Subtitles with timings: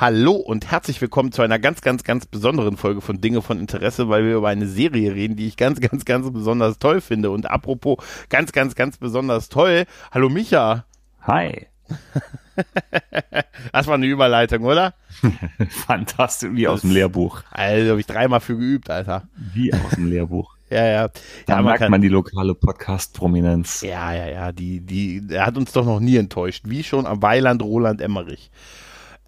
[0.00, 4.08] Hallo und herzlich willkommen zu einer ganz, ganz, ganz besonderen Folge von Dinge von Interesse,
[4.08, 7.32] weil wir über eine Serie reden, die ich ganz, ganz, ganz besonders toll finde.
[7.32, 7.98] Und apropos
[8.28, 9.86] ganz, ganz, ganz besonders toll.
[10.12, 10.84] Hallo Micha.
[11.22, 11.66] Hi.
[13.72, 14.94] das war eine Überleitung, oder?
[15.68, 17.42] Fantastisch, wie aus dem Lehrbuch.
[17.50, 19.26] Also habe ich dreimal für geübt, Alter.
[19.52, 20.54] Wie aus dem Lehrbuch.
[20.70, 21.08] Ja, ja.
[21.46, 23.80] Da ja, merkt kann, man die lokale Podcast-Prominenz.
[23.80, 24.52] Ja, ja, ja.
[24.52, 26.66] Die, die, er hat uns doch noch nie enttäuscht.
[26.68, 28.52] Wie schon am Weiland Roland Emmerich.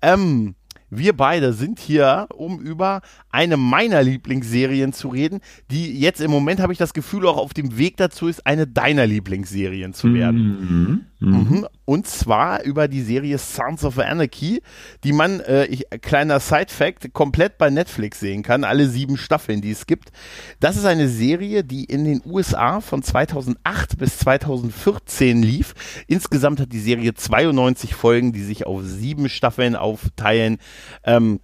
[0.03, 0.55] Ähm,
[0.91, 6.61] wir beide sind hier, um über eine meiner Lieblingsserien zu reden, die jetzt im Moment
[6.61, 10.41] habe ich das Gefühl auch auf dem Weg dazu ist, eine deiner Lieblingsserien zu werden.
[10.41, 11.05] Mhm.
[11.21, 11.37] Mhm.
[11.51, 11.67] Mhm.
[11.85, 14.63] Und zwar über die Serie Sons of Anarchy,
[15.05, 19.71] die man, äh, ich, kleiner Side-Fact, komplett bei Netflix sehen kann, alle sieben Staffeln, die
[19.71, 20.11] es gibt.
[20.61, 25.75] Das ist eine Serie, die in den USA von 2008 bis 2014 lief.
[26.07, 30.59] Insgesamt hat die Serie 92 Folgen, die sich auf sieben Staffeln aufteilen.
[31.05, 31.41] Ähm,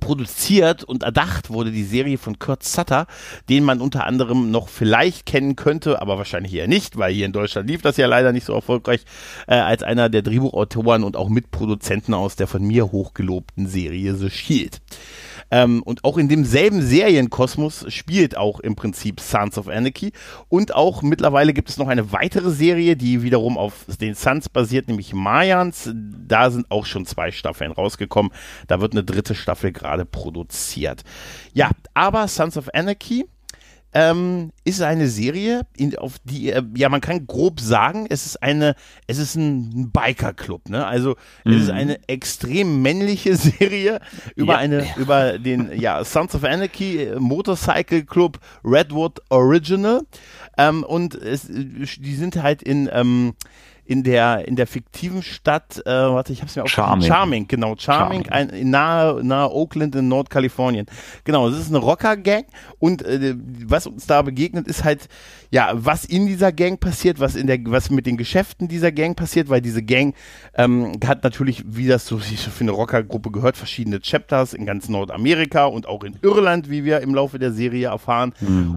[0.00, 3.06] produziert und erdacht wurde die Serie von Kurt Sutter,
[3.48, 7.32] den man unter anderem noch vielleicht kennen könnte, aber wahrscheinlich eher nicht, weil hier in
[7.32, 9.04] Deutschland lief das ja leider nicht so erfolgreich,
[9.46, 14.30] äh, als einer der Drehbuchautoren und auch Mitproduzenten aus der von mir hochgelobten Serie The
[14.30, 14.80] Shield.
[15.52, 20.12] Ähm, und auch in demselben Serienkosmos spielt auch im Prinzip Sons of Anarchy.
[20.48, 24.88] Und auch mittlerweile gibt es noch eine weitere Serie, die wiederum auf den Sons basiert,
[24.88, 25.90] nämlich Mayans.
[25.94, 28.32] Da sind auch schon zwei Staffeln rausgekommen.
[28.66, 31.04] Da wird eine dritte Staffel gerade produziert.
[31.52, 33.26] Ja, aber Sons of Anarchy
[33.94, 38.42] ähm, ist eine Serie, in, auf die, äh, ja, man kann grob sagen, es ist
[38.42, 38.74] eine,
[39.06, 40.86] es ist ein Biker-Club, ne?
[40.86, 41.52] Also mhm.
[41.52, 44.00] es ist eine extrem männliche Serie
[44.34, 44.58] über Ja.
[44.60, 50.02] eine, über den, ja, Sons of Anarchy äh, Motorcycle Club Redwood Original.
[50.56, 53.34] Ähm, und es, die sind halt in, ähm,
[53.92, 57.06] in der in der fiktiven Stadt, äh, warte, ich habe es mir auch Charming.
[57.06, 58.30] Charming, genau, Charming, Charming.
[58.30, 60.86] Ein, in nahe, nahe Oakland in Nordkalifornien.
[61.24, 62.46] Genau, es ist eine Rocker-Gang
[62.78, 63.34] und äh,
[63.66, 65.08] was uns da begegnet, ist halt,
[65.50, 69.14] ja, was in dieser Gang passiert, was in der, was mit den Geschäften dieser Gang
[69.14, 70.14] passiert, weil diese Gang
[70.54, 75.66] ähm, hat natürlich, wie das so für eine Rockergruppe gehört, verschiedene Chapters in ganz Nordamerika
[75.66, 78.32] und auch in Irland, wie wir im Laufe der Serie erfahren.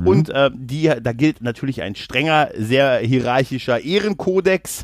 [0.05, 4.83] Und äh, die, da gilt natürlich ein strenger, sehr hierarchischer Ehrenkodex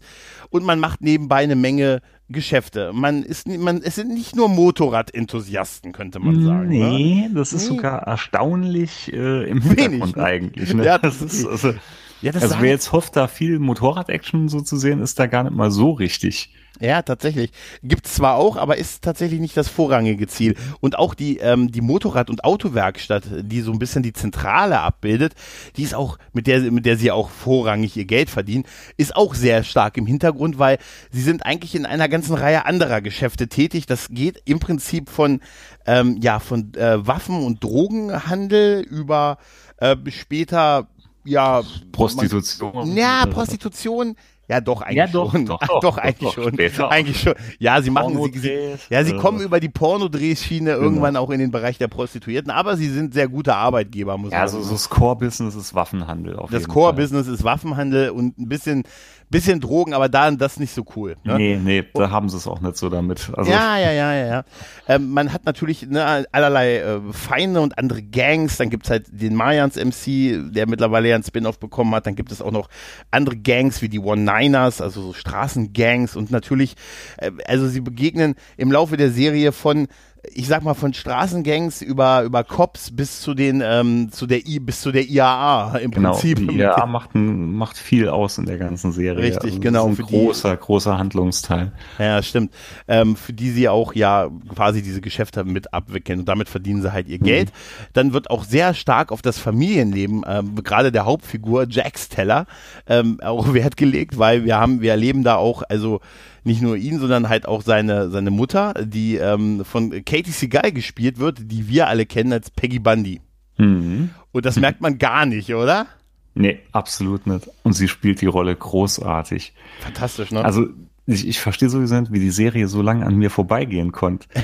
[0.52, 2.92] und man macht nebenbei eine Menge Geschäfte.
[2.94, 6.70] Man ist, man, es sind nicht nur Motorrad-Enthusiasten, könnte man sagen.
[6.70, 6.90] Ne?
[6.92, 7.76] Nee, das ist Nee.
[7.76, 10.24] sogar erstaunlich äh, im Wenig, Hintergrund ne?
[10.24, 10.74] eigentlich.
[10.74, 10.86] Ne?
[10.86, 11.74] Ja, das das ist- ist, also,
[12.22, 15.44] Ja, das also wer jetzt hofft, da viel Motorrad-Action so zu sehen, ist da gar
[15.44, 16.54] nicht mal so richtig.
[16.82, 17.52] Ja, tatsächlich.
[17.84, 20.56] Gibt's zwar auch, aber ist tatsächlich nicht das vorrangige Ziel.
[20.80, 25.36] Und auch die, ähm, die Motorrad- und Autowerkstatt, die so ein bisschen die Zentrale abbildet,
[25.76, 28.66] die ist auch, mit der, mit der sie auch vorrangig ihr Geld verdienen,
[28.98, 30.80] ist auch sehr stark im Hintergrund, weil
[31.12, 33.86] sie sind eigentlich in einer ganzen Reihe anderer Geschäfte tätig.
[33.86, 35.40] Das geht im Prinzip von,
[35.86, 39.38] ähm, ja, von äh, Waffen- und Drogenhandel über
[39.78, 40.88] äh, später,
[41.24, 41.62] ja,
[41.92, 42.72] Prostitution.
[42.74, 44.16] man, ja, Prostitution.
[44.48, 45.46] Ja, doch, eigentlich Ja, doch, schon.
[45.46, 46.54] doch, Ach, doch, doch, doch, eigentlich doch, schon.
[46.54, 46.92] später.
[46.92, 47.36] Eigentlich schon.
[47.60, 48.52] Ja, sie machen, sie, sie,
[48.90, 52.76] ja, sie äh, kommen über die Pornodrehschiene irgendwann auch in den Bereich der Prostituierten, aber
[52.76, 54.64] sie sind sehr gute Arbeitgeber, muss Ja, man sagen.
[54.64, 58.84] so das Core-Business ist Waffenhandel auf Das jeden Core-Business ist Waffenhandel und ein bisschen,
[59.32, 61.16] bisschen Drogen, aber da das nicht so cool.
[61.24, 61.38] Ne?
[61.38, 63.32] Nee, nee, da haben sie es auch nicht so damit.
[63.34, 64.44] Also, ja, ja, ja, ja, ja.
[64.88, 68.58] Ähm, man hat natürlich ne, allerlei äh, Feinde und andere Gangs.
[68.58, 72.06] Dann gibt's halt den Mayans MC, der mittlerweile ja einen Spin-off bekommen hat.
[72.06, 72.70] Dann gibt es auch noch
[73.10, 76.16] andere Gangs wie die One-Niners, also so Straßengangs.
[76.16, 76.76] Und natürlich,
[77.18, 79.88] äh, also sie begegnen im Laufe der Serie von
[80.34, 84.60] ich sag mal von Straßengangs über über Cops bis zu den ähm, zu der I
[84.60, 88.46] bis zu der IAA im Genau, Prinzip die IAA macht, ein, macht viel aus in
[88.46, 89.24] der ganzen Serie.
[89.24, 91.72] Richtig, also genau, Ist ein die- großer, großer Handlungsteil.
[91.98, 92.54] Ja, stimmt.
[92.88, 96.94] Ähm, für die sie auch ja quasi diese Geschäfte mit abwickeln und damit verdienen sie
[96.94, 97.52] halt ihr Geld.
[97.94, 102.46] Dann wird auch sehr stark auf das Familienleben, ähm, gerade der Hauptfigur Jax Teller,
[102.88, 106.00] ähm, auch Wert gelegt, weil wir haben, wir erleben da auch, also
[106.44, 111.20] nicht nur ihn, sondern halt auch seine, seine Mutter, die ähm, von Katie Seagal gespielt
[111.20, 113.22] wird, die wir alle kennen als Peggy Bundy.
[113.58, 114.10] Mhm.
[114.32, 115.88] Und das merkt man gar nicht, oder?
[116.34, 117.50] Nee, absolut nicht.
[117.64, 119.54] Und sie spielt die Rolle großartig.
[119.82, 120.44] Fantastisch, ne?
[120.44, 120.68] Also
[121.06, 124.28] ich, ich verstehe sowieso nicht, wie die Serie so lange an mir vorbeigehen konnte.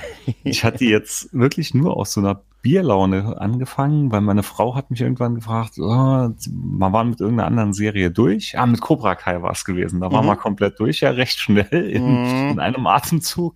[0.43, 4.91] Ich hatte die jetzt wirklich nur aus so einer Bierlaune angefangen, weil meine Frau hat
[4.91, 8.59] mich irgendwann gefragt, oh, man war mit irgendeiner anderen Serie durch.
[8.59, 10.01] Ah, mit Cobra Kai war es gewesen.
[10.01, 10.27] Da war mhm.
[10.27, 12.49] man komplett durch, ja, recht schnell in, mhm.
[12.49, 13.55] in einem Atemzug.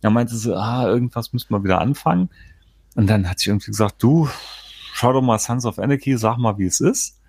[0.00, 2.30] Da meinte sie, ah, irgendwas müsste man wieder anfangen.
[2.94, 4.28] Und dann hat sie irgendwie gesagt, du,
[4.92, 7.20] schau doch mal Sons of Anarchy, sag mal, wie es ist.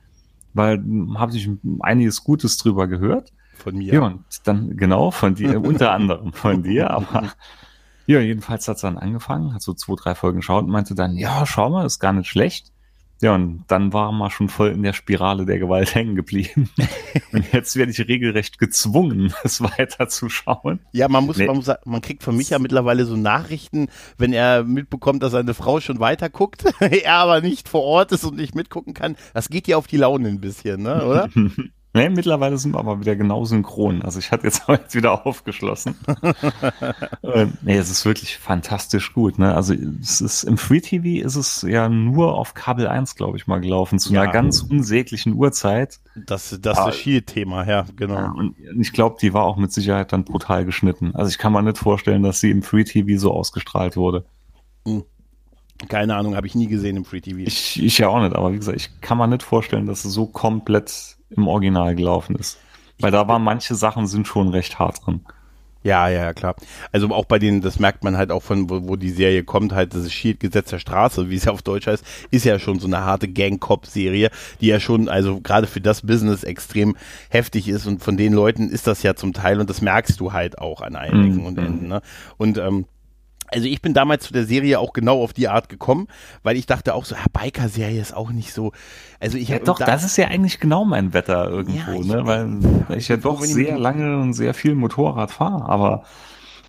[0.54, 0.84] Weil
[1.16, 1.50] habe ich
[1.80, 3.34] einiges Gutes drüber gehört.
[3.56, 3.92] Von mir.
[3.92, 7.32] Ja, und dann, genau, von dir, unter anderem von dir, aber
[8.08, 11.18] ja, jedenfalls hat es dann angefangen, hat so zwei, drei Folgen geschaut und meinte dann,
[11.18, 12.72] ja, schau mal, ist gar nicht schlecht.
[13.20, 16.70] Ja, und dann war man schon voll in der Spirale der Gewalt hängen geblieben.
[17.34, 20.80] und jetzt werde ich regelrecht gezwungen, es weiter zu schauen.
[20.94, 21.48] Ja, man muss, nee.
[21.48, 25.82] man muss, man kriegt von Micha mittlerweile so Nachrichten, wenn er mitbekommt, dass seine Frau
[25.82, 29.18] schon weiter guckt, er aber nicht vor Ort ist und nicht mitgucken kann.
[29.34, 31.30] Das geht ja auf die Laune ein bisschen, ne, oder?
[31.98, 34.04] Nee, mittlerweile sind wir aber wieder genau synchron.
[34.04, 35.96] Also ich hatte jetzt heute wieder aufgeschlossen.
[37.64, 39.40] nee, es ist wirklich fantastisch gut.
[39.40, 39.56] Ne?
[39.56, 43.48] Also es ist im Free TV ist es ja nur auf Kabel 1, glaube ich,
[43.48, 44.22] mal gelaufen, zu ja.
[44.22, 46.00] einer ganz unsäglichen Uhrzeit.
[46.16, 48.14] Das, das ist das Shield-Thema, ja, genau.
[48.14, 51.16] Ja, und ich glaube, die war auch mit Sicherheit dann brutal geschnitten.
[51.16, 54.26] Also ich kann mir nicht vorstellen, dass sie im Free TV so ausgestrahlt wurde.
[54.86, 55.04] Hm.
[55.90, 57.40] Keine Ahnung, habe ich nie gesehen im Free TV.
[57.40, 60.14] Ich, ich ja auch nicht, aber wie gesagt, ich kann mir nicht vorstellen, dass es
[60.14, 62.58] so komplett im Original gelaufen ist.
[63.00, 65.22] Weil da waren manche Sachen sind schon recht hart drin.
[65.84, 66.56] Ja, ja, klar.
[66.92, 69.74] Also auch bei denen, das merkt man halt auch von, wo, wo die Serie kommt,
[69.74, 72.88] halt das Shield-Gesetz der Straße, wie es ja auf Deutsch heißt, ist ja schon so
[72.88, 74.30] eine harte Gang-Cop-Serie,
[74.60, 76.98] die ja schon, also gerade für das Business extrem
[77.30, 80.34] heftig ist und von den Leuten ist das ja zum Teil und das merkst du
[80.34, 81.46] halt auch an Ecken mhm.
[81.46, 81.88] und Enden.
[81.88, 82.02] Ne?
[82.38, 82.86] Und ähm,
[83.48, 86.08] also ich bin damals zu der Serie auch genau auf die Art gekommen,
[86.44, 88.72] weil ich dachte auch so, ja, Biker-Serie ist auch nicht so.
[89.20, 92.08] Also ich ja, doch, da, das ist ja eigentlich genau mein Wetter irgendwo, ja, ich,
[92.08, 92.26] ne?
[92.26, 92.58] Weil,
[92.88, 96.04] weil ich ja doch sehr lange und sehr viel Motorrad fahre, aber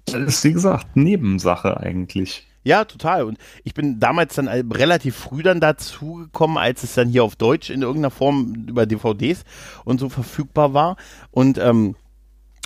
[0.07, 2.47] das ist wie gesagt Nebensache eigentlich.
[2.65, 3.25] Ja, total.
[3.25, 7.37] Und ich bin damals dann relativ früh dann dazu gekommen, als es dann hier auf
[7.37, 9.45] Deutsch in irgendeiner Form über DVDs
[9.85, 10.97] und so verfügbar war.
[11.31, 11.95] Und ähm,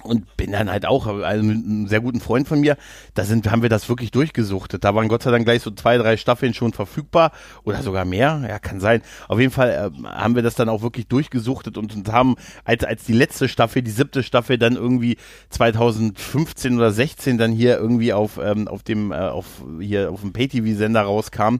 [0.02, 2.76] und bin dann halt auch, also einem sehr guten Freund von mir,
[3.14, 4.84] da sind, haben wir das wirklich durchgesuchtet.
[4.84, 7.32] Da waren Gott sei Dank gleich so zwei, drei Staffeln schon verfügbar
[7.64, 9.02] oder sogar mehr, ja, kann sein.
[9.28, 12.84] Auf jeden Fall äh, haben wir das dann auch wirklich durchgesuchtet und, und haben, als,
[12.84, 15.16] als die letzte Staffel, die siebte Staffel dann irgendwie
[15.50, 19.46] 2015 oder 16 dann hier irgendwie auf, ähm, auf dem, äh, auf,
[19.80, 21.56] hier auf dem Pay-TV-Sender rauskam,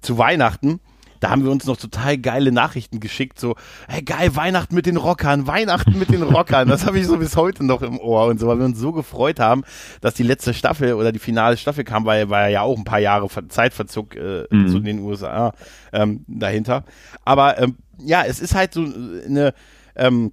[0.00, 0.80] zu Weihnachten,
[1.20, 3.54] da haben wir uns noch total geile Nachrichten geschickt, so,
[3.88, 6.68] hey geil, Weihnachten mit den Rockern, Weihnachten mit den Rockern.
[6.68, 8.92] Das habe ich so bis heute noch im Ohr und so, weil wir uns so
[8.92, 9.62] gefreut haben,
[10.00, 12.98] dass die letzte Staffel oder die finale Staffel kam, weil war ja auch ein paar
[12.98, 14.68] Jahre Zeitverzug äh, mhm.
[14.68, 15.52] zu den USA
[15.92, 16.84] ähm, dahinter.
[17.24, 19.52] Aber ähm, ja, es ist halt so eine
[19.96, 20.32] ähm,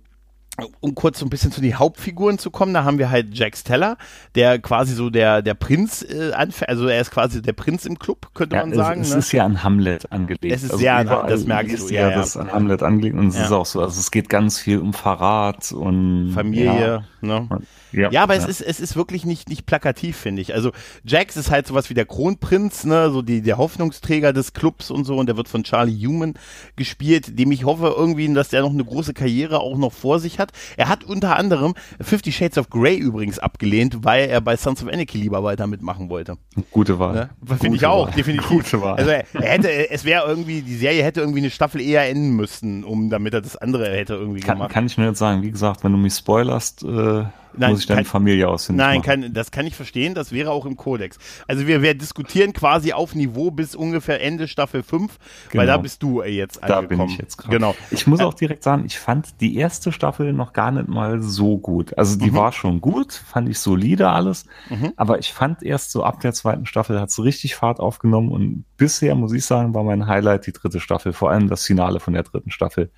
[0.80, 3.56] um kurz so ein bisschen zu den Hauptfiguren zu kommen, da haben wir halt Jack
[3.56, 3.98] Steller,
[4.36, 8.30] der quasi so der, der Prinz äh, also er ist quasi der Prinz im Club,
[8.34, 9.02] könnte ja, man sagen.
[9.02, 9.18] Es, ne?
[9.18, 10.46] ist ja an Hamlet angelegt.
[10.46, 11.94] Es ist also sehr an das merkst du.
[11.94, 14.60] Ja, ja, das an Hamlet angelegt und es ist auch so, also es geht ganz
[14.60, 17.48] viel um Verrat und Familie, ne?
[17.92, 18.42] Ja, ja aber ja.
[18.42, 20.54] es ist es ist wirklich nicht nicht plakativ finde ich.
[20.54, 20.72] Also
[21.04, 25.06] Jax ist halt sowas wie der Kronprinz, ne, so die der Hoffnungsträger des Clubs und
[25.06, 26.34] so und der wird von Charlie Human
[26.76, 30.40] gespielt, dem ich hoffe irgendwie, dass der noch eine große Karriere auch noch vor sich
[30.40, 30.52] hat.
[30.76, 34.90] Er hat unter anderem Fifty Shades of Grey übrigens abgelehnt, weil er bei Sons of
[34.92, 36.38] Anarchy lieber weiter mitmachen wollte.
[36.72, 37.14] Gute Wahl.
[37.14, 37.58] Ne?
[37.60, 38.16] Finde ich auch, Wahl.
[38.16, 38.48] definitiv.
[38.48, 38.96] Gute Wahl.
[38.96, 42.36] Also er, er hätte es wäre irgendwie die Serie hätte irgendwie eine Staffel eher enden
[42.36, 44.72] müssen, um damit er das andere hätte irgendwie kann, gemacht.
[44.72, 47.26] Kann ich nur jetzt sagen, wie gesagt, wenn du mich spoilerst, äh
[47.58, 50.66] Nein, muss ich deine Familie ausfindig Nein, kann, das kann ich verstehen, das wäre auch
[50.66, 51.18] im Kodex.
[51.48, 55.18] Also wir, wir diskutieren quasi auf Niveau bis ungefähr Ende Staffel 5,
[55.50, 55.62] genau.
[55.62, 56.90] weil da bist du jetzt angekommen.
[56.90, 57.56] Da bin ich jetzt gerade.
[57.56, 57.76] Genau.
[57.92, 61.58] Ich muss auch direkt sagen, ich fand die erste Staffel noch gar nicht mal so
[61.58, 61.98] gut.
[61.98, 62.36] Also die mhm.
[62.36, 64.94] war schon gut, fand ich solide alles, mhm.
[64.96, 68.66] aber ich fand erst so ab der zweiten Staffel hat es richtig Fahrt aufgenommen und
[68.78, 72.14] bisher, muss ich sagen, war mein Highlight die dritte Staffel, vor allem das Finale von
[72.14, 72.92] der dritten Staffel.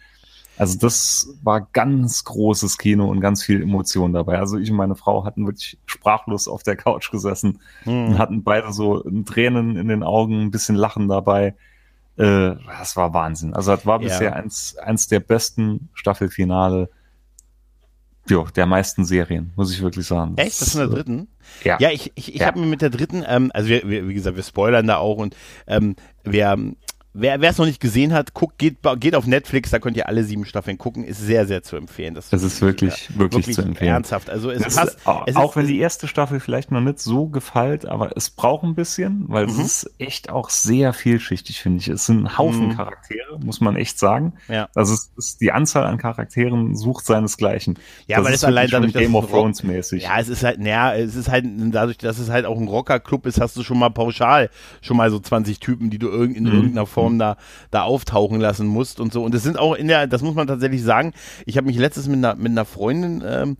[0.59, 4.39] Also das war ganz großes Kino und ganz viel Emotion dabei.
[4.39, 8.09] Also ich und meine Frau hatten wirklich sprachlos auf der Couch gesessen hm.
[8.09, 11.55] und hatten beide so Tränen in den Augen, ein bisschen Lachen dabei.
[12.17, 13.53] Äh, das war Wahnsinn.
[13.53, 14.33] Also das war bisher ja.
[14.33, 16.89] eins, eins der besten Staffelfinale
[18.27, 20.35] jo, der meisten Serien, muss ich wirklich sagen.
[20.35, 20.61] Das Echt?
[20.61, 21.27] Das ist in der dritten?
[21.63, 21.77] Ja.
[21.79, 22.47] Ja, ich, ich, ich ja.
[22.47, 25.17] habe mir mit der dritten, ähm, also wir, wir, wie gesagt, wir spoilern da auch
[25.17, 25.35] und
[25.67, 26.49] ähm, wir
[27.13, 30.23] wer es noch nicht gesehen hat, guckt, geht, geht auf Netflix, da könnt ihr alle
[30.23, 31.03] sieben Staffeln gucken.
[31.03, 32.13] Ist sehr, sehr zu empfehlen.
[32.13, 33.93] Das, das ist wirklich, wirklich, wirklich, zu empfehlen.
[33.93, 34.29] Ernsthaft.
[34.29, 34.97] Also es passt.
[34.97, 38.29] Ist, auch, es auch wenn die erste Staffel vielleicht noch nicht so gefällt, aber es
[38.29, 39.51] braucht ein bisschen, weil mhm.
[39.51, 41.87] es ist echt auch sehr vielschichtig, finde ich.
[41.87, 42.75] Es sind ein Haufen mhm.
[42.75, 44.33] Charaktere, muss man echt sagen.
[44.47, 44.69] Ja.
[44.75, 47.79] Also es ist die Anzahl an Charakteren sucht seinesgleichen.
[48.07, 50.03] Ja, das weil es allein dadurch, Game of Thrones mäßig.
[50.03, 53.25] Ja, es ist halt, naja, es ist halt dadurch, dass es halt auch ein Rockerclub
[53.25, 54.49] ist, hast du schon mal pauschal
[54.81, 56.51] schon mal so 20 Typen, die du in mhm.
[56.51, 57.37] irgendeiner Form da,
[57.71, 59.23] da auftauchen lassen musst und so.
[59.23, 61.13] Und es sind auch in der, das muss man tatsächlich sagen,
[61.45, 63.57] ich habe mich letztes mit einer, mit einer Freundin ähm,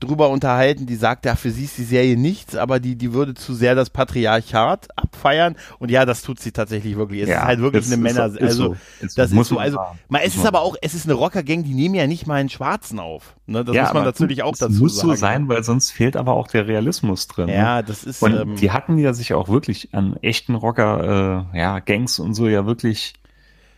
[0.00, 3.34] drüber unterhalten, die sagt, ja, für sie ist die Serie nichts, aber die, die würde
[3.34, 5.56] zu sehr das Patriarchat abfeiern.
[5.78, 7.22] Und ja, das tut sie tatsächlich wirklich.
[7.22, 9.78] Es ja, ist halt wirklich eine Männer, also so, das ist so, also,
[10.08, 12.48] mal, es ist aber auch, es ist eine Rockergang, die nehmen ja nicht mal einen
[12.48, 13.34] Schwarzen auf.
[13.46, 13.64] Ne?
[13.64, 15.08] Das ja, muss man natürlich auch dazu muss sagen.
[15.08, 17.46] muss so sein, weil sonst fehlt aber auch der Realismus drin.
[17.46, 17.56] Ne?
[17.56, 18.22] Ja, das ist.
[18.22, 22.34] Und ähm, die hatten ja sich auch wirklich an echten Rocker, äh, ja, Gangs und
[22.34, 23.14] so ja wirklich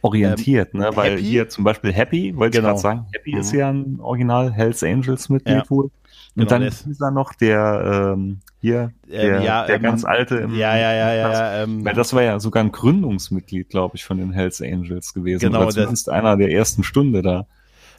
[0.02, 0.90] orientiert, ähm, ne?
[0.94, 1.22] Weil Happy?
[1.22, 2.74] hier zum Beispiel Happy, wollte genau.
[2.74, 3.40] ich gerade sagen, Happy mhm.
[3.40, 5.70] ist ja ein Original Hells Angels Mitglied ja.
[5.70, 5.90] wohl.
[6.36, 10.04] Und genau, dann ist dieser noch der ähm, hier, der, ähm, ja, der ähm, ganz
[10.04, 11.32] alte im, Ja, ja, ja, ja.
[11.32, 15.12] ja ähm, weil das war ja sogar ein Gründungsmitglied, glaube ich, von den Hells Angels
[15.12, 15.40] gewesen.
[15.40, 17.46] Genau, Oder zumindest das, einer der ersten Stunde da.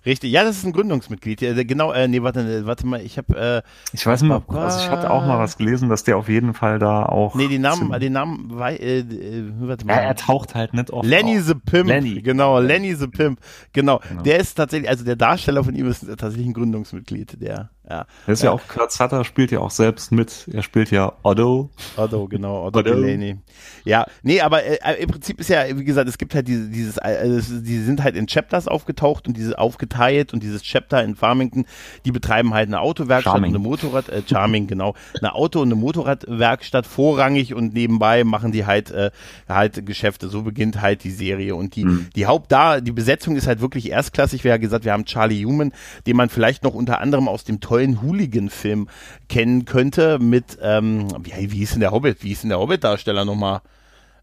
[0.04, 1.40] Richtig, ja, das ist ein Gründungsmitglied.
[1.68, 3.64] Genau, äh, nee, warte, warte mal, ich habe.
[3.64, 6.56] Äh, ich weiß nicht, also ich hatte auch mal was gelesen, dass der auf jeden
[6.56, 7.36] Fall da auch.
[7.36, 9.94] Nee, den Namen, den Namen, äh, äh, warte mal.
[9.94, 11.08] Ja, er taucht halt nicht oft.
[11.08, 11.46] Lenny auf.
[11.46, 11.88] the Pimp.
[11.88, 12.22] Lenny.
[12.24, 13.40] Genau, Lenny the Pimp.
[13.74, 14.00] Genau.
[14.10, 14.24] genau.
[14.24, 17.70] Der ist tatsächlich, also der Darsteller von ihm ist tatsächlich ein Gründungsmitglied, der.
[17.90, 18.06] Ja.
[18.26, 20.48] Das ist ja, ja auch, Kurt Sutter spielt ja auch selbst mit.
[20.54, 21.72] Er spielt ja Otto.
[21.98, 22.94] Otto, genau, Otto, Otto.
[22.94, 23.38] Delaney.
[23.84, 26.98] Ja, nee, aber äh, im Prinzip ist ja, wie gesagt, es gibt halt diese, dieses,
[26.98, 31.66] äh, die sind halt in Chapters aufgetaucht und diese aufgeteilt und dieses Chapter in Farmington,
[32.06, 33.52] die betreiben halt eine Autowerkstatt Charming.
[33.52, 38.52] und eine Motorrad, äh, Charming, genau, eine Auto- und eine Motorradwerkstatt vorrangig und nebenbei machen
[38.52, 39.10] die halt, äh,
[39.50, 40.30] halt Geschäfte.
[40.30, 42.10] So beginnt halt die Serie und die, mhm.
[42.16, 44.44] die Haupt da, die Besetzung ist halt wirklich erstklassig.
[44.44, 45.74] Wir haben gesagt, wir haben Charlie Human,
[46.06, 48.90] den man vielleicht noch unter anderem aus dem tollen Hooligan-Film
[49.30, 52.22] kennen könnte mit, ähm, wie, wie hieß denn der Hobbit?
[52.22, 53.62] Wie hieß denn der Hobbit-Darsteller nochmal?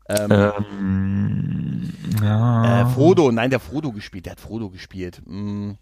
[0.07, 2.83] Ähm, ähm, ja.
[2.83, 5.23] äh, Frodo, nein, der Frodo gespielt, der hat Frodo gespielt.
[5.27, 5.79] Hm.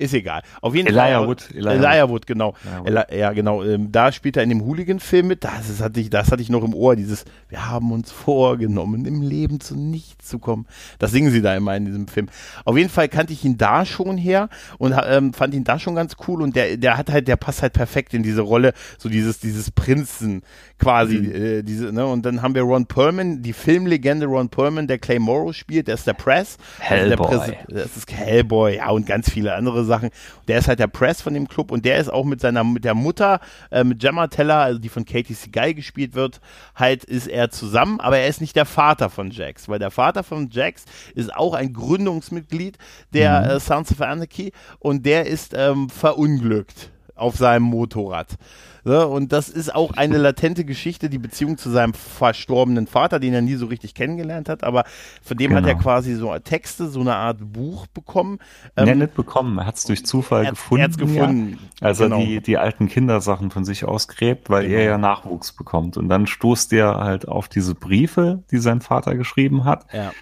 [0.00, 0.40] Ist egal.
[0.62, 1.28] Auf jeden Elijah Fall.
[1.28, 1.50] Wood.
[1.54, 2.54] Elijah, Elijah Wood, genau.
[2.86, 3.18] Elijah Wood.
[3.18, 3.62] ja, genau.
[3.62, 5.44] Ähm, da spielt er in dem Hooligan-Film mit.
[5.44, 6.96] Das, das, hatte ich, das hatte ich noch im Ohr.
[6.96, 10.66] Dieses, wir haben uns vorgenommen, im Leben zu nichts zu kommen.
[10.98, 12.28] Das singen sie da immer in diesem Film.
[12.64, 15.94] Auf jeden Fall kannte ich ihn da schon her und ähm, fand ihn da schon
[15.94, 16.40] ganz cool.
[16.40, 18.72] Und der, der hat halt, der passt halt perfekt in diese Rolle.
[18.96, 20.40] So dieses, dieses Prinzen
[20.78, 21.18] quasi.
[21.18, 21.34] Mhm.
[21.34, 22.06] Äh, diese, ne?
[22.06, 25.88] Und dann haben wir Ron Perlman, die Filmlegende Ron Perlman, der Clay Morrow spielt.
[25.88, 26.56] Der ist der Press.
[26.78, 27.26] Hellboy.
[27.26, 29.89] Also der das ist Hellboy, ja, und ganz viele andere Sachen.
[30.48, 32.84] Der ist halt der Press von dem Club und der ist auch mit seiner, mit
[32.84, 36.40] der Mutter, äh, mit Gemma Teller, also die von Katie Seagull gespielt wird,
[36.74, 40.22] halt ist er zusammen, aber er ist nicht der Vater von Jax, weil der Vater
[40.22, 42.78] von Jax ist auch ein Gründungsmitglied
[43.12, 43.50] der mhm.
[43.50, 48.36] äh, Sons of Anarchy und der ist ähm, verunglückt auf seinem Motorrad.
[48.84, 49.06] Ne?
[49.06, 53.42] Und das ist auch eine latente Geschichte, die Beziehung zu seinem verstorbenen Vater, den er
[53.42, 54.84] nie so richtig kennengelernt hat, aber
[55.22, 55.60] von dem genau.
[55.60, 55.82] hat er genau.
[55.82, 58.38] quasi so Texte, so eine Art Buch bekommen.
[58.76, 60.82] Ähm, ja, nicht bekommen, er hat es durch Zufall er, gefunden.
[60.82, 61.58] Er hat gefunden.
[61.80, 61.86] Ja.
[61.86, 62.18] Also genau.
[62.18, 64.76] die, die alten Kindersachen von sich ausgräbt, weil genau.
[64.76, 65.96] er ja Nachwuchs bekommt.
[65.96, 69.86] Und dann stoßt er halt auf diese Briefe, die sein Vater geschrieben hat.
[69.92, 70.12] Ja.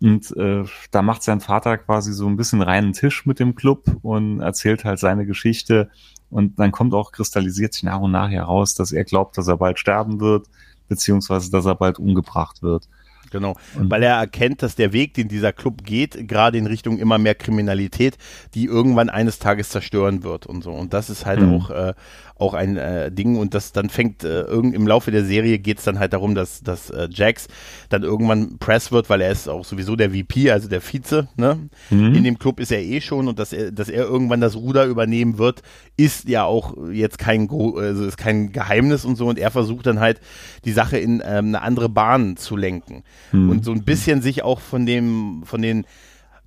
[0.00, 3.84] Und äh, da macht sein Vater quasi so ein bisschen reinen Tisch mit dem Club
[4.02, 5.88] und erzählt halt seine Geschichte,
[6.34, 9.56] und dann kommt auch, kristallisiert sich nach und nach heraus, dass er glaubt, dass er
[9.56, 10.48] bald sterben wird,
[10.88, 12.88] beziehungsweise dass er bald umgebracht wird.
[13.30, 16.98] Genau, und weil er erkennt, dass der Weg, den dieser Club geht, gerade in Richtung
[16.98, 18.18] immer mehr Kriminalität,
[18.54, 20.72] die irgendwann eines Tages zerstören wird und so.
[20.72, 21.54] Und das ist halt mhm.
[21.54, 21.94] auch, äh,
[22.36, 25.78] auch ein äh, Ding und das dann fängt äh, irgend im Laufe der Serie geht
[25.78, 27.46] es dann halt darum, dass, dass äh, Jax
[27.90, 31.68] dann irgendwann Press wird, weil er ist auch sowieso der VP, also der Vize, ne?
[31.90, 32.14] Mhm.
[32.14, 34.84] In dem Club ist er eh schon und dass er, dass er irgendwann das Ruder
[34.86, 35.62] übernehmen wird,
[35.96, 40.00] ist ja auch jetzt kein also ist kein Geheimnis und so und er versucht dann
[40.00, 40.20] halt
[40.64, 43.50] die Sache in ähm, eine andere Bahn zu lenken mhm.
[43.50, 45.86] und so ein bisschen sich auch von dem von den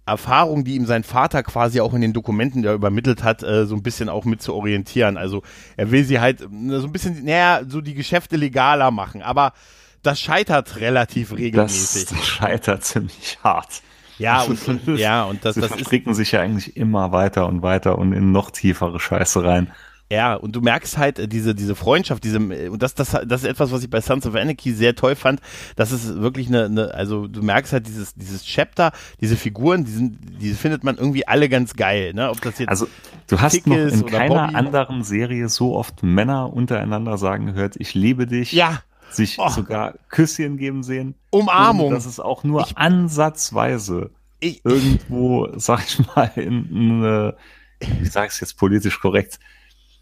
[0.08, 3.76] Erfahrung, die ihm sein Vater quasi auch in den Dokumenten, der übermittelt hat, äh, so
[3.76, 5.18] ein bisschen auch mit zu orientieren.
[5.18, 5.44] Also
[5.76, 9.54] er will sie halt äh, so ein bisschen, naja, so die Geschäfte legaler machen, aber
[10.04, 12.06] das scheitert relativ regelmäßig.
[12.06, 13.82] Das, das scheitert ziemlich hart.
[14.18, 17.48] Ja, und, und ja, und das, Sie das verstricken ist, sich ja eigentlich immer weiter
[17.48, 19.72] und weiter und in noch tiefere Scheiße rein.
[20.10, 23.44] Ja, und du merkst halt äh, diese, diese Freundschaft, diese, äh, und das, das, das
[23.44, 25.42] ist etwas, was ich bei Sons of Anarchy sehr toll fand.
[25.76, 29.92] Das ist wirklich eine, eine, also du merkst halt dieses, dieses Chapter, diese Figuren, die
[29.92, 32.30] sind, die findet man irgendwie alle ganz geil, ne?
[32.30, 32.88] Ob das jetzt also
[33.28, 34.56] du hast Tick noch in keiner Bobby.
[34.56, 38.54] anderen Serie so oft Männer untereinander sagen gehört, ich liebe dich.
[38.54, 39.48] Ja sich oh.
[39.48, 41.16] sogar Küsschen geben sehen.
[41.30, 41.92] Umarmung.
[41.92, 44.12] Das ist auch nur ich, ansatzweise
[44.42, 47.34] ich, irgendwo, sag ich mal, in
[47.80, 49.40] wie sag ich jetzt politisch korrekt,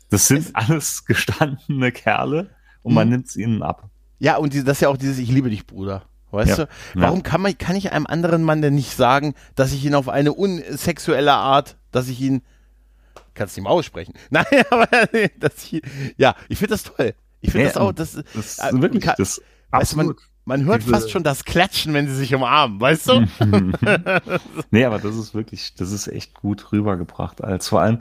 [0.10, 2.50] das sind alles gestandene Kerle
[2.84, 3.14] und man mhm.
[3.14, 3.90] nimmt es ihnen ab.
[4.20, 6.04] Ja, und das ist ja auch dieses Ich liebe dich, Bruder.
[6.32, 6.66] Weißt ja.
[6.66, 6.70] du?
[6.96, 10.10] Warum kann man, kann ich einem anderen Mann denn nicht sagen, dass ich ihn auf
[10.10, 12.42] eine unsexuelle Art, dass ich ihn,
[13.34, 14.14] kannst du nicht mal aussprechen.
[14.30, 14.88] Nein, aber,
[15.40, 15.82] dass ich,
[16.18, 17.14] ja, ich finde das toll.
[17.42, 20.84] Ich finde ja, das auch, das, das ist wirklich, kann, das, weißt man, man hört
[20.84, 23.28] fast schon das Klatschen, wenn sie sich umarmen, weißt du?
[24.72, 28.00] nee, aber das ist wirklich, das ist echt gut rübergebracht, als vor allem,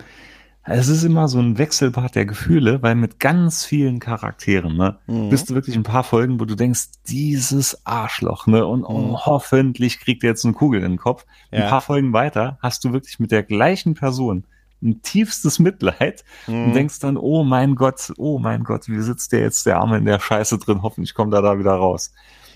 [0.66, 5.28] es ist immer so ein Wechselbad der Gefühle, weil mit ganz vielen Charakteren, ne, mhm.
[5.28, 9.26] bist du wirklich ein paar Folgen, wo du denkst, dieses Arschloch, ne, und, mhm.
[9.26, 11.26] hoffentlich kriegt er jetzt eine Kugel in den Kopf.
[11.50, 11.64] Ja.
[11.64, 14.44] Ein paar Folgen weiter hast du wirklich mit der gleichen Person
[14.82, 16.64] ein tiefstes Mitleid mhm.
[16.64, 19.98] und denkst dann, oh mein Gott, oh mein Gott, wie sitzt der jetzt der Arme
[19.98, 20.82] in der Scheiße drin?
[20.82, 22.12] Hoffentlich kommt er da wieder raus.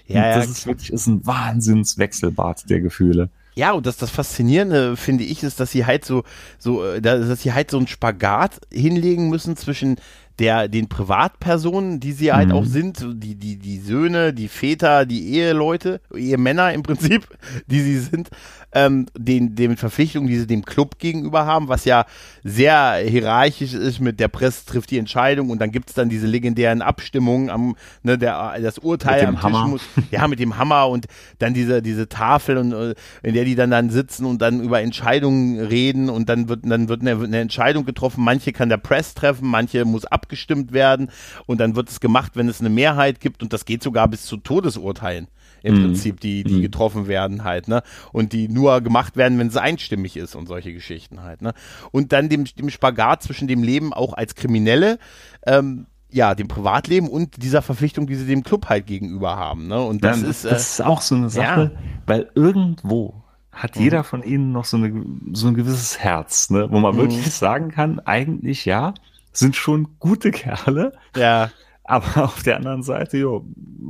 [0.06, 3.30] Ja, ja, das ist wirklich ist ein Wahnsinnswechselbad der Gefühle.
[3.58, 6.22] Ja, und das, das Faszinierende, finde ich, ist, dass sie halt so,
[6.60, 9.96] so, äh, dass sie halt so einen Spagat hinlegen müssen zwischen
[10.38, 12.54] der, den Privatpersonen, die sie halt mhm.
[12.54, 17.26] auch sind, die, die, die Söhne, die Väter, die Eheleute, Ehemänner im Prinzip,
[17.66, 18.30] die sie sind,
[18.72, 22.04] ähm, den, den Verpflichtungen, die sie dem Club gegenüber haben, was ja
[22.44, 26.26] sehr hierarchisch ist mit der Presse trifft die Entscheidung und dann gibt es dann diese
[26.26, 29.62] legendären Abstimmungen am, ne, der, das Urteil am Hammer.
[29.62, 31.06] Tisch muss, ja, mit dem Hammer und
[31.38, 34.80] dann diese, diese Tafel und äh, in der die dann dann sitzen und dann über
[34.82, 39.14] Entscheidungen reden und dann wird, dann wird eine, eine Entscheidung getroffen, manche kann der Press
[39.14, 41.10] treffen, manche muss abgestimmt werden
[41.46, 44.26] und dann wird es gemacht, wenn es eine Mehrheit gibt und das geht sogar bis
[44.26, 45.28] zu Todesurteilen
[45.62, 45.82] im mhm.
[45.86, 46.62] Prinzip, die, die mhm.
[46.62, 47.82] getroffen werden halt, ne?
[48.12, 51.52] Und die nur gemacht werden, wenn es einstimmig ist und solche Geschichten halt, ne?
[51.90, 54.98] Und dann dem, dem Spagat zwischen dem Leben auch als Kriminelle,
[55.46, 59.80] ähm, ja, dem Privatleben und dieser Verpflichtung, die sie dem Club halt gegenüber haben, ne?
[59.80, 61.80] Und das ja, ist, äh, das ist auch so eine Sache, ja.
[62.06, 63.24] weil irgendwo
[63.58, 63.82] hat mhm.
[63.82, 66.68] jeder von ihnen noch so, eine, so ein gewisses Herz, ne?
[66.70, 66.98] wo man mhm.
[67.00, 68.94] wirklich sagen kann, eigentlich ja,
[69.32, 70.92] sind schon gute Kerle.
[71.16, 71.50] Ja.
[71.84, 73.46] Aber auf der anderen Seite, jo,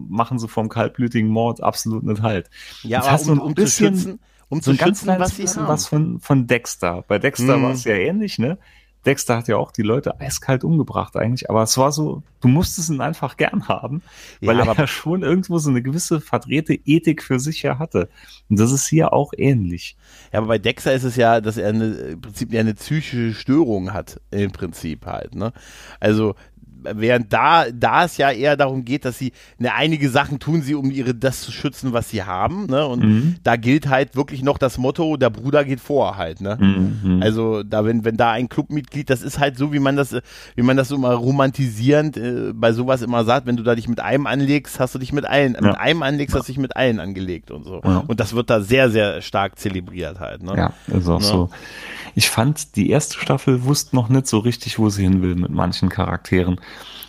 [0.09, 2.49] machen sie vom kaltblütigen Mord absolut nicht halt.
[2.83, 5.69] Ja, aber um, um bisschen, zu schützen, um so zu schützen, was sie haben.
[5.69, 7.05] was von, von Dexter.
[7.09, 7.63] Bei Dexter hm.
[7.63, 8.59] war es ja ähnlich, ne?
[9.07, 12.91] Dexter hat ja auch die Leute eiskalt umgebracht eigentlich, aber es war so, du musstest
[12.91, 14.03] ihn einfach gern haben,
[14.41, 18.09] weil ja, er ja schon irgendwo so eine gewisse verdrehte Ethik für sich ja hatte.
[18.49, 19.97] Und das ist hier auch ähnlich.
[20.33, 23.35] Ja, aber bei Dexter ist es ja, dass er eine, im Prinzip ja eine psychische
[23.35, 25.53] Störung hat, im Prinzip halt, ne?
[26.01, 26.35] Also
[26.83, 30.75] während da, da es ja eher darum geht, dass sie ne, einige Sachen tun sie,
[30.75, 32.67] um ihre das zu schützen, was sie haben.
[32.67, 32.87] Ne?
[32.87, 33.37] Und mhm.
[33.43, 36.41] da gilt halt wirklich noch das Motto, der Bruder geht vor halt.
[36.41, 36.57] Ne?
[36.61, 37.23] Mhm.
[37.23, 40.17] Also da, wenn, wenn da ein Clubmitglied, das ist halt so, wie man das,
[40.55, 43.89] wie man das so immer romantisierend äh, bei sowas immer sagt, wenn du da dich
[43.89, 45.61] mit einem anlegst, hast du dich mit allen, ja.
[45.61, 47.81] mit einem anlegst, hast du dich mit allen angelegt und so.
[47.85, 48.05] Ja.
[48.07, 50.43] Und das wird da sehr, sehr stark zelebriert halt.
[50.43, 50.55] Ne?
[50.57, 51.25] Ja, ist auch ne?
[51.25, 51.51] so.
[52.15, 55.51] Ich fand, die erste Staffel wusste noch nicht so richtig, wo sie hin will mit
[55.51, 56.61] manchen Charakteren.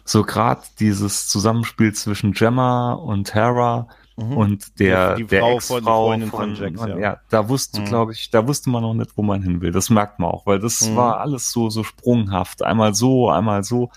[0.03, 4.37] So gerade dieses Zusammenspiel zwischen Gemma und Tara mhm.
[4.37, 6.97] und der, die der Ex-Frau von, von, Jax, ja.
[6.97, 7.17] ja.
[7.29, 7.85] da wusste, mhm.
[7.85, 9.71] glaube ich, da wusste man noch nicht, wo man hin will.
[9.71, 10.95] Das merkt man auch, weil das mhm.
[10.95, 12.63] war alles so, so sprunghaft.
[12.63, 13.91] Einmal so, einmal so.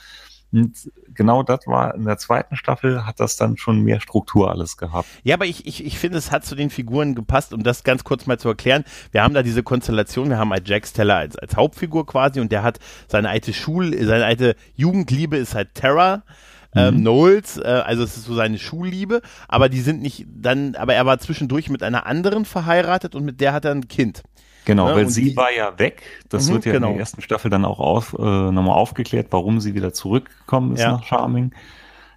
[0.53, 4.77] Und genau das war in der zweiten Staffel, hat das dann schon mehr Struktur alles
[4.77, 5.09] gehabt.
[5.23, 8.05] Ja, aber ich, ich, ich finde, es hat zu den Figuren gepasst, um das ganz
[8.05, 8.85] kurz mal zu erklären.
[9.11, 12.53] Wir haben da diese Konstellation, wir haben halt Jack Steller als, als Hauptfigur quasi und
[12.53, 16.23] der hat seine alte Schul, seine alte Jugendliebe ist halt Terra.
[16.75, 17.01] Ähm, mhm.
[17.01, 21.05] Knowles, äh, also es ist so seine Schulliebe, aber die sind nicht dann, aber er
[21.05, 24.23] war zwischendurch mit einer anderen verheiratet und mit der hat er ein Kind.
[24.65, 26.03] Genau, ja, weil sie die, war ja weg.
[26.29, 26.89] Das mhm, wird ja genau.
[26.89, 30.81] in der ersten Staffel dann auch auf, äh, nochmal aufgeklärt, warum sie wieder zurückgekommen ist
[30.81, 30.93] ja.
[30.93, 31.53] nach Charming.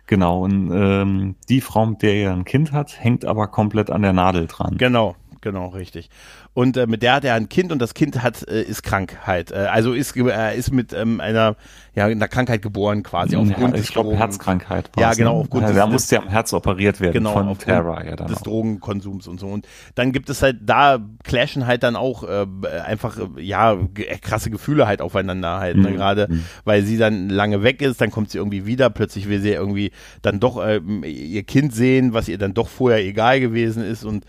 [0.08, 4.04] Genau, und ähm, die Frau, mit der er ein Kind hat, hängt aber komplett an
[4.04, 4.78] der Nadel dran.
[4.78, 6.10] Genau, genau, richtig.
[6.56, 9.20] Und äh, mit der hat er ein Kind und das Kind hat äh, ist krank
[9.26, 9.52] halt.
[9.52, 11.56] Äh, also ist äh, ist mit ähm, einer
[11.94, 14.90] ja einer Krankheit geboren quasi aufgrund ja, ich glaube Herzkrankheit.
[15.00, 18.04] Ja, genau aufgrund ja, des, da musste ja am Herz operiert werden genau, von Terra
[18.04, 18.42] ja dann des auch.
[18.42, 22.48] Drogenkonsums und so und dann gibt es halt da clashen halt dann auch äh,
[22.84, 23.78] einfach äh, ja
[24.22, 25.84] krasse Gefühle halt aufeinander halt ne?
[25.84, 25.90] mhm.
[25.90, 25.96] ne?
[25.96, 26.44] gerade mhm.
[26.64, 29.92] weil sie dann lange weg ist, dann kommt sie irgendwie wieder, plötzlich will sie irgendwie
[30.24, 34.26] dann doch äh, ihr Kind sehen, was ihr dann doch vorher egal gewesen ist und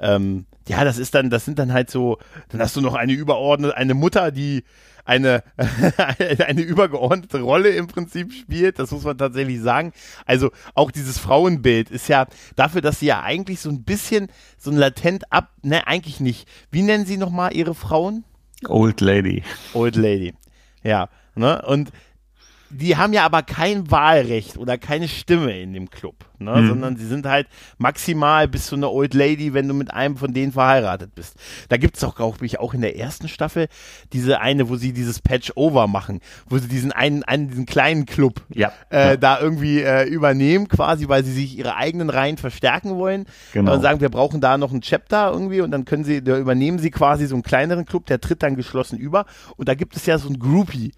[0.00, 2.18] ähm, ja, das ist dann, das sind dann halt so,
[2.50, 4.64] dann hast du noch eine überordnete, eine Mutter, die
[5.04, 5.42] eine,
[6.46, 9.92] eine übergeordnete Rolle im Prinzip spielt, das muss man tatsächlich sagen.
[10.26, 12.26] Also auch dieses Frauenbild ist ja
[12.56, 14.28] dafür, dass sie ja eigentlich so ein bisschen
[14.58, 16.46] so ein latent ab, ne, eigentlich nicht.
[16.70, 18.24] Wie nennen sie nochmal ihre Frauen?
[18.66, 19.42] Old Lady.
[19.72, 20.34] Old Lady.
[20.82, 21.90] Ja, ne, und
[22.70, 26.54] die haben ja aber kein Wahlrecht oder keine Stimme in dem Club, ne?
[26.56, 26.68] Mhm.
[26.68, 27.46] sondern sie sind halt
[27.78, 31.36] maximal bis zu einer Old Lady, wenn du mit einem von denen verheiratet bist.
[31.68, 33.68] Da gibt's doch, glaube ich, auch in der ersten Staffel
[34.12, 38.42] diese eine, wo sie dieses Patch-Over machen, wo sie diesen einen, einen diesen kleinen Club
[38.54, 38.72] Ja.
[38.90, 39.16] äh, ja.
[39.16, 43.24] da irgendwie äh, übernehmen, quasi, weil sie sich ihre eigenen Reihen verstärken wollen.
[43.52, 43.74] Genau.
[43.74, 46.78] Und sagen, wir brauchen da noch ein Chapter irgendwie und dann können sie, da übernehmen
[46.78, 49.24] sie quasi so einen kleineren Club, der tritt dann geschlossen über.
[49.56, 50.92] Und da gibt es ja so ein Groupie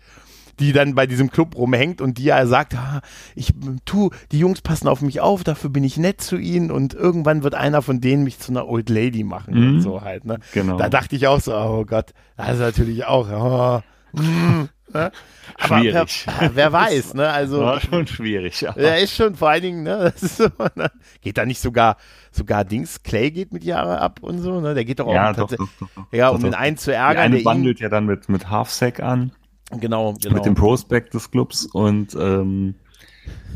[0.60, 3.00] die dann bei diesem Club rumhängt und die ja sagt, ah,
[3.34, 3.52] ich
[3.84, 7.42] tu, die Jungs passen auf mich auf, dafür bin ich nett zu ihnen und irgendwann
[7.42, 9.68] wird einer von denen mich zu einer Old Lady machen Mhm.
[9.76, 10.38] und so halt, ne?
[10.52, 10.76] Genau.
[10.76, 15.10] Da dachte ich auch so, oh Gott, das ist natürlich auch, oh, mm, ne?
[15.58, 16.26] Aber Schwierig.
[16.38, 17.28] Wer, wer weiß, ne?
[17.30, 18.74] Also, War schon schwierig, ja.
[18.76, 20.12] ja, ist schon vor allen Dingen, ne?
[20.16, 20.90] So, ne?
[21.22, 21.96] Geht da nicht sogar,
[22.30, 24.74] sogar Dings, Clay geht mit Jahre ab und so, ne?
[24.74, 25.88] Der geht doch auch Ja, um doch, doch, doch.
[26.12, 29.00] Ja, um den einen zu ärgern, eine der ihn, wandelt ja dann mit, mit Half-Sack
[29.00, 29.32] an,
[29.78, 30.34] genau, genau.
[30.34, 32.74] mit dem Prospect des Clubs und ähm,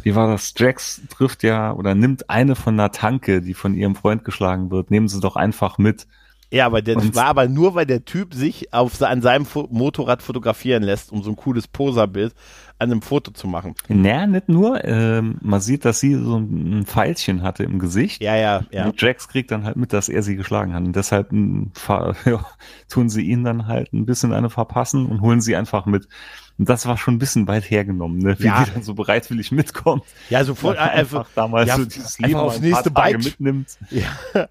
[0.02, 0.52] wie war das?
[0.56, 4.90] Jax trifft ja oder nimmt eine von einer Tanke, die von ihrem Freund geschlagen wird,
[4.90, 6.06] nehmen sie doch einfach mit.
[6.54, 9.44] Ja, aber der, das Und- war aber nur, weil der Typ sich auf, an seinem
[9.44, 12.32] Fo Motorrad fotografieren lässt, um so ein cooles Poserbild
[12.78, 13.74] an einem Foto zu machen.
[13.88, 18.22] Naja, nicht nur, ähm, man sieht, dass sie so ein Pfeilchen hatte im Gesicht.
[18.22, 18.86] Ja, ja, ja.
[18.86, 20.82] Und Jax kriegt dann halt mit, dass er sie geschlagen hat.
[20.84, 22.44] Und deshalb m, ver- ja,
[22.88, 26.08] tun sie ihn dann halt ein bisschen eine verpassen und holen sie einfach mit.
[26.56, 28.36] Und das war schon ein bisschen weit hergenommen, ne?
[28.38, 28.64] wie Ja.
[28.64, 30.04] die dann so bereitwillig mitkommt.
[30.30, 33.24] Ja, sofort, äh, einfach, damals ja, so dieses Leben aufs nächste Tage Bike.
[33.24, 33.76] mitnimmt.
[33.90, 34.06] Ja,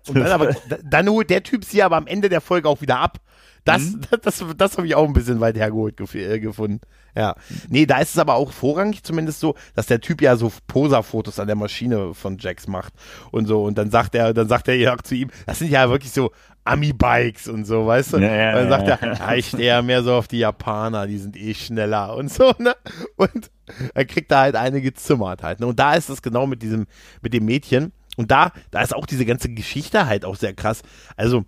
[0.08, 2.82] und dann, aber, da- dann holt der Typ sie aber am Ende der Folge auch
[2.82, 3.20] wieder ab.
[3.66, 4.02] Das, Mhm.
[4.22, 6.82] das, das, habe ich auch ein bisschen weit hergeholt gef äh, gefunden.
[7.16, 7.36] Ja.
[7.70, 11.40] Nee, da ist es aber auch vorrangig zumindest so, dass der Typ ja so Poser-Fotos
[11.40, 12.92] an der Maschine von Jax macht
[13.32, 13.64] und so.
[13.64, 16.32] Und dann sagt er, dann sagt er ja zu ihm, das sind ja wirklich so
[16.66, 18.18] Ami-Bikes und so, weißt du?
[18.20, 19.08] Ja, ja, und dann sagt ja.
[19.08, 22.32] er, ja, ich stehe ja mehr so auf die Japaner, die sind eh schneller und
[22.32, 22.76] so, ne?
[23.18, 23.52] Und
[23.94, 25.60] er kriegt da halt eine gezimmert halt.
[25.60, 25.68] Ne?
[25.68, 26.86] Und da ist es genau mit diesem,
[27.22, 27.92] mit dem Mädchen.
[28.16, 30.84] Und da, da ist auch diese ganze Geschichte halt auch sehr krass.
[31.18, 31.44] Also,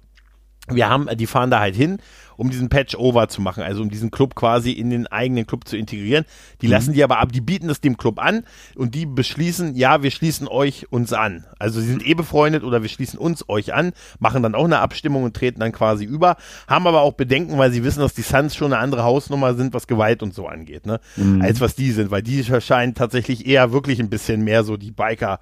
[0.68, 1.98] wir haben, die fahren da halt hin,
[2.38, 5.68] um diesen Patch over zu machen, also um diesen Club quasi in den eigenen Club
[5.68, 6.26] zu integrieren.
[6.62, 8.44] Die lassen die aber ab, die bieten das dem Club an
[8.76, 11.46] und die beschließen, ja, wir schließen euch uns an.
[11.60, 14.80] Also sie sind eh befreundet oder wir schließen uns euch an, machen dann auch eine
[14.80, 16.36] Abstimmung und treten dann quasi über,
[16.68, 19.74] haben aber auch Bedenken, weil sie wissen, dass die Suns schon eine andere Hausnummer sind,
[19.74, 21.00] was Gewalt und so angeht, ne?
[21.42, 24.92] Als was die sind, weil die scheinen tatsächlich eher wirklich ein bisschen mehr so die
[24.92, 25.40] Biker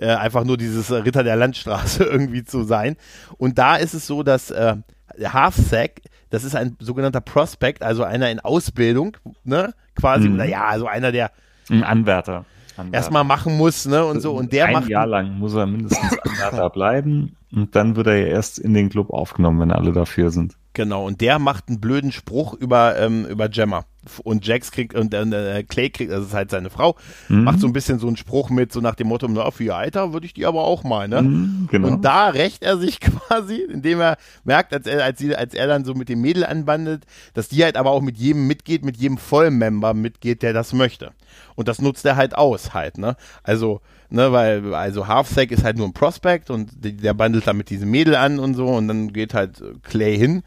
[0.00, 2.96] äh, einfach nur dieses Ritter der Landstraße irgendwie zu sein.
[3.36, 4.76] Und da ist es so, dass äh,
[5.22, 10.34] Half-Sack, das ist ein sogenannter Prospect, also einer in Ausbildung, ne, quasi, Mhm.
[10.34, 11.30] oder ja, also einer, der
[11.70, 12.44] Ein Anwärter.
[12.76, 12.96] Anwärter.
[12.96, 16.16] erstmal machen muss, ne, und so, und der ein macht, Jahr lang muss er mindestens
[16.20, 20.30] Anwärter bleiben und dann wird er ja erst in den Club aufgenommen, wenn alle dafür
[20.30, 20.54] sind.
[20.78, 23.84] Genau, und der macht einen blöden Spruch über, ähm, über Gemma.
[24.22, 26.94] Und Jax kriegt, und äh, Clay kriegt, das ist halt seine Frau,
[27.28, 27.42] Mhm.
[27.44, 29.76] macht so ein bisschen so einen Spruch mit, so nach dem Motto, na, für ihr
[29.76, 31.22] Alter würde ich die aber auch mal, ne?
[31.22, 31.88] Mhm, genau.
[31.88, 35.66] Und da rächt er sich quasi, indem er merkt, als er, als, sie, als er
[35.66, 38.96] dann so mit dem Mädel anbandelt, dass die halt aber auch mit jedem mitgeht, mit
[38.96, 41.10] jedem Vollmember mitgeht, der das möchte.
[41.56, 43.16] Und das nutzt er halt aus, halt, ne?
[43.42, 47.70] Also, ne, weil, also Halfsack ist halt nur ein Prospect und der bandelt dann mit
[47.70, 50.42] diesem Mädel an und so und dann geht halt äh, Clay hin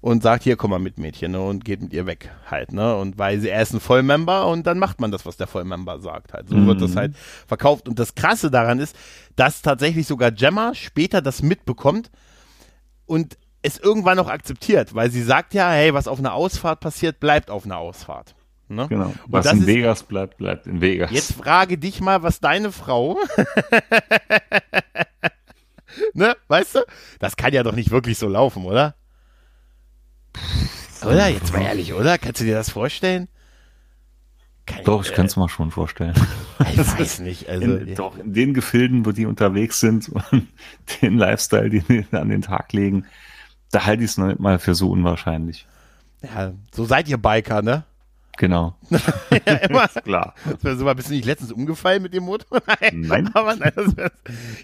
[0.00, 2.94] und sagt, hier, komm mal mit, Mädchen, ne, und geht mit ihr weg, halt, ne,
[2.96, 5.98] und weil sie, er ist ein Vollmember und dann macht man das, was der Vollmember
[6.00, 6.48] sagt, halt.
[6.48, 7.88] So wird das halt verkauft.
[7.88, 8.94] Und das Krasse daran ist,
[9.36, 12.10] dass tatsächlich sogar Gemma später das mitbekommt
[13.06, 17.18] und es irgendwann noch akzeptiert, weil sie sagt ja, hey, was auf einer Ausfahrt passiert,
[17.18, 18.34] bleibt auf einer Ausfahrt.
[18.68, 18.86] Ne?
[18.88, 19.12] genau.
[19.26, 21.10] Was in ist- Vegas bleibt, bleibt in Vegas.
[21.10, 23.18] Jetzt frage dich mal, was deine Frau,
[26.14, 26.80] ne, weißt du,
[27.18, 28.94] das kann ja doch nicht wirklich so laufen, oder?
[31.04, 31.28] Oder?
[31.28, 32.18] Jetzt mal ehrlich, oder?
[32.18, 33.28] Kannst du dir das vorstellen?
[34.66, 36.14] Kann Doch, ich äh, kann es mir schon vorstellen.
[36.72, 37.48] Ich weiß nicht.
[37.48, 40.48] Also, In, doch, in den Gefilden, wo die unterwegs sind und
[41.02, 43.04] den Lifestyle, den die an den Tag legen,
[43.70, 45.66] da halte ich es noch nicht mal für so unwahrscheinlich.
[46.22, 47.84] ja, so seid ihr Biker, ne?
[48.36, 48.74] Genau.
[49.46, 49.88] ja, immer.
[49.88, 50.34] Klar.
[50.44, 52.60] Das wär so, bist du nicht letztens umgefallen mit dem Motor?
[52.80, 53.00] Nein.
[53.06, 53.30] Nein.
[53.34, 54.12] Aber nein, das wär,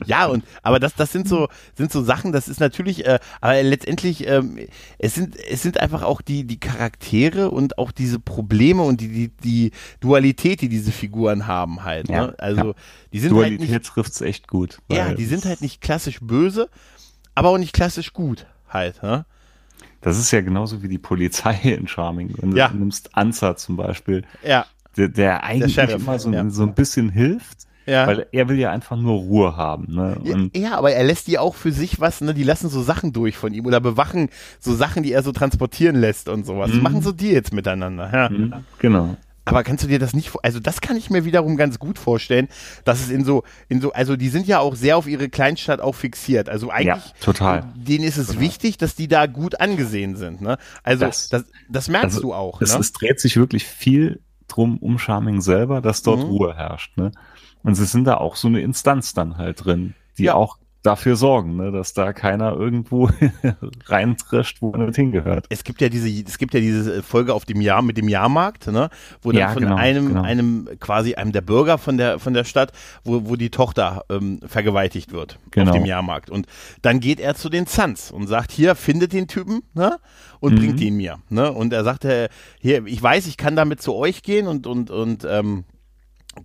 [0.07, 3.63] ja, und, aber das, das sind so, sind so Sachen, das ist natürlich, äh, aber
[3.63, 4.59] letztendlich, ähm,
[4.99, 9.09] es sind, es sind einfach auch die, die Charaktere und auch diese Probleme und die,
[9.09, 12.35] die, die Dualität, die diese Figuren haben halt, Ja, ne?
[12.39, 12.75] Also, ja.
[13.13, 14.79] die sind halt nicht, Dualität trifft's echt gut.
[14.91, 16.69] ja, die sind halt nicht klassisch böse,
[17.35, 19.25] aber auch nicht klassisch gut halt, ne?
[20.03, 22.35] Das ist ja genauso wie die Polizei in Charming.
[22.39, 22.69] Wenn Ja.
[22.69, 26.49] du nimmst Ansa zum Beispiel, Ja, der, der eigentlich Sheriff, immer so, ja.
[26.51, 28.07] so ein bisschen hilft, ja.
[28.07, 29.95] weil er will ja einfach nur Ruhe haben.
[29.95, 30.51] Ne?
[30.55, 32.35] Ja, aber er lässt die auch für sich was, ne?
[32.35, 35.97] Die lassen so Sachen durch von ihm oder bewachen so Sachen, die er so transportieren
[35.97, 36.73] lässt und sowas.
[36.73, 36.83] Mhm.
[36.83, 38.29] machen so die jetzt miteinander, ja.
[38.31, 39.17] Mhm, genau.
[39.45, 42.49] Aber kannst du dir das nicht, also das kann ich mir wiederum ganz gut vorstellen,
[42.85, 45.81] dass es in so, in so, also die sind ja auch sehr auf ihre Kleinstadt
[45.81, 46.49] auch fixiert.
[46.49, 47.73] Also eigentlich, ja, total.
[47.75, 48.43] denen ist es total.
[48.43, 50.41] wichtig, dass die da gut angesehen sind.
[50.41, 50.59] Ne?
[50.83, 52.61] Also das, das, das merkst also, du auch.
[52.61, 52.81] Es, ne?
[52.81, 56.27] es dreht sich wirklich viel drum um Charming selber, dass dort mhm.
[56.27, 56.97] Ruhe herrscht.
[56.97, 57.13] Ne?
[57.63, 60.35] Und sie sind da auch so eine Instanz dann halt drin, die ja.
[60.35, 63.11] auch dafür sorgen, ne, dass da keiner irgendwo
[63.87, 65.47] reintrischt, wo er nicht hingehört.
[65.51, 68.67] Es gibt ja diese, es gibt ja diese Folge auf dem Jahr mit dem Jahrmarkt,
[68.69, 68.89] ne,
[69.21, 70.23] wo dann ja, von genau, einem, genau.
[70.23, 72.73] einem quasi einem der Bürger von der von der Stadt,
[73.05, 75.71] wo, wo die Tochter ähm, vergewaltigt wird genau.
[75.71, 76.47] auf dem Jahrmarkt und
[76.81, 79.99] dann geht er zu den Suns und sagt hier findet den Typen, ne,
[80.41, 80.59] und mhm.
[80.59, 83.95] bringt ihn mir, ne, und er sagt äh, hier ich weiß ich kann damit zu
[83.95, 85.65] euch gehen und und und ähm,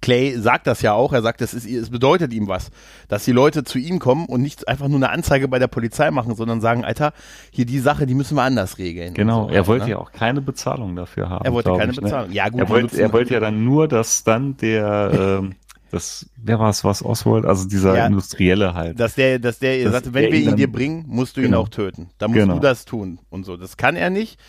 [0.02, 2.72] Clay sagt das ja auch, er sagt, es, ist, es bedeutet ihm was,
[3.08, 6.10] dass die Leute zu ihm kommen und nicht einfach nur eine Anzeige bei der Polizei
[6.10, 7.14] machen, sondern sagen, Alter,
[7.52, 9.14] hier die Sache, die müssen wir anders regeln.
[9.14, 9.92] Genau, so, er wollte ne?
[9.92, 11.46] ja auch keine Bezahlung dafür haben.
[11.46, 12.04] Er wollte keine ich, ne?
[12.04, 12.30] Bezahlung.
[12.30, 12.36] Ne?
[12.36, 12.62] Ja, gut.
[12.62, 15.54] Er wollte, er wollte ja dann nur, dass dann der, ähm,
[15.92, 19.00] das, wer war es, was Oswald, also dieser ja, Industrielle halt.
[19.00, 21.60] Dass der, dass der, dass sagte, wenn wir ihn dir bringen, musst du genau.
[21.60, 22.10] ihn auch töten.
[22.18, 22.56] Da musst genau.
[22.56, 23.56] du das tun und so.
[23.56, 24.40] Das kann er nicht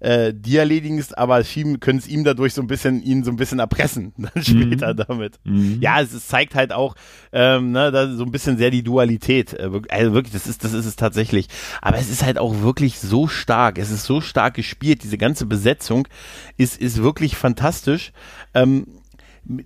[0.00, 3.36] äh, die erledigen es, aber können es ihm dadurch so ein bisschen, ihn so ein
[3.36, 4.96] bisschen erpressen, dann später mhm.
[4.96, 5.38] damit.
[5.44, 5.78] Mhm.
[5.80, 6.94] Ja, es, es, zeigt halt auch,
[7.32, 9.54] ähm, ne, da so ein bisschen sehr die Dualität.
[9.54, 11.48] Äh, also wirklich, das ist, das ist es tatsächlich.
[11.82, 13.78] Aber es ist halt auch wirklich so stark.
[13.78, 15.02] Es ist so stark gespielt.
[15.02, 16.08] Diese ganze Besetzung
[16.56, 18.12] ist, ist wirklich fantastisch.
[18.54, 18.86] Ähm,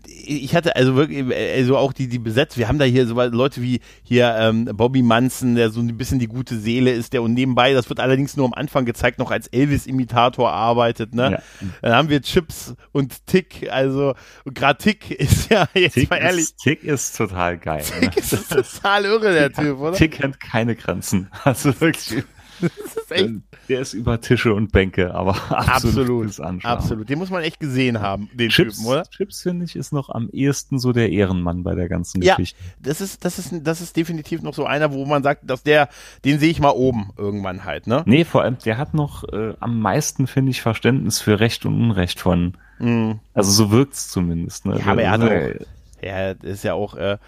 [0.06, 3.60] ich hatte also wirklich, also auch die, die besetzt, wir haben da hier so Leute
[3.60, 7.34] wie hier ähm, Bobby Manson, der so ein bisschen die gute Seele ist, der und
[7.34, 11.32] nebenbei, das wird allerdings nur am Anfang gezeigt, noch als Elvis-Imitator arbeitet, ne?
[11.32, 11.68] Ja.
[11.82, 14.14] Dann haben wir Chips und Tick, also
[14.46, 16.44] gerade Tick ist ja jetzt Tick mal ehrlich.
[16.44, 17.82] Ist, Tick ist total geil.
[17.82, 18.22] Tick ne?
[18.22, 19.96] ist total irre, der Tick Typ, oder?
[19.96, 21.30] Tick kennt keine Grenzen.
[21.44, 22.24] Also wirklich.
[22.60, 23.30] Ist echt
[23.68, 27.08] der ist über Tische und Bänke, aber absolut, absolut, absolut.
[27.08, 29.04] Den muss man echt gesehen haben, den Chips, Typen, oder?
[29.04, 32.58] Chips finde ich ist noch am ehesten so der Ehrenmann bei der ganzen ja, Geschichte.
[32.80, 35.88] Das ist, das ist, das ist definitiv noch so einer, wo man sagt, dass der,
[36.24, 38.02] den sehe ich mal oben irgendwann halt, ne?
[38.06, 41.74] Nee, vor allem, der hat noch äh, am meisten, finde ich, Verständnis für Recht und
[41.74, 42.54] Unrecht von.
[42.78, 43.20] Mhm.
[43.32, 44.78] Also so wirkt's zumindest, ne?
[44.78, 45.66] Ja, aber er hat auch,
[46.00, 47.18] er ist ja auch, äh,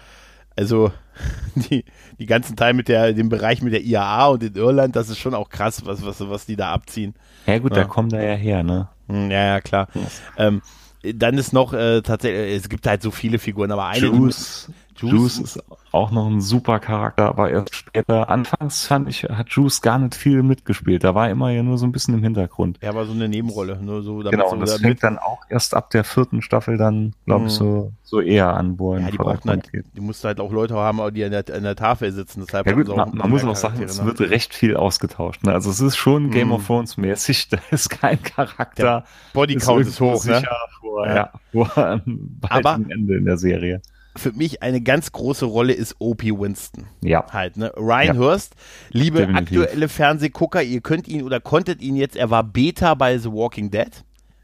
[0.57, 0.91] also
[1.55, 1.85] die,
[2.19, 5.19] die ganzen Teil mit der, dem Bereich mit der IAA und in Irland, das ist
[5.19, 7.15] schon auch krass, was, was, was die da abziehen.
[7.45, 7.83] Ja gut, ja.
[7.83, 8.89] da kommen da ja her, ne?
[9.07, 9.87] Hm, ja, ja, klar.
[9.93, 10.01] Ja.
[10.47, 10.61] Ähm,
[11.03, 14.05] dann ist noch äh, tatsächlich, es gibt halt so viele Figuren, aber eine.
[14.05, 18.29] Juice, Juice, Juice ist auch noch ein super Charakter, aber erst später.
[18.29, 21.03] Anfangs fand ich, hat Juice gar nicht viel mitgespielt.
[21.03, 22.77] Da war immer ja nur so ein bisschen im Hintergrund.
[22.81, 24.17] Er war so eine Nebenrolle, nur so.
[24.17, 27.53] Genau, so und das fängt dann auch erst ab der vierten Staffel dann, glaube ich,
[27.53, 27.57] mhm.
[27.57, 30.99] so, so eher an, wo ja, die brauchten halt, die mussten halt auch Leute haben,
[31.13, 32.43] die an der, an der Tafel sitzen.
[32.45, 35.43] Deshalb ja gut, man, man muss auch sagen, es wird recht viel ausgetauscht.
[35.43, 35.53] Ne?
[35.53, 36.53] Also es ist schon Game mhm.
[36.53, 39.05] of Thrones mäßig, da ist kein Charakter.
[39.33, 40.43] Bodycount ist, ist hoch, ne?
[40.79, 41.15] Vor, ja.
[41.15, 43.81] ja, vor einem Aber, Ende in der Serie
[44.17, 46.87] für mich eine ganz große Rolle ist Opie Winston.
[47.03, 47.25] Ja.
[47.31, 47.71] Halt, ne?
[47.77, 48.17] Ryan ja.
[48.17, 48.55] Hurst,
[48.89, 49.59] liebe Definitiv.
[49.59, 53.71] aktuelle Fernsehgucker, ihr könnt ihn oder konntet ihn jetzt, er war Beta bei The Walking
[53.71, 53.91] Dead.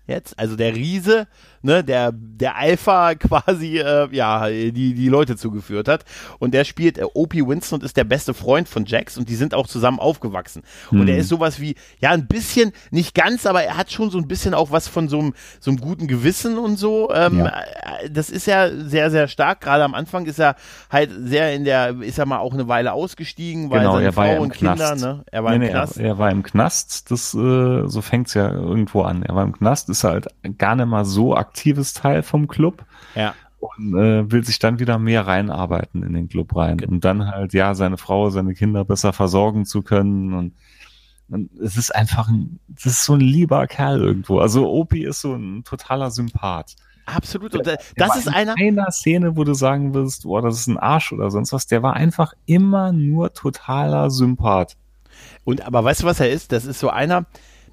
[0.06, 1.28] Jetzt, also der Riese,
[1.64, 6.06] ne, der, der Alpha quasi, äh, ja, die, die Leute zugeführt hat.
[6.38, 9.36] Und der spielt äh, Opie Winston und ist der beste Freund von Jax und die
[9.36, 10.64] sind auch zusammen aufgewachsen.
[10.90, 11.02] Hm.
[11.02, 14.18] Und er ist sowas wie, ja, ein bisschen, nicht ganz, aber er hat schon so
[14.18, 17.10] ein bisschen auch was von so einem, so einem guten Gewissen und so.
[17.14, 17.48] Ähm, ja.
[17.48, 19.62] Äh, das ist ja sehr, sehr stark.
[19.62, 20.56] Gerade am Anfang ist er
[20.90, 24.24] halt sehr in der, ist er mal auch eine Weile ausgestiegen, weil genau, seine Frau
[24.26, 25.98] ja und Kinder, ne, er war nee, im nee, Knast.
[25.98, 29.24] Er, er, war im Knast, das, äh, so fängt's ja irgendwo an.
[29.24, 32.84] Er war im Knast, ist halt gar nicht mal so aktiv aktives Teil vom Club.
[33.16, 33.36] Ja.
[33.60, 36.74] Und äh, will sich dann wieder mehr reinarbeiten in den Club rein.
[36.74, 36.88] Okay.
[36.88, 40.34] Und dann halt, ja, seine Frau, seine Kinder besser versorgen zu können.
[40.34, 40.54] Und,
[41.30, 44.40] und es ist einfach ein, das ist so ein lieber Kerl irgendwo.
[44.40, 46.76] Also Opi ist so ein totaler Sympath.
[47.06, 47.54] Absolut.
[47.54, 48.56] Und äh, das ist einer.
[48.58, 51.68] einer Szene, wo du sagen wirst, boah, das ist ein Arsch oder sonst was.
[51.68, 54.76] Der war einfach immer nur totaler Sympath.
[55.46, 56.52] Und aber weißt du, was er ist?
[56.52, 57.26] Das ist so einer,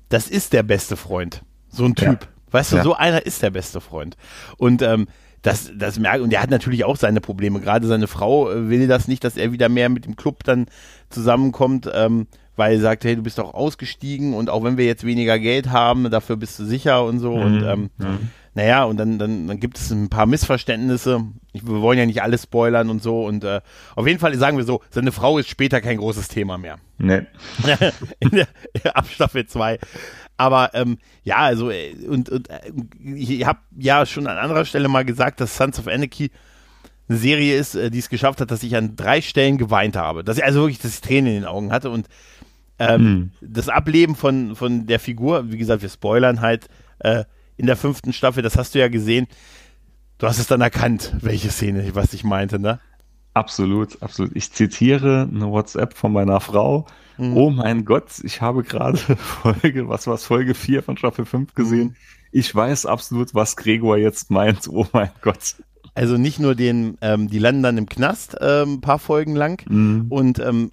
[0.08, 1.42] das ist der beste Freund.
[1.68, 2.22] So ein Typ.
[2.22, 2.28] Ja.
[2.50, 2.82] Weißt du, ja.
[2.82, 4.16] so einer ist der beste Freund.
[4.56, 5.06] Und ähm,
[5.42, 7.60] das, das merkt, und er hat natürlich auch seine Probleme.
[7.60, 10.66] Gerade seine Frau äh, will das nicht, dass er wieder mehr mit dem Club dann
[11.08, 15.04] zusammenkommt, ähm, weil er sagt, hey, du bist doch ausgestiegen und auch wenn wir jetzt
[15.04, 17.36] weniger Geld haben, dafür bist du sicher und so.
[17.36, 17.42] Mhm.
[17.42, 18.30] Und ähm, mhm.
[18.54, 21.22] naja, und dann, dann, dann gibt es ein paar Missverständnisse.
[21.52, 23.24] Ich, wir wollen ja nicht alles spoilern und so.
[23.24, 23.62] Und äh,
[23.96, 26.76] auf jeden Fall sagen wir so, seine Frau ist später kein großes Thema mehr.
[26.98, 27.22] Nee.
[28.20, 28.48] In der,
[28.94, 29.78] ab Staffel 2.
[30.40, 32.72] Aber ähm, ja, also äh, und, und äh,
[33.14, 36.30] ich habe ja schon an anderer Stelle mal gesagt, dass Sons of Anarchy
[37.10, 40.24] eine Serie ist, äh, die es geschafft hat, dass ich an drei Stellen geweint habe.
[40.24, 42.08] Dass ich also wirklich, dass ich Tränen in den Augen hatte und
[42.78, 43.30] ähm, mhm.
[43.42, 46.68] das Ableben von, von der Figur, wie gesagt, wir spoilern halt,
[47.00, 47.24] äh,
[47.58, 49.26] in der fünften Staffel, das hast du ja gesehen.
[50.16, 52.80] Du hast es dann erkannt, welche Szene, was ich meinte, ne?
[53.40, 54.36] Absolut, absolut.
[54.36, 56.84] Ich zitiere eine WhatsApp von meiner Frau.
[57.16, 57.36] Mhm.
[57.38, 61.54] Oh mein Gott, ich habe gerade Folge, was war es, Folge 4 von Staffel 5
[61.54, 61.88] gesehen.
[61.88, 61.96] Mhm.
[62.32, 64.68] Ich weiß absolut, was Gregor jetzt meint.
[64.68, 65.56] Oh mein Gott.
[65.94, 69.64] Also nicht nur den, ähm, die landen dann im Knast ähm, ein paar Folgen lang
[69.66, 70.06] mhm.
[70.10, 70.70] und ähm,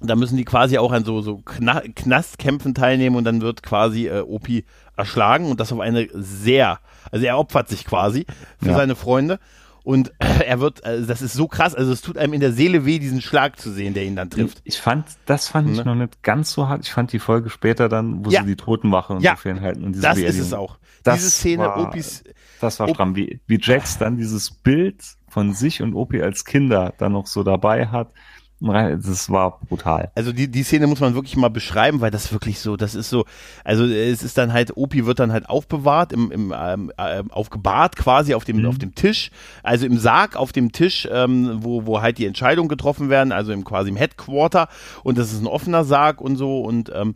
[0.00, 4.06] da müssen die quasi auch an so, so Kna Knastkämpfen teilnehmen und dann wird quasi
[4.06, 4.64] äh, Opi
[4.96, 6.78] erschlagen und das auf eine sehr,
[7.10, 8.24] also er opfert sich quasi
[8.62, 8.76] für ja.
[8.76, 9.40] seine Freunde
[9.88, 12.84] und er wird, also das ist so krass, also es tut einem in der Seele
[12.84, 14.60] weh, diesen Schlag zu sehen, der ihn dann trifft.
[14.64, 15.84] Ich fand, das fand ich ne?
[15.86, 16.84] noch nicht ganz so hart.
[16.84, 18.42] Ich fand die Folge später dann, wo ja.
[18.42, 19.30] sie die Totenwache und ja.
[19.30, 19.84] so fernhalten.
[19.84, 20.76] Und diese das ist es auch.
[21.04, 22.22] Das diese Szene, war, Opis.
[22.60, 26.92] Das war stramm, wie, wie Jax dann dieses Bild von sich und Opi als Kinder
[26.98, 28.12] dann noch so dabei hat
[28.60, 30.10] das war brutal.
[30.16, 33.08] Also die, die Szene muss man wirklich mal beschreiben, weil das wirklich so, das ist
[33.08, 33.24] so,
[33.64, 37.94] also es ist dann halt, Opi wird dann halt aufbewahrt, im, im, ähm, äh, aufgebahrt
[37.94, 38.66] quasi auf dem, mhm.
[38.66, 39.30] auf dem Tisch,
[39.62, 43.52] also im Sarg auf dem Tisch, ähm, wo, wo halt die Entscheidungen getroffen werden, also
[43.52, 44.68] im quasi im Headquarter
[45.04, 47.14] und das ist ein offener Sarg und so und ähm,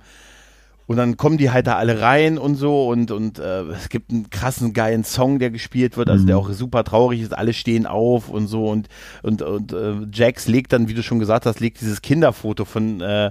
[0.86, 4.10] und dann kommen die halt da alle rein und so und, und äh, es gibt
[4.10, 6.42] einen krassen, geilen Song, der gespielt wird, also der mhm.
[6.42, 8.88] auch super traurig ist, alle stehen auf und so und,
[9.22, 13.00] und, und äh, Jax legt dann, wie du schon gesagt hast, legt dieses Kinderfoto von
[13.00, 13.30] äh,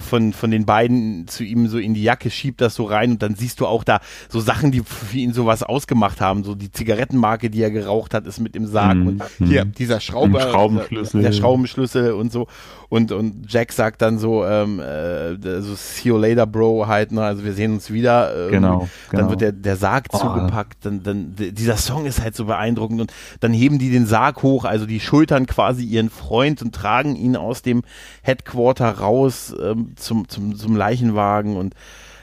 [0.00, 3.22] von, von den beiden zu ihm so in die Jacke, schiebt das so rein und
[3.22, 6.44] dann siehst du auch da so Sachen, die für ihn sowas ausgemacht haben.
[6.44, 9.72] So die Zigarettenmarke, die er geraucht hat, ist mit im Sarg mm, und hier mm.
[9.72, 11.22] dieser Schrauber, Schraubenschlüssel.
[11.22, 12.46] Der, der Schraubenschlüssel und so.
[12.90, 17.22] Und, und Jack sagt dann so, ähm, äh, so see you later, Bro, halt, ne?
[17.22, 18.46] Also wir sehen uns wieder.
[18.46, 19.22] Ähm, genau, genau.
[19.22, 20.18] Dann wird der, der Sarg oh.
[20.18, 20.84] zugepackt.
[20.84, 24.64] Dann, dann, dieser Song ist halt so beeindruckend und dann heben die den Sarg hoch,
[24.64, 27.82] also die schultern quasi ihren Freund und tragen ihn aus dem
[28.22, 31.74] Headquarter raus ähm, zum, zum, zum Leichenwagen und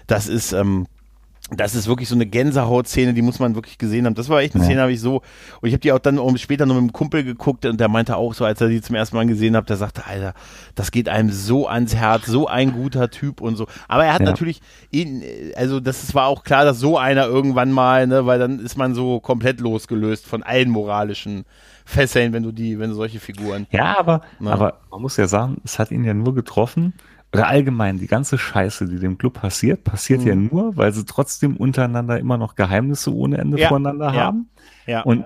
[0.08, 0.88] das ist, ähm,
[1.50, 4.16] das ist wirklich so eine Gänsehautszene, die muss man wirklich gesehen haben.
[4.16, 4.70] Das war echt eine ja.
[4.70, 5.22] Szene, habe ich so.
[5.62, 8.18] Und ich habe die auch dann später noch mit einem Kumpel geguckt und der meinte
[8.18, 10.34] auch so, als er die zum ersten Mal gesehen hat, der sagte, Alter,
[10.76, 13.66] das geht einem so ans Herz, so ein guter Typ und so.
[13.88, 14.26] Aber er hat ja.
[14.26, 14.60] natürlich,
[14.92, 15.24] ihn,
[15.56, 18.94] also das war auch klar, dass so einer irgendwann mal, ne, weil dann ist man
[18.94, 21.46] so komplett losgelöst von allen moralischen
[21.86, 23.68] Fesseln, wenn du die, wenn du solche Figuren.
[23.72, 24.52] Ja, aber, ne?
[24.52, 26.94] aber man muss ja sagen, es hat ihn ja nur getroffen
[27.34, 30.28] oder allgemein die ganze Scheiße, die dem Club passiert, passiert mhm.
[30.28, 33.70] ja nur, weil sie trotzdem untereinander immer noch Geheimnisse ohne Ende ja.
[33.70, 34.14] voneinander ja.
[34.14, 34.50] haben.
[34.86, 35.02] Ja.
[35.02, 35.26] Und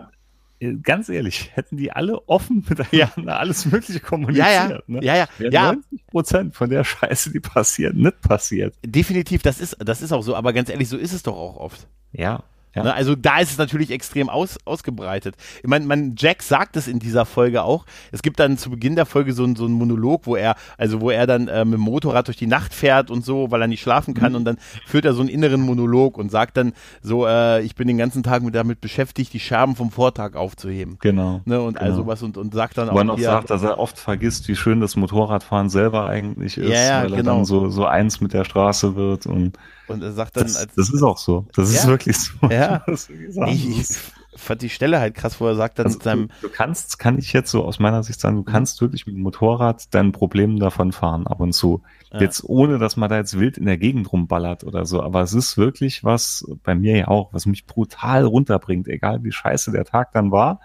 [0.59, 3.37] äh, ganz ehrlich, hätten die alle offen miteinander ja.
[3.37, 4.47] alles Mögliche kommuniziert.
[4.47, 4.79] Ja, ja.
[4.87, 4.99] Ne?
[5.03, 5.27] ja, ja.
[5.37, 5.73] ja.
[5.73, 8.75] 90 Prozent von der Scheiße, die passiert, nicht passiert.
[8.85, 10.35] Definitiv, das ist, das ist auch so.
[10.35, 11.87] Aber ganz ehrlich, so ist es doch auch oft.
[12.11, 12.43] Ja.
[12.75, 12.83] Ja.
[12.83, 15.35] Ne, also da ist es natürlich extrem aus, ausgebreitet.
[15.61, 17.85] Ich meine, man, Jack sagt es in dieser Folge auch.
[18.11, 21.09] Es gibt dann zu Beginn der Folge so, so einen Monolog, wo er, also wo
[21.09, 23.81] er dann äh, mit dem Motorrad durch die Nacht fährt und so, weil er nicht
[23.81, 24.37] schlafen kann mhm.
[24.37, 27.87] und dann führt er so einen inneren Monolog und sagt dann so, äh, ich bin
[27.87, 30.97] den ganzen Tag mit, damit beschäftigt, die Scherben vom Vortag aufzuheben.
[31.01, 31.41] Genau.
[31.45, 31.85] Ne, und genau.
[31.85, 32.93] also was und, und sagt dann auch.
[32.93, 36.69] Wo er auch sagt, dass er oft vergisst, wie schön das Motorradfahren selber eigentlich ist,
[36.69, 37.17] ja, ja, weil genau.
[37.17, 39.57] er dann so, so eins mit der Straße wird und
[39.91, 41.45] und er sagt dann, das, das ist auch so.
[41.53, 42.47] Das ja, ist wirklich so.
[42.49, 42.60] Ja.
[43.47, 43.87] Ich, ich,
[44.35, 46.27] fand die Stelle halt krass, wo er sagt dann also seinem.
[46.41, 49.15] Du, du, kannst, kann ich jetzt so aus meiner Sicht sagen, du kannst wirklich mit
[49.15, 51.81] dem Motorrad deinen Problemen davon fahren ab und zu.
[52.11, 52.21] Ja.
[52.21, 55.01] Jetzt ohne, dass man da jetzt wild in der Gegend rumballert oder so.
[55.01, 59.31] Aber es ist wirklich was, bei mir ja auch, was mich brutal runterbringt, egal wie
[59.31, 60.61] scheiße der Tag dann war.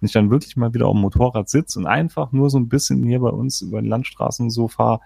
[0.00, 2.68] Wenn ich dann wirklich mal wieder auf dem Motorrad sitze und einfach nur so ein
[2.68, 5.00] bisschen hier bei uns über den Landstraßen so fahre,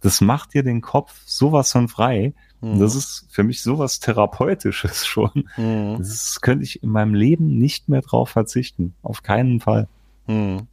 [0.00, 2.34] das macht dir den Kopf sowas von frei.
[2.64, 2.80] Mhm.
[2.80, 5.48] Das ist für mich sowas Therapeutisches schon.
[5.56, 5.96] Mhm.
[5.98, 8.94] Das könnte ich in meinem Leben nicht mehr drauf verzichten.
[9.02, 9.86] Auf keinen Fall.
[10.26, 10.66] Mhm.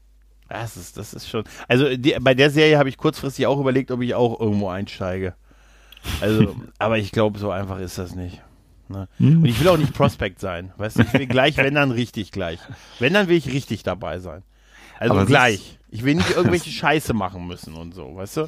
[0.48, 1.44] Das ist, das ist schon.
[1.68, 5.36] Also die, bei der Serie habe ich kurzfristig auch überlegt, ob ich auch irgendwo einsteige.
[6.22, 8.42] Also, aber ich glaube, so einfach ist das nicht.
[8.88, 9.08] Ne?
[9.20, 9.40] Mhm.
[9.40, 10.72] Und ich will auch nicht Prospect sein.
[10.78, 12.60] Weißt du, ich will gleich, wenn dann richtig gleich.
[13.00, 14.44] Wenn dann will ich richtig dabei sein.
[15.02, 15.80] Also aber gleich.
[15.90, 18.42] Ich will nicht irgendwelche Scheiße machen müssen und so, weißt du?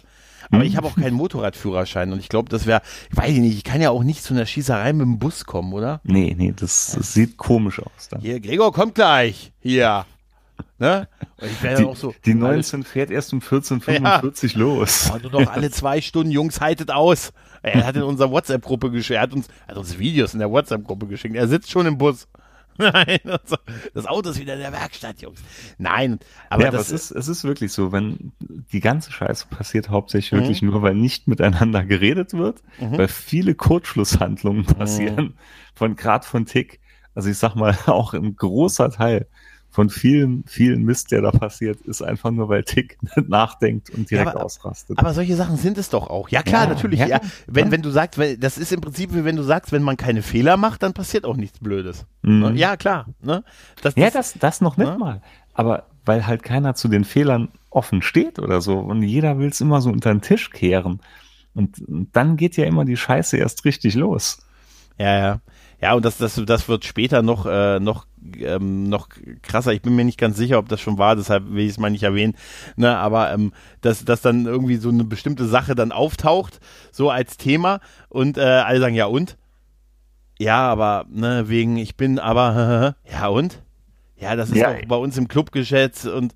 [0.52, 0.68] Aber hm?
[0.68, 3.82] ich habe auch keinen Motorradführerschein und ich glaube, das wäre, ich weiß nicht, ich kann
[3.82, 6.00] ja auch nicht zu einer Schießerei mit dem Bus kommen, oder?
[6.04, 8.22] Nee, nee, das, das sieht komisch aus dann.
[8.22, 9.52] Hier, Gregor kommt gleich.
[9.62, 10.06] Hier.
[10.78, 11.08] Ne?
[11.42, 12.14] Und ich die, auch so.
[12.24, 14.60] Die 19 fährt erst um 14.45 ja.
[14.60, 15.10] los.
[15.10, 17.34] Und nur noch alle zwei Stunden, Jungs, haltet aus.
[17.64, 21.08] Er hat in unserer WhatsApp-Gruppe geschickt, er hat uns, hat uns Videos in der WhatsApp-Gruppe
[21.08, 21.36] geschickt.
[21.36, 22.28] Er sitzt schon im Bus.
[22.78, 23.20] Nein,
[23.94, 25.42] das Auto ist wieder in der Werkstatt, Jungs.
[25.78, 29.48] Nein, aber, ja, das aber es ist, es ist wirklich so, wenn die ganze Scheiße
[29.48, 30.38] passiert hauptsächlich mhm.
[30.38, 32.98] wirklich nur, weil nicht miteinander geredet wird, mhm.
[32.98, 34.74] weil viele Kurzschlusshandlungen mhm.
[34.76, 35.34] passieren, mhm.
[35.76, 36.80] von Grad von Tick.
[37.16, 39.28] Also ich sag mal, auch ein großer Teil
[39.74, 44.28] von vielen, vielen Mist, der da passiert, ist einfach nur, weil Tick nachdenkt und direkt
[44.28, 45.00] ja, aber, ausrastet.
[45.00, 46.30] Aber solche Sachen sind es doch auch.
[46.30, 47.00] Ja klar, ja, natürlich.
[47.00, 49.98] Ja, wenn, wenn du sagst, das ist im Prinzip wie wenn du sagst, wenn man
[49.98, 52.06] keine Fehler macht, dann passiert auch nichts Blödes.
[52.22, 52.56] Mhm.
[52.56, 53.08] Ja, klar.
[53.24, 53.44] Ne?
[53.82, 54.98] Das, ja, das, das noch nicht ne?
[55.00, 55.22] mal.
[55.56, 59.60] Aber weil halt keiner zu den Fehlern offen steht oder so und jeder will es
[59.60, 61.00] immer so unter den Tisch kehren.
[61.56, 64.46] Und, und dann geht ja immer die Scheiße erst richtig los.
[65.00, 65.40] Ja, ja.
[65.84, 68.06] Ja, und das, das, das wird später noch, äh, noch,
[68.38, 69.10] ähm, noch
[69.42, 69.74] krasser.
[69.74, 71.90] Ich bin mir nicht ganz sicher, ob das schon war, deshalb will ich es mal
[71.90, 72.36] nicht erwähnen.
[72.78, 76.62] Ne, aber ähm, dass, dass dann irgendwie so eine bestimmte Sache dann auftaucht,
[76.94, 79.38] so als Thema, und äh, alle sagen, ja und?
[80.40, 83.62] Ja, aber, ne, wegen, ich bin aber, ja und?
[84.16, 84.70] Ja, das ist ja.
[84.70, 86.34] auch bei uns im Club geschätzt und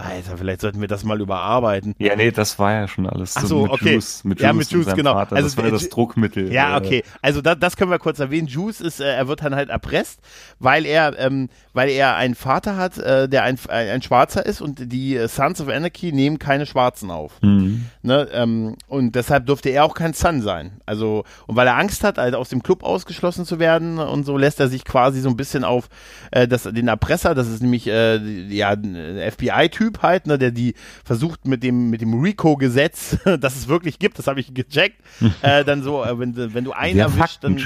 [0.00, 1.94] Alter, vielleicht sollten wir das mal überarbeiten.
[1.98, 3.36] Ja, nee, das war ja schon alles.
[3.36, 3.94] Ach so, mit okay.
[3.94, 5.14] Juice, mit Juice ja, mit Juice, genau.
[5.14, 5.36] Vater.
[5.36, 6.52] Also das war ja das Druckmittel.
[6.52, 7.04] Ja, äh, okay.
[7.22, 8.46] Also da, das können wir kurz erwähnen.
[8.46, 10.20] Juice ist, äh, er wird dann halt erpresst,
[10.58, 14.60] weil er, ähm, weil er einen Vater hat, äh, der ein, ein, ein Schwarzer ist
[14.60, 17.40] und die äh, Sons of Anarchy nehmen keine Schwarzen auf.
[17.42, 17.86] Mhm.
[18.02, 20.80] Ne, ähm, und deshalb durfte er auch kein Son sein.
[20.86, 24.38] Also, und weil er Angst hat, halt aus dem Club ausgeschlossen zu werden und so,
[24.38, 25.88] lässt er sich quasi so ein bisschen auf
[26.30, 28.16] äh, das, den Erpresser, das ist nämlich äh,
[28.48, 30.74] ja, ein FBI-Typ halt, ne, der die
[31.04, 35.02] versucht mit dem, mit dem RICO-Gesetz, das es wirklich gibt, das habe ich gecheckt,
[35.42, 37.58] äh, dann so, äh, wenn, wenn du einen erwischt, dann.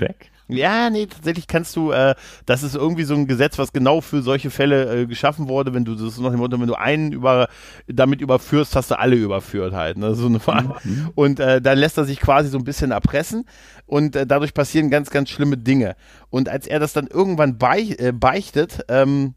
[0.47, 2.15] Ja, nee, tatsächlich kannst du, äh,
[2.45, 5.87] das ist irgendwie so ein Gesetz, was genau für solche Fälle äh, geschaffen wurde, wenn
[5.87, 7.49] du das noch dem Motto, wenn du einen über
[7.87, 10.15] damit überführst, hast du alle überführt halt, ne?
[10.15, 10.41] So eine
[10.85, 11.11] mhm.
[11.15, 13.47] Und äh, dann lässt er sich quasi so ein bisschen erpressen
[13.87, 15.97] und äh, dadurch passieren ganz, ganz schlimme Dinge.
[16.29, 19.35] Und als er das dann irgendwann beich, äh, beichtet, ähm,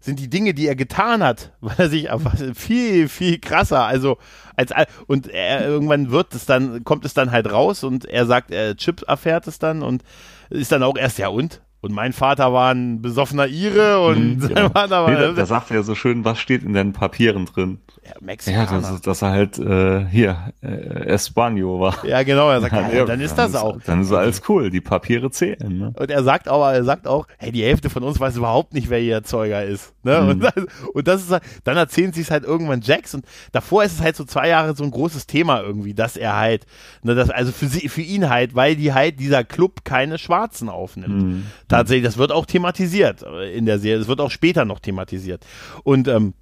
[0.00, 4.18] sind die Dinge, die er getan hat, weil er sich einfach viel, viel krasser, also
[4.56, 4.72] als
[5.06, 8.76] und er irgendwann wird es dann, kommt es dann halt raus und er sagt, er
[8.76, 10.02] Chip erfährt es dann und
[10.50, 11.62] ist dann auch erst, ja und?
[11.82, 14.74] Und mein Vater war ein besoffener Ire und mhm, genau.
[14.74, 17.78] war da, nee, da, da sagt er so schön, was steht in den Papieren drin.
[18.04, 18.82] Ja, Mexikaner.
[18.82, 20.68] Ja, dass, dass er halt äh, hier äh,
[21.06, 22.04] Espanol war.
[22.04, 22.50] Ja, genau.
[22.50, 23.78] Er sagt, ja, ja, dann ist das auch.
[23.84, 24.70] Dann ist alles cool.
[24.70, 25.78] Die Papiere zählen.
[25.78, 25.92] Ne?
[25.96, 28.90] Und er sagt aber, er sagt auch, hey, die Hälfte von uns weiß überhaupt nicht,
[28.90, 29.92] wer ihr Erzeuger ist.
[30.02, 30.20] Ne?
[30.20, 30.28] Mhm.
[30.28, 30.54] Und, das,
[30.94, 33.14] und das ist, dann erzählen sie es halt irgendwann Jax.
[33.14, 36.36] Und davor ist es halt so zwei Jahre so ein großes Thema irgendwie, dass er
[36.36, 36.66] halt,
[37.02, 40.68] ne, das, also für sie, für ihn halt, weil die halt dieser Club keine Schwarzen
[40.68, 41.22] aufnimmt.
[41.22, 41.46] Mhm.
[41.70, 43.22] Tatsächlich, das wird auch thematisiert
[43.54, 44.00] in der Serie.
[44.00, 45.46] Das wird auch später noch thematisiert.
[45.84, 46.34] Und ähm,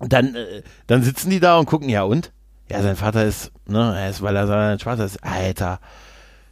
[0.00, 2.32] dann, äh, dann sitzen die da und gucken, ja und?
[2.70, 5.78] Ja, sein Vater ist, ne, er ist, weil er sein Vater ist, Alter.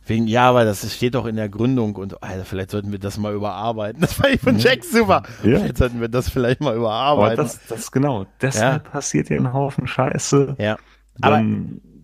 [0.04, 3.16] Wegen, ja, weil das steht doch in der Gründung und Alter, vielleicht sollten wir das
[3.16, 4.00] mal überarbeiten.
[4.00, 5.22] Das fand ich von Jack super.
[5.42, 5.58] Ja.
[5.58, 7.38] Vielleicht sollten wir das vielleicht mal überarbeiten.
[7.38, 8.26] Aber das, das genau.
[8.42, 8.90] Deshalb ja.
[8.90, 10.56] passiert hier ein Haufen Scheiße.
[10.58, 10.76] Ja.
[11.22, 11.42] Aber,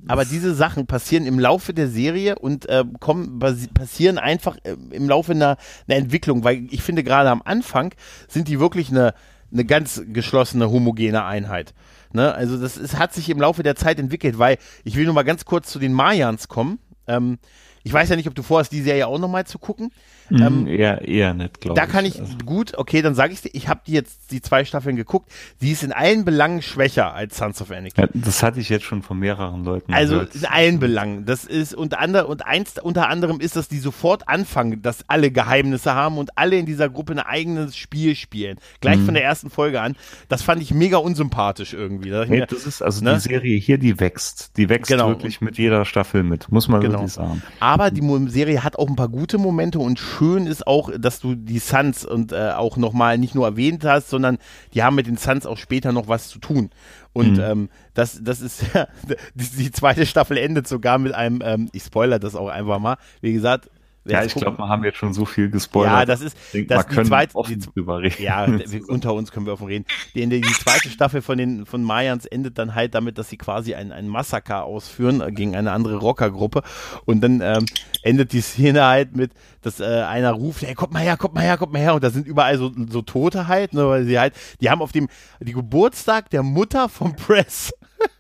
[0.09, 5.09] aber diese Sachen passieren im Laufe der Serie und äh, kommen, passieren einfach äh, im
[5.09, 5.57] Laufe einer,
[5.89, 7.95] einer Entwicklung, weil ich finde gerade am Anfang
[8.29, 9.15] sind die wirklich eine,
[9.53, 11.75] eine ganz geschlossene, homogene Einheit.
[12.13, 12.35] Ne?
[12.35, 15.23] Also das ist, hat sich im Laufe der Zeit entwickelt, weil ich will nur mal
[15.23, 16.79] ganz kurz zu den Mayans kommen.
[17.07, 17.39] Ähm,
[17.83, 19.93] ich weiß ja nicht, ob du vorhast, die Serie auch nochmal zu gucken.
[20.31, 21.85] Mhm, ähm, eher, eher nicht, glaube ich.
[21.85, 22.37] Da kann ich, also.
[22.45, 25.31] gut, okay, dann sage ich dir, ich habe die jetzt die zwei Staffeln geguckt.
[25.61, 28.01] Die ist in allen Belangen schwächer als Sons of Anarchy.
[28.01, 30.35] Ja, das hatte ich jetzt schon von mehreren Leuten Also gehört.
[30.35, 31.27] in allen Belangen.
[31.27, 35.31] Das ist unter anderem, und eins unter anderem ist, dass die sofort anfangen, dass alle
[35.31, 38.59] Geheimnisse haben und alle in dieser Gruppe ein eigenes Spiel spielen.
[38.81, 39.07] Gleich mhm.
[39.07, 39.97] von der ersten Folge an.
[40.29, 42.11] Das fand ich mega unsympathisch irgendwie.
[42.11, 43.15] Da nee, das ist also ne?
[43.15, 44.57] die Serie hier, die wächst.
[44.57, 45.09] Die wächst genau.
[45.09, 46.95] wirklich mit jeder Staffel mit, muss man genau.
[46.95, 47.43] wirklich sagen.
[47.61, 51.35] Aber die Serie hat auch ein paar gute Momente und schön ist auch, dass du
[51.35, 54.39] die Suns und äh, auch nochmal nicht nur erwähnt hast, sondern
[54.75, 56.71] die haben mit den Suns auch später noch was zu tun.
[57.13, 57.41] Und mhm.
[57.41, 58.89] ähm, das, das ist ja,
[59.35, 62.97] die, die, zweite Staffel endet sogar mit einem, ähm, ich spoiler das auch einfach mal,
[63.21, 63.71] wie gesagt,
[64.09, 65.93] ja, ich glaube, wir haben jetzt schon so viel gespoilert.
[65.93, 68.23] Ja, das ist denke, das die zweite die, drüber reden.
[68.23, 68.47] Ja,
[68.89, 69.85] unter uns können wir offen reden.
[70.15, 73.75] Die, die, zweite Staffel von den von Mayans endet dann halt damit, dass sie quasi
[73.75, 76.63] ein, ein Massaker ausführen gegen eine andere Rockergruppe
[77.05, 77.67] und dann ähm,
[78.03, 79.33] endet die Szene halt mit,
[79.63, 82.05] dass äh, einer ruft, hey, kommt mal her, kommt mal her, kommt mal her und
[82.05, 85.09] da sind überall so, so Tote halt, ne, weil sie halt, die haben auf dem
[85.41, 87.73] die Geburtstag der Mutter vom Press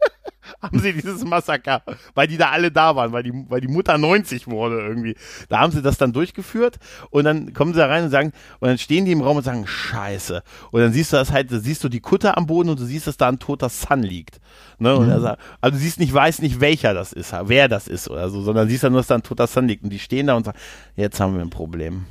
[0.63, 1.83] haben sie dieses Massaker,
[2.15, 5.17] weil die da alle da waren, weil die, weil die Mutter 90 wurde irgendwie.
[5.49, 6.79] Da haben sie das dann durchgeführt
[7.11, 9.43] und dann kommen sie da rein und sagen, und dann stehen die im Raum und
[9.43, 10.43] sagen, scheiße.
[10.71, 13.07] Und dann siehst du das halt, siehst du die Kutte am Boden und du siehst,
[13.07, 14.41] dass da ein toter Sun liegt.
[14.79, 14.99] Ne?
[14.99, 15.21] Mhm.
[15.21, 18.43] sagt, also du siehst nicht, weißt nicht, welcher das ist, wer das ist oder so,
[18.43, 19.85] sondern siehst dann nur, dass da ein toter Sun liegt.
[19.85, 20.59] Und die stehen da und sagen,
[20.97, 22.07] jetzt haben wir ein Problem.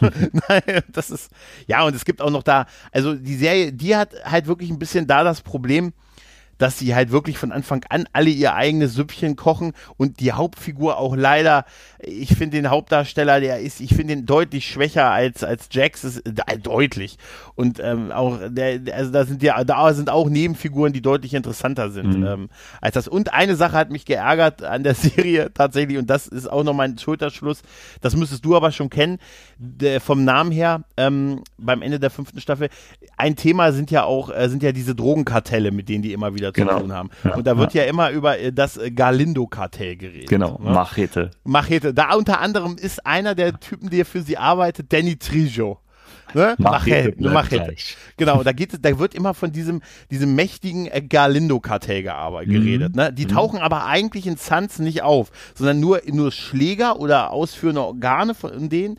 [0.48, 1.30] Nein, das ist,
[1.66, 4.78] ja, und es gibt auch noch da, also die Serie, die hat halt wirklich ein
[4.78, 5.92] bisschen da das Problem,
[6.62, 10.96] dass sie halt wirklich von Anfang an alle ihr eigenes Süppchen kochen und die Hauptfigur
[10.96, 11.64] auch leider,
[11.98, 16.18] ich finde den Hauptdarsteller, der ist, ich finde den deutlich schwächer als, als Jax, ist,
[16.18, 17.18] äh, deutlich.
[17.56, 21.90] Und ähm, auch, der, also da sind ja, da sind auch Nebenfiguren, die deutlich interessanter
[21.90, 22.26] sind mhm.
[22.26, 22.48] ähm,
[22.80, 23.08] als das.
[23.08, 26.74] Und eine Sache hat mich geärgert an der Serie tatsächlich, und das ist auch noch
[26.74, 27.62] mein Schulterschluss,
[28.02, 29.18] das müsstest du aber schon kennen,
[29.58, 32.68] der, vom Namen her, ähm, beim Ende der fünften Staffel,
[33.16, 36.51] ein Thema sind ja auch, äh, sind ja diese Drogenkartelle, mit denen die immer wieder
[36.54, 36.80] zu genau.
[36.80, 37.10] tun haben.
[37.24, 40.28] Ja, und da wird ja, ja immer über äh, das äh, Galindo-Kartell geredet.
[40.28, 40.70] Genau, ne?
[40.70, 41.30] Machete.
[41.44, 41.94] Machete.
[41.94, 45.78] Da unter anderem ist einer der Typen, der für sie arbeitet, Danny Trijo.
[46.34, 46.54] Ne?
[46.58, 47.74] Machete, Machete.
[48.16, 52.50] Genau, da geht da wird immer von diesem, diesem mächtigen äh, Galindo-Kartell mhm.
[52.50, 52.96] geredet.
[52.96, 53.12] Ne?
[53.12, 53.30] Die mhm.
[53.30, 58.68] tauchen aber eigentlich in Suns nicht auf, sondern nur, nur Schläger oder ausführende Organe von
[58.68, 58.98] denen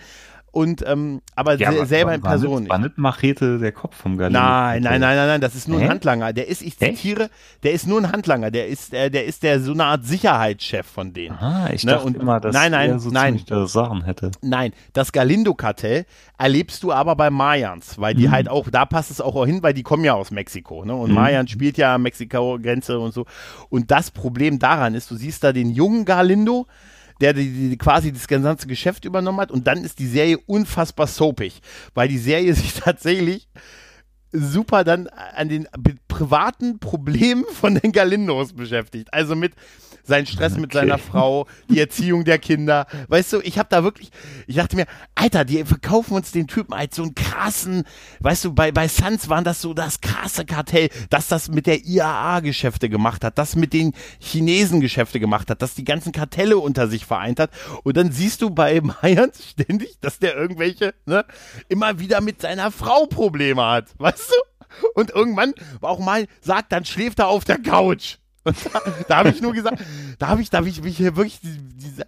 [0.53, 2.69] und ähm, aber ja, se selber in Person nicht.
[2.69, 4.39] War nicht Machete der Kopf vom Galileo?
[4.39, 5.85] Nein, nein, nein, nein, nein, das ist nur Hä?
[5.85, 6.31] ein Handlanger.
[6.31, 7.29] Der ist, ich zitiere, Hä?
[7.63, 8.51] der ist nur ein Handlanger.
[8.51, 11.35] Der ist, der, der ist der so eine Art Sicherheitschef von denen.
[11.39, 11.93] Ah, ich ne?
[11.93, 14.29] dachte und, immer, dass nein, nein, er so nein, Sachen hätte.
[14.41, 16.05] Nein, das Galindo-Kartell
[16.37, 18.31] erlebst du aber bei Mayans, weil die hm.
[18.31, 20.93] halt auch, da passt es auch hin, weil die kommen ja aus Mexiko, ne?
[20.93, 21.15] Und hm.
[21.15, 23.25] Mayans spielt ja Mexiko-Grenze und so.
[23.69, 26.67] Und das Problem daran ist, du siehst da den jungen Galindo,
[27.23, 29.49] der die, die, quasi das ganze Geschäft übernommen hat.
[29.49, 31.61] Und dann ist die Serie unfassbar soapig,
[31.93, 33.47] weil die Serie sich tatsächlich
[34.33, 35.67] super dann an den
[36.13, 39.11] privaten Problemen von den Galindos beschäftigt.
[39.11, 39.53] Also mit
[40.03, 40.61] seinen Stress okay.
[40.61, 42.87] mit seiner Frau, die Erziehung der Kinder.
[43.07, 44.11] Weißt du, ich habe da wirklich,
[44.47, 44.85] ich dachte mir,
[45.15, 47.83] Alter, die verkaufen uns den Typen als so einen krassen,
[48.19, 51.85] weißt du, bei, bei Suns waren das so das krasse Kartell, dass das mit der
[51.85, 56.57] IAA Geschäfte gemacht hat, das mit den Chinesen Geschäfte gemacht hat, dass die ganzen Kartelle
[56.57, 57.51] unter sich vereint hat.
[57.83, 61.23] Und dann siehst du bei Mayans ständig, dass der irgendwelche, ne,
[61.69, 63.85] immer wieder mit seiner Frau Probleme hat.
[63.97, 64.52] Weißt du?
[64.95, 68.17] Und irgendwann auch mal sagt, dann schläft er auf der Couch.
[68.43, 69.81] Und da, da habe ich nur gesagt,
[70.19, 72.05] da habe ich, da habe ich mich hier wirklich, diese,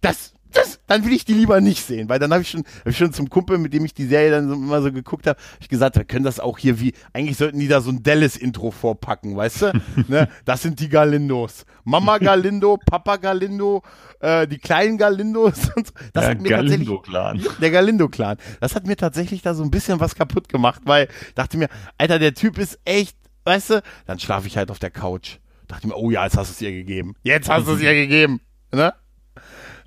[0.00, 2.88] das, das, dann will ich die lieber nicht sehen, weil dann habe ich schon, hab
[2.88, 5.38] ich schon zum Kumpel, mit dem ich die Serie dann so, immer so geguckt habe,
[5.38, 8.02] hab ich gesagt, wir können das auch hier wie, eigentlich sollten die da so ein
[8.02, 9.72] Dallas-Intro vorpacken, weißt du?
[10.08, 10.28] ne?
[10.44, 11.64] Das sind die Galindos.
[11.84, 13.82] Mama Galindo, Papa Galindo,
[14.20, 15.70] äh, die kleinen Galindos.
[15.76, 17.44] Und das der Galindo-Clan.
[17.60, 18.36] Der Galindo-Clan.
[18.60, 22.18] Das hat mir tatsächlich da so ein bisschen was kaputt gemacht, weil dachte mir, Alter,
[22.18, 25.38] der Typ ist echt, weißt du, dann schlafe ich halt auf der Couch
[25.72, 27.14] dachte mir, oh ja, jetzt hast du es ihr gegeben.
[27.22, 28.40] Jetzt hast du es ihr gegeben.
[28.72, 28.92] Ne?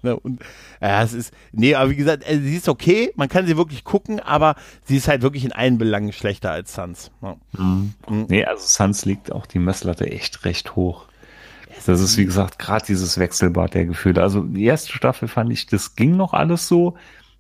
[0.06, 0.16] Ne?
[0.16, 0.42] Und
[0.82, 3.84] ja, es ist, nee, aber wie gesagt, äh, sie ist okay, man kann sie wirklich
[3.84, 7.12] gucken, aber sie ist halt wirklich in allen Belangen schlechter als Suns.
[7.22, 7.36] Ja.
[7.58, 7.94] Mhm.
[8.08, 8.26] Mhm.
[8.30, 11.08] Nee, also Suns liegt auch die Messlatte echt recht hoch.
[11.86, 14.22] Das ist, wie gesagt, gerade dieses Wechselbad der Gefühle.
[14.22, 16.96] Also die erste Staffel fand ich, das ging noch alles so.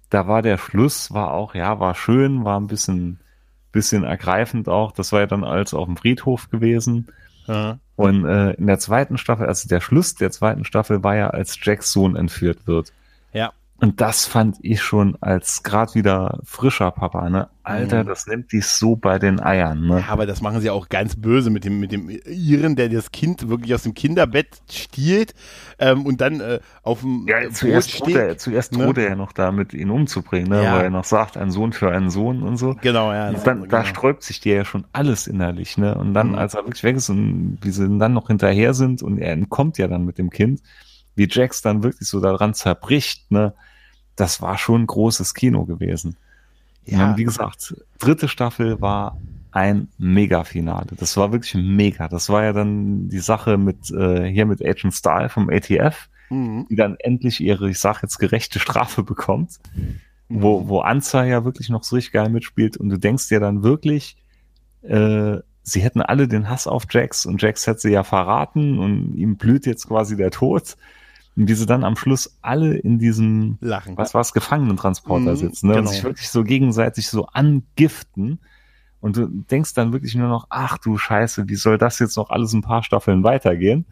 [0.09, 3.19] Da war der Schluss, war auch, ja, war schön, war ein bisschen,
[3.71, 4.91] bisschen ergreifend auch.
[4.91, 7.07] Das war ja dann alles auf dem Friedhof gewesen.
[7.47, 7.79] Ja.
[7.95, 11.57] Und äh, in der zweiten Staffel, also der Schluss der zweiten Staffel war ja, als
[11.61, 12.91] Jacks Sohn entführt wird.
[13.31, 13.53] Ja.
[13.77, 17.49] Und das fand ich schon als gerade wieder frischer Papa, ne?
[17.63, 18.07] Alter, mhm.
[18.07, 19.99] das nimmt die so bei den Eiern, ne?
[19.99, 23.11] Ja, aber das machen sie auch ganz böse mit dem, mit dem Iren, der das
[23.11, 25.33] Kind wirklich aus dem Kinderbett stiehlt
[25.79, 28.15] ähm, und dann äh, auf dem ja, zuerst Boot steht.
[28.15, 28.85] Er, zuerst ne?
[28.85, 30.63] droht er ja noch damit, ihn umzubringen, ne?
[30.63, 30.75] Ja.
[30.75, 32.75] Weil er noch sagt, ein Sohn für einen Sohn und so.
[32.81, 33.27] Genau, ja.
[33.27, 33.67] Und dann, genau.
[33.71, 35.95] Da sträubt sich dir ja schon alles innerlich, ne?
[35.95, 36.35] Und dann, mhm.
[36.35, 39.77] als er wirklich weg ist und wie sie dann noch hinterher sind und er entkommt
[39.77, 40.61] ja dann mit dem Kind,
[41.15, 43.53] wie Jax dann wirklich so daran zerbricht, ne?
[44.15, 46.15] Das war schon ein großes Kino gewesen.
[46.85, 47.09] Ja.
[47.09, 49.17] Und wie gesagt, dritte Staffel war
[49.51, 50.87] ein Mega-Finale.
[50.97, 52.07] Das war wirklich mega.
[52.07, 56.67] Das war ja dann die Sache mit äh, hier mit Agent Stahl vom ATF, mhm.
[56.69, 59.99] die dann endlich ihre, ich sag jetzt, gerechte Strafe bekommt, mhm.
[60.27, 63.63] wo, wo Anza ja wirklich noch so richtig geil mitspielt und du denkst dir dann
[63.63, 64.17] wirklich,
[64.81, 69.15] äh, sie hätten alle den Hass auf Jax und Jax hätte sie ja verraten und
[69.15, 70.75] ihm blüht jetzt quasi der Tod.
[71.35, 73.97] Und wie sie dann am Schluss alle in diesem, Lachen.
[73.97, 75.73] was war es, Gefangenentransporter mhm, sitzen ne?
[75.73, 75.87] genau.
[75.87, 78.39] und sich wirklich so gegenseitig so angiften.
[79.01, 82.29] Und du denkst dann wirklich nur noch, ach du Scheiße, wie soll das jetzt noch
[82.29, 83.85] alles ein paar Staffeln weitergehen?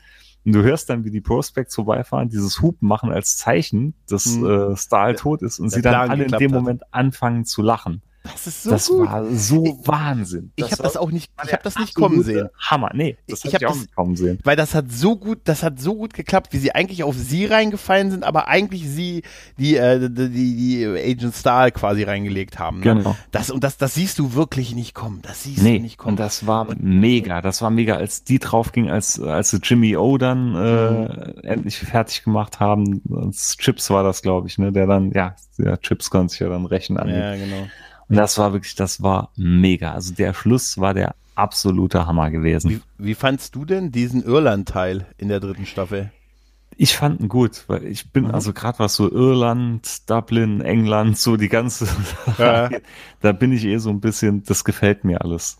[0.45, 4.45] Und du hörst dann, wie die Prospects vorbeifahren, dieses Hupen machen als Zeichen, dass mhm.
[4.45, 8.01] äh, Stahl tot ist und sie dann alle in dem Moment anfangen zu lachen.
[8.23, 9.07] Das ist so Das gut.
[9.07, 10.53] war so ich, Wahnsinn.
[10.55, 12.47] Ich habe das auch nicht, ich habe das nicht kommen sehen.
[12.57, 14.39] Hammer, nee, das ich habe auch nicht kommen sehen.
[14.45, 17.45] Weil das hat so gut, das hat so gut geklappt, wie sie eigentlich auf sie
[17.45, 19.23] reingefallen sind, aber eigentlich sie
[19.57, 22.77] die äh, die, die Agent Stahl quasi reingelegt haben.
[22.79, 22.95] Ne?
[22.95, 23.15] Genau.
[23.31, 25.19] Das und das das siehst du wirklich nicht kommen.
[25.21, 26.13] Das siehst nee, du nicht kommen.
[26.13, 27.41] Und das war mega.
[27.41, 31.33] Das war mega, als die drauf ging, als als sie Jimmy O dann äh, mhm.
[31.43, 33.01] endlich fertig gemacht haben.
[33.13, 36.47] Als Chips war das, glaube ich, ne, der dann ja, der Chips konnte sich ja
[36.47, 37.09] dann rächen an.
[37.09, 37.67] Ja, genau.
[38.09, 39.93] Und das war wirklich, das war mega.
[39.93, 42.69] Also der Schluss war der absoluter Hammer gewesen.
[42.69, 46.11] Wie, wie fandst du denn diesen Irland-Teil in der dritten Staffel?
[46.75, 48.31] Ich fand ihn gut, weil ich bin mhm.
[48.31, 51.87] also gerade was so Irland, Dublin, England, so die ganze,
[52.37, 52.69] ja.
[53.21, 55.57] da bin ich eh so ein bisschen, das gefällt mir alles.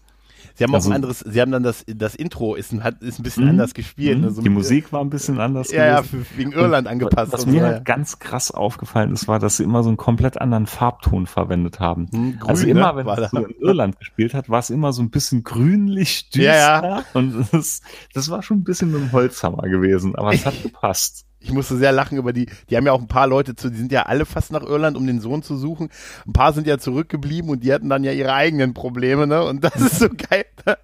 [0.56, 3.01] Sie haben also, auch ein anderes, sie haben dann das, das Intro ist ein, hat,
[3.01, 4.20] ist ein bisschen mh, anders gespielt.
[4.20, 5.72] Mh, also die Musik war ein bisschen anders.
[5.72, 6.04] Ja, ja,
[6.36, 7.34] wegen Irland und angepasst.
[7.34, 7.84] Was mir so, halt ja.
[7.84, 12.08] ganz krass aufgefallen ist, war, dass sie immer so einen komplett anderen Farbton verwendet haben.
[12.12, 13.06] Hm, grün, also immer, ne?
[13.06, 16.43] wenn es so in Irland gespielt hat, war es immer so ein bisschen grünlich düster.
[16.43, 17.06] Ja, ja.
[17.14, 17.82] Und das,
[18.14, 21.78] das war schon ein bisschen mit dem Holzhammer gewesen, aber es hat gepasst ich musste
[21.78, 24.04] sehr lachen über die, die haben ja auch ein paar Leute zu, die sind ja
[24.04, 25.89] alle fast nach Irland, um den Sohn zu suchen.
[26.26, 29.44] Ein paar sind ja zurückgeblieben und die hatten dann ja ihre eigenen Probleme, ne?
[29.44, 30.46] Und das ist so geil.
[30.66, 30.78] Da,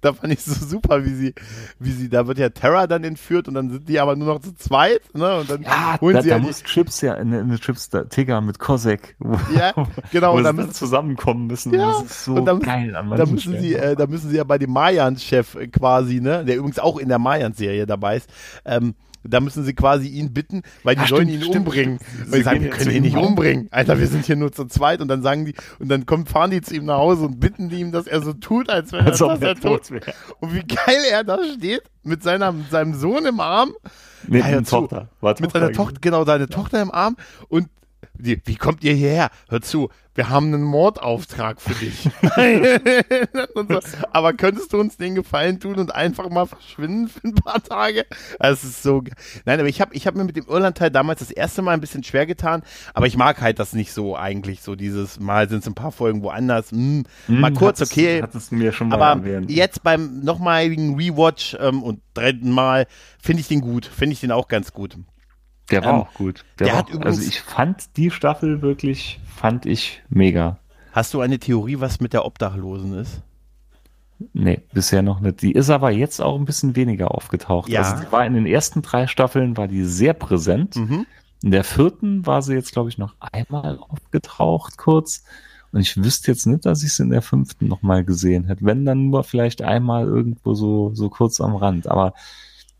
[0.00, 1.34] da fand ich so super, wie sie,
[1.80, 4.40] wie sie, da wird ja Terra dann entführt und dann sind die aber nur noch
[4.40, 5.40] zu zweit, ne?
[5.40, 8.04] Und dann ja, holen da, sie ja da muss Chips ja in, in Chips da,
[8.04, 9.16] Tigger mit Kosek.
[9.54, 9.72] Ja,
[10.12, 10.36] genau.
[10.36, 11.74] und dann müssen zusammenkommen müssen.
[11.74, 14.36] Ja, das ist so und dann, geil an da müssen sie, äh, da müssen sie
[14.36, 16.44] ja bei dem Mayans-Chef quasi, ne?
[16.44, 18.30] Der übrigens auch in der Mayans-Serie dabei ist,
[18.64, 18.94] ähm,
[19.24, 21.98] da müssen sie quasi ihn bitten, weil die Ach, sollen stimmt, ihn stimmt, umbringen.
[21.98, 22.32] Stimmt.
[22.32, 23.68] Weil sie sagen, wir können ihn nicht umbringen.
[23.70, 25.00] Alter, wir sind hier nur zu zweit.
[25.00, 27.68] Und dann sagen die, und dann kommen, fahren die zu ihm nach Hause und bitten
[27.68, 30.12] die ihm, dass er so tut, als wenn als er, er tot wäre.
[30.40, 33.72] Und wie geil er da steht, mit, seiner, mit seinem Sohn im Arm.
[34.26, 35.08] Mit seiner Tochter.
[35.20, 37.16] War mit seiner Tochter, genau, seine Tochter im Arm.
[37.48, 37.68] Und
[38.16, 39.30] wie, wie kommt ihr hierher?
[39.48, 42.08] Hör zu, wir haben einen Mordauftrag für dich.
[44.12, 48.06] aber könntest du uns den Gefallen tun und einfach mal verschwinden für ein paar Tage?
[48.38, 49.02] Das ist so.
[49.44, 51.80] Nein, aber ich habe ich hab mir mit dem Irland-Teil damals das erste Mal ein
[51.80, 52.62] bisschen schwer getan,
[52.94, 55.92] aber ich mag halt das nicht so eigentlich, so dieses Mal sind es ein paar
[55.92, 56.70] Folgen woanders.
[56.70, 58.22] Hm, hm, mal kurz, hattest, okay.
[58.22, 59.50] Hattest du mir schon mal aber erwähnt.
[59.50, 62.86] jetzt beim nochmaligen Rewatch ähm, und dritten Mal
[63.20, 64.96] finde ich den gut, finde ich den auch ganz gut.
[65.70, 66.44] Der war ähm, auch gut.
[66.58, 70.58] Der, der hat auch, also ich fand die Staffel wirklich, fand ich mega.
[70.92, 73.22] Hast du eine Theorie, was mit der Obdachlosen ist?
[74.32, 75.42] Nee, bisher noch nicht.
[75.42, 77.68] Die ist aber jetzt auch ein bisschen weniger aufgetaucht.
[77.68, 77.82] Ja.
[77.82, 80.76] Also die war in den ersten drei Staffeln war die sehr präsent.
[80.76, 81.06] Mhm.
[81.42, 85.24] In der vierten war sie jetzt, glaube ich, noch einmal aufgetaucht kurz.
[85.72, 88.64] Und ich wüsste jetzt nicht, dass ich sie in der fünften nochmal gesehen hätte.
[88.64, 91.88] Wenn dann nur vielleicht einmal irgendwo so, so kurz am Rand.
[91.88, 92.14] Aber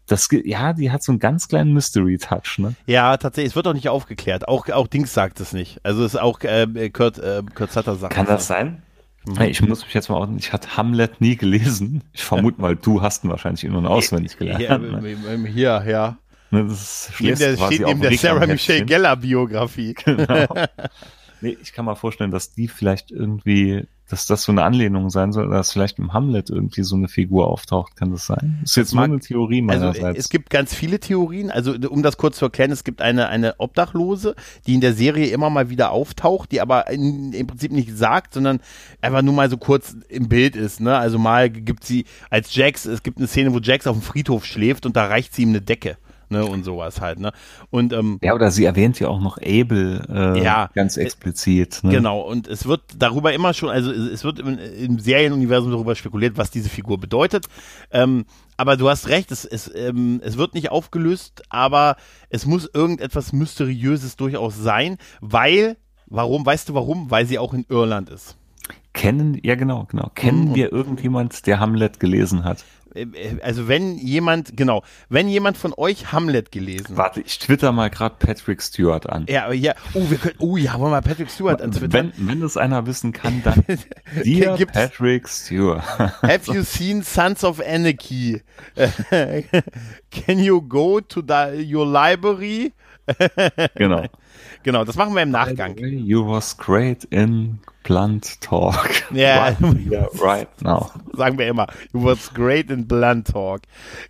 [0.07, 2.75] das, ja, die hat so einen ganz kleinen Mystery-Touch, ne?
[2.87, 3.53] Ja, tatsächlich.
[3.53, 4.49] Es wird auch nicht aufgeklärt.
[4.49, 5.81] Auch, auch Dings sagt es nicht.
[5.83, 8.83] Also es ist auch äh, Kurt, äh, Kurt Sutter sagt Kann das sein?
[9.27, 9.41] Mhm.
[9.43, 12.03] Ich muss mich jetzt mal ordnen, ich hatte Hamlet nie gelesen.
[12.13, 14.61] Ich vermute mal, du hast ihn wahrscheinlich in- und auswendig gelernt.
[14.61, 15.47] Hier, ne?
[15.49, 16.19] hier ja.
[16.51, 19.95] Ne, das ist neben der, steht neben der Sarah Michelle Geller Biografie.
[19.95, 20.47] Genau.
[21.41, 25.33] nee, ich kann mal vorstellen, dass die vielleicht irgendwie dass das so eine Anlehnung sein
[25.33, 28.59] soll, dass vielleicht im Hamlet irgendwie so eine Figur auftaucht, kann das sein?
[28.61, 30.05] Das ist jetzt nur eine Theorie meinerseits.
[30.05, 33.29] Also es gibt ganz viele Theorien, also um das kurz zu erklären, es gibt eine,
[33.29, 34.35] eine Obdachlose,
[34.67, 38.35] die in der Serie immer mal wieder auftaucht, die aber in, im Prinzip nicht sagt,
[38.35, 38.61] sondern
[39.01, 40.97] einfach nur mal so kurz im Bild ist, ne?
[40.97, 44.45] Also mal gibt sie als Jax, es gibt eine Szene, wo Jax auf dem Friedhof
[44.45, 45.97] schläft und da reicht sie ihm eine Decke
[46.29, 47.33] ne, und sowas halt, ne.
[47.71, 51.81] Und, ähm, ja, oder sie erwähnt ja auch noch Abel äh, ja, ganz explizit.
[51.83, 51.93] Ne?
[51.93, 56.37] Genau, und es wird darüber immer schon, also es wird im, im Serienuniversum darüber spekuliert,
[56.37, 57.47] was diese Figur bedeutet.
[57.91, 58.25] Ähm,
[58.57, 61.97] aber du hast recht, es, es, ähm, es wird nicht aufgelöst, aber
[62.29, 67.11] es muss irgendetwas Mysteriöses durchaus sein, weil, warum, weißt du warum?
[67.11, 68.37] Weil sie auch in Irland ist.
[68.93, 70.11] Kennen, ja genau, genau.
[70.15, 70.55] Kennen mhm.
[70.55, 72.65] wir irgendjemand, der Hamlet gelesen hat?
[72.95, 73.07] Äh,
[73.43, 78.17] also wenn jemand, genau, wenn jemand von euch Hamlet gelesen Warte, ich twitter mal gerade
[78.19, 79.27] Patrick Stewart an.
[79.29, 81.93] Ja, ja, oh, wir können, oh ja, wollen wir mal Patrick Stewart an Twitter.
[81.93, 83.65] Wenn, wenn das einer wissen kann, dann
[84.25, 85.83] dir Patrick Stewart.
[86.23, 88.43] Have you seen Sons of Anarchy?
[90.11, 92.73] Can you go to the, your library?
[93.75, 94.07] genau.
[94.63, 95.77] Genau, das machen wir im Nachgang.
[95.77, 98.91] You was great in blunt talk.
[99.13, 100.09] Ja, yeah.
[100.21, 100.91] right now.
[101.13, 101.67] Sagen wir immer.
[101.93, 103.63] You was great in blunt talk.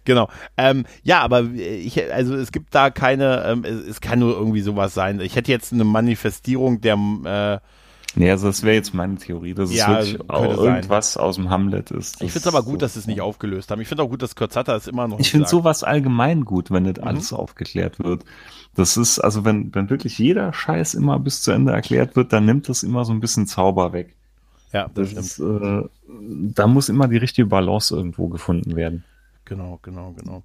[0.05, 0.29] Genau.
[0.57, 4.61] Ähm, ja, aber ich, also es gibt da keine, ähm, es, es, kann nur irgendwie
[4.61, 5.20] sowas sein.
[5.20, 6.95] Ich hätte jetzt eine Manifestierung der,
[7.25, 7.59] äh,
[8.16, 11.51] Nee, also das wäre jetzt meine Theorie, dass ja, es wirklich auch irgendwas aus dem
[11.51, 12.22] Hamlet ist.
[12.22, 13.81] Ich finde es aber gut, so dass sie es nicht aufgelöst haben.
[13.81, 16.85] Ich finde auch gut, dass Kurzatta es immer noch Ich finde sowas allgemein gut, wenn
[16.85, 17.09] nicht mhm.
[17.09, 18.25] alles aufgeklärt wird.
[18.75, 22.45] Das ist, also wenn, wenn wirklich jeder Scheiß immer bis zu Ende erklärt wird, dann
[22.45, 24.14] nimmt das immer so ein bisschen Zauber weg.
[24.72, 29.05] Ja, das, das ist, äh, da muss immer die richtige Balance irgendwo gefunden werden.
[29.45, 30.43] Genau, genau, genau.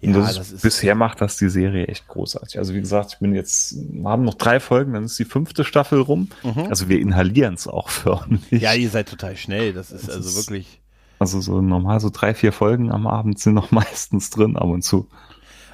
[0.00, 2.58] Ja, das das ist, bisher macht das die Serie echt großartig.
[2.58, 5.64] Also wie gesagt, ich bin jetzt, wir haben noch drei Folgen, dann ist die fünfte
[5.64, 6.28] Staffel rum.
[6.42, 6.66] Mhm.
[6.68, 8.50] Also wir inhalieren es auch förmlich.
[8.50, 9.72] Ja, ihr seid total schnell.
[9.72, 10.80] Das ist das also ist, wirklich.
[11.20, 14.82] Also so normal so drei, vier Folgen am Abend sind noch meistens drin ab und
[14.82, 15.08] zu.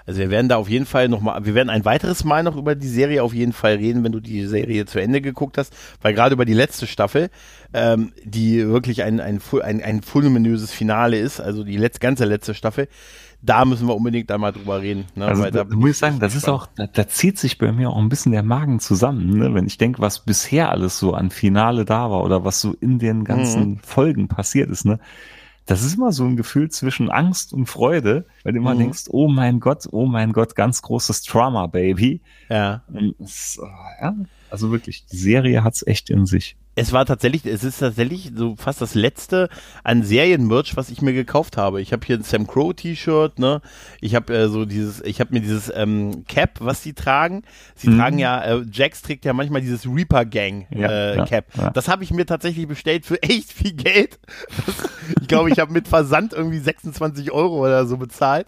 [0.08, 2.56] Also wir werden da auf jeden Fall noch mal, wir werden ein weiteres Mal noch
[2.56, 5.76] über die Serie auf jeden Fall reden, wenn du die Serie zu Ende geguckt hast,
[6.00, 7.28] weil gerade über die letzte Staffel,
[7.74, 12.54] ähm, die wirklich ein, ein, ein, ein fulminöses Finale ist, also die letzte, ganze letzte
[12.54, 12.88] Staffel,
[13.42, 15.04] da müssen wir unbedingt einmal drüber reden.
[15.14, 15.26] Ne?
[15.26, 17.90] Also da, da muss ich sagen, das ist auch, da, da, zieht sich bei mir
[17.90, 19.52] auch ein bisschen der Magen zusammen, ne?
[19.52, 22.98] wenn ich denke, was bisher alles so an Finale da war oder was so in
[22.98, 23.80] den ganzen mhm.
[23.82, 24.86] Folgen passiert ist.
[24.86, 25.00] Ne?
[25.68, 28.78] Das ist immer so ein Gefühl zwischen Angst und Freude, weil du immer mhm.
[28.78, 32.22] denkst, oh mein Gott, oh mein Gott, ganz großes Trauma, Baby.
[32.48, 32.82] Ja.
[33.20, 33.60] Es,
[34.00, 34.14] ja
[34.50, 38.54] also wirklich, die Serie hat's echt in sich es war tatsächlich, es ist tatsächlich so
[38.56, 39.48] fast das letzte
[39.82, 41.80] an Serienmerch, was ich mir gekauft habe.
[41.80, 43.60] Ich habe hier ein Sam Crow T-Shirt, ne?
[44.00, 47.42] Ich habe äh, so dieses, ich habe mir dieses ähm, Cap, was sie tragen.
[47.74, 47.98] Sie mhm.
[47.98, 51.46] tragen ja, äh, Jax trägt ja manchmal dieses Reaper Gang ja, äh, ja, Cap.
[51.56, 51.70] Ja.
[51.70, 54.20] Das habe ich mir tatsächlich bestellt für echt viel Geld.
[54.66, 54.74] Das,
[55.20, 58.46] ich glaube, ich habe mit Versand irgendwie 26 Euro oder so bezahlt.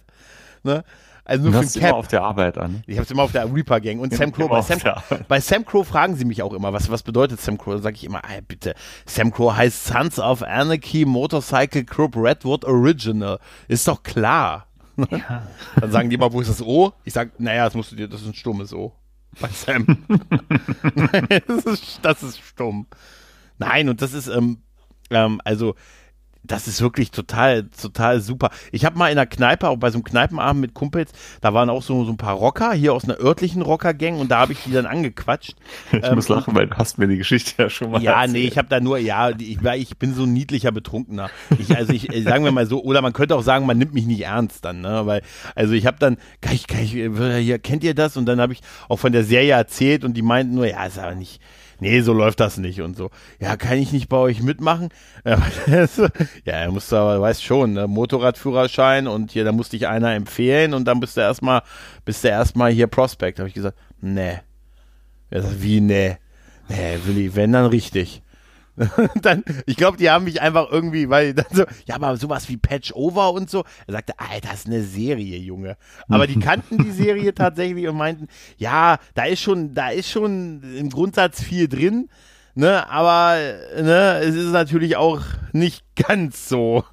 [0.63, 0.83] Ne?
[1.23, 1.89] Also nur du für Cap.
[1.89, 2.83] immer auf der Arbeit an.
[2.87, 3.99] Ich habe es immer auf der Reaper Gang.
[3.99, 4.79] Und Sam Crow, bei Sam,
[5.27, 7.73] bei Sam Crow fragen sie mich auch immer, was, was bedeutet Sam Crow?
[7.73, 8.73] Dann sage ich immer, ey, bitte,
[9.05, 13.39] Sam Crow heißt Sons of Anarchy Motorcycle Group Redwood Original.
[13.67, 14.67] Ist doch klar.
[15.09, 15.47] Ja.
[15.79, 16.93] Dann sagen die immer, wo ist das O?
[17.03, 18.93] Ich sag, naja, das musst du dir, das ist ein stummes O.
[19.39, 19.85] Bei Sam.
[21.47, 22.87] das, ist, das ist stumm.
[23.57, 24.57] Nein, und das ist, ähm,
[25.09, 25.75] ähm, also,
[26.43, 28.49] das ist wirklich total, total super.
[28.71, 31.11] Ich habe mal in einer Kneipe, auch bei so einem Kneipenabend mit Kumpels,
[31.41, 34.39] da waren auch so, so ein paar Rocker, hier aus einer örtlichen Rocker-Gang und da
[34.39, 35.55] habe ich die dann angequatscht.
[35.91, 38.31] Ich ähm, muss lachen, weil du hast mir die Geschichte ja schon mal Ja, erzählt.
[38.33, 41.29] nee, ich habe da nur, ja, ich, ich bin so ein niedlicher Betrunkener.
[41.59, 44.05] Ich, also ich, sagen wir mal so, oder man könnte auch sagen, man nimmt mich
[44.05, 45.21] nicht ernst dann, ne, weil,
[45.55, 48.17] also ich habe dann, kann ich, kann ich, hier, kennt ihr das?
[48.17, 50.97] Und dann habe ich auch von der Serie erzählt und die meinten nur, ja, ist
[50.97, 51.41] aber nicht,
[51.81, 53.09] nee, so läuft das nicht und so.
[53.39, 54.89] Ja, kann ich nicht bei euch mitmachen?
[55.25, 55.37] ja,
[56.45, 60.85] er musste aber, weißt schon, ne, Motorradführerschein und hier, da musste ich einer empfehlen und
[60.85, 61.63] dann bist du erstmal,
[62.05, 63.39] bist du erstmal hier Prospect.
[63.39, 64.39] Habe ich gesagt, nee.
[65.29, 66.17] Wie, nee.
[66.69, 68.21] Nee, Willi, wenn dann richtig.
[69.21, 72.57] dann, ich glaube, die haben mich einfach irgendwie, weil dann so, ja, aber sowas wie
[72.57, 73.63] Patch Over und so.
[73.87, 75.77] Er sagte, Alter, das ist eine Serie, Junge.
[76.09, 78.27] Aber die kannten die Serie tatsächlich und meinten,
[78.57, 82.09] ja, da ist schon, da ist schon im Grundsatz viel drin.
[82.53, 83.37] Ne, aber
[83.75, 85.21] ne, es ist natürlich auch
[85.53, 86.83] nicht ganz so.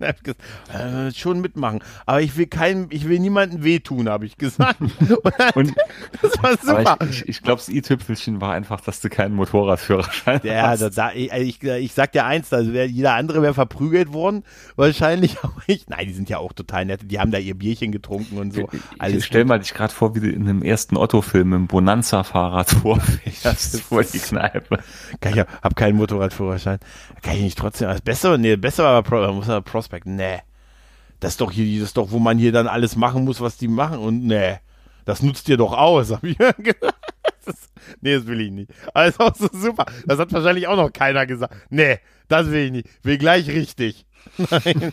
[0.00, 1.80] äh, schon mitmachen.
[2.06, 4.80] Aber ich will keinen, ich will niemanden wehtun, habe ich gesagt.
[5.54, 5.74] Und,
[6.22, 6.98] das war super.
[7.02, 10.80] ich, ich, ich glaube, das i-Tüpfelchen war einfach, dass du keinen Motorradführerschein ja, hast.
[10.80, 14.44] Ja, da, ich, ich, ich sag dir eins, also wär, jeder andere wäre verprügelt worden.
[14.76, 15.88] Wahrscheinlich auch ich.
[15.88, 17.00] Nein, die sind ja auch total nett.
[17.04, 18.68] Die haben da ihr Bierchen getrunken und so.
[18.98, 22.70] Alles ich stell mal dich gerade vor, wie du in dem ersten Otto-Film im Bonanza-Fahrrad
[22.70, 24.78] vorfährst vor die Kneipe.
[25.24, 26.78] Ich hab keinen Motorradführerschein.
[27.22, 30.06] Kann ich nicht trotzdem als besser nee, besser war Pro, muss er Prospect.
[30.06, 30.40] Nee.
[31.20, 33.56] Das ist doch hier, das ist doch, wo man hier dann alles machen muss, was
[33.56, 33.98] die machen.
[33.98, 34.58] Und nee,
[35.04, 36.76] das nutzt dir doch aus, hab ich gesagt.
[37.44, 37.56] Das,
[38.00, 38.70] nee, das will ich nicht.
[38.92, 39.86] Aber das ist auch so super.
[40.06, 41.54] Das hat wahrscheinlich auch noch keiner gesagt.
[41.70, 42.88] Nee, das will ich nicht.
[43.02, 44.06] Will gleich richtig.
[44.50, 44.92] Nein.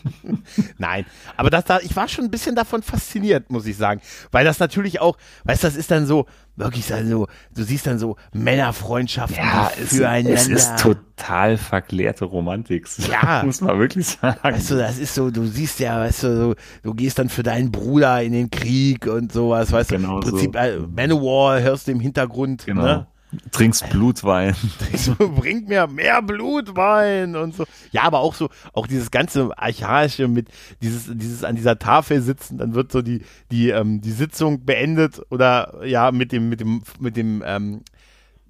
[0.78, 1.06] Nein.
[1.38, 4.02] Aber das da, ich war schon ein bisschen davon fasziniert, muss ich sagen.
[4.32, 6.26] Weil das natürlich auch, weißt du, das ist dann so,
[6.56, 10.34] wirklich so, du siehst dann so Männerfreundschaften ja, füreinander.
[10.34, 12.88] Es ist total verklärte Romantik.
[13.12, 13.44] Ja.
[13.44, 14.40] muss man wirklich sagen.
[14.42, 17.44] Weißt du, das ist so, du siehst ja, weißt du, so, du gehst dann für
[17.44, 20.60] deinen Bruder in den Krieg und sowas, weißt genau du, im Prinzip, so.
[20.60, 22.82] äh, Manowar hörst du im Hintergrund, genau.
[22.84, 23.08] ne?
[23.52, 24.56] Trinkst Blutwein.
[25.36, 27.66] Bringt mir mehr Blutwein und so.
[27.92, 30.50] Ja, aber auch so, auch dieses ganze Archaische mit
[30.82, 33.22] dieses, dieses an dieser Tafel sitzen, dann wird so die,
[33.52, 37.84] die, ähm, die Sitzung beendet oder ja, mit dem, mit dem, mit dem, ähm,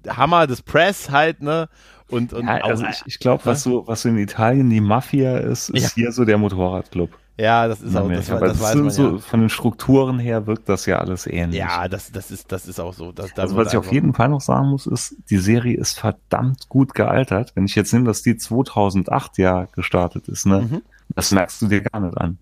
[0.08, 1.68] Hammer des Press halt, ne?
[2.08, 5.38] Und, und ja, also ich, ich glaube, was so, was so in Italien die Mafia
[5.38, 6.02] ist, ist ja.
[6.04, 7.10] hier so der Motorradclub.
[7.42, 9.18] Ja, das ist auch, das, das, das weiß man, so, ja.
[9.18, 11.58] Von den Strukturen her wirkt das ja alles ähnlich.
[11.58, 13.10] Ja, das, das ist, das ist auch so.
[13.10, 16.68] Das, also was ich auf jeden Fall noch sagen muss, ist, die Serie ist verdammt
[16.68, 17.50] gut gealtert.
[17.56, 20.68] Wenn ich jetzt nehme, dass die 2008 ja gestartet ist, ne?
[20.70, 20.82] Mhm.
[21.16, 22.38] Das merkst du dir gar nicht an.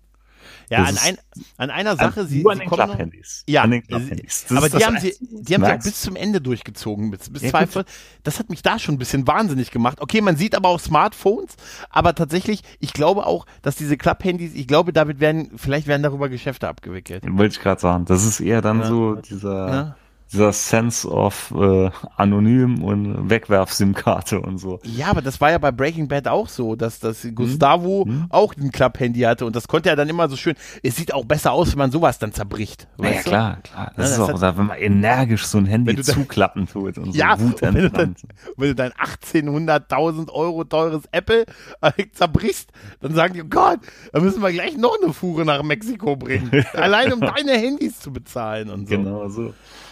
[0.71, 1.17] Ja, an, ein,
[1.57, 3.43] an einer Sache, sie, nur an sie den Club-Handys.
[3.45, 4.45] Ja, an den Club-Handys.
[4.49, 7.11] aber die haben sie, die haben sie auch bis zum Ende durchgezogen.
[7.11, 7.83] Bis, bis ja, zwei,
[8.23, 9.99] das hat mich da schon ein bisschen wahnsinnig gemacht.
[9.99, 11.57] Okay, man sieht aber auch Smartphones,
[11.89, 16.29] aber tatsächlich, ich glaube auch, dass diese Club-Handys, ich glaube, damit werden, vielleicht werden darüber
[16.29, 17.25] Geschäfte abgewickelt.
[17.27, 18.05] Wollte ich gerade sagen.
[18.05, 18.87] Das ist eher dann ja.
[18.87, 19.95] so dieser, ja
[20.31, 24.79] dieser Sense of äh, anonym und Wegwerf-SIM-Karte und so.
[24.83, 28.25] Ja, aber das war ja bei Breaking Bad auch so, dass, dass Gustavo Hm.
[28.29, 30.55] auch ein Club-Handy hatte und das konnte er dann immer so schön.
[30.83, 32.87] Es sieht auch besser aus, wenn man sowas dann zerbricht.
[32.97, 33.29] Ja, ja weißt du?
[33.29, 33.91] klar, klar.
[33.95, 36.13] Das Ja, ist das auch, hat- wenn man energisch so ein Handy Wenn du da-
[36.13, 38.15] zuklappen tut und so Ja, Wut und wenn du dann,
[38.57, 41.45] wenn du dein 1800.000 Euro teures Apple
[41.81, 42.69] äh, zerbrichst,
[43.01, 43.79] dann sagen die, oh Gott,
[44.13, 46.49] da müssen wir gleich noch eine Fuhre nach Mexiko bringen.
[46.73, 48.95] Allein um deine Handys zu bezahlen und so.
[48.95, 49.41] Genau so.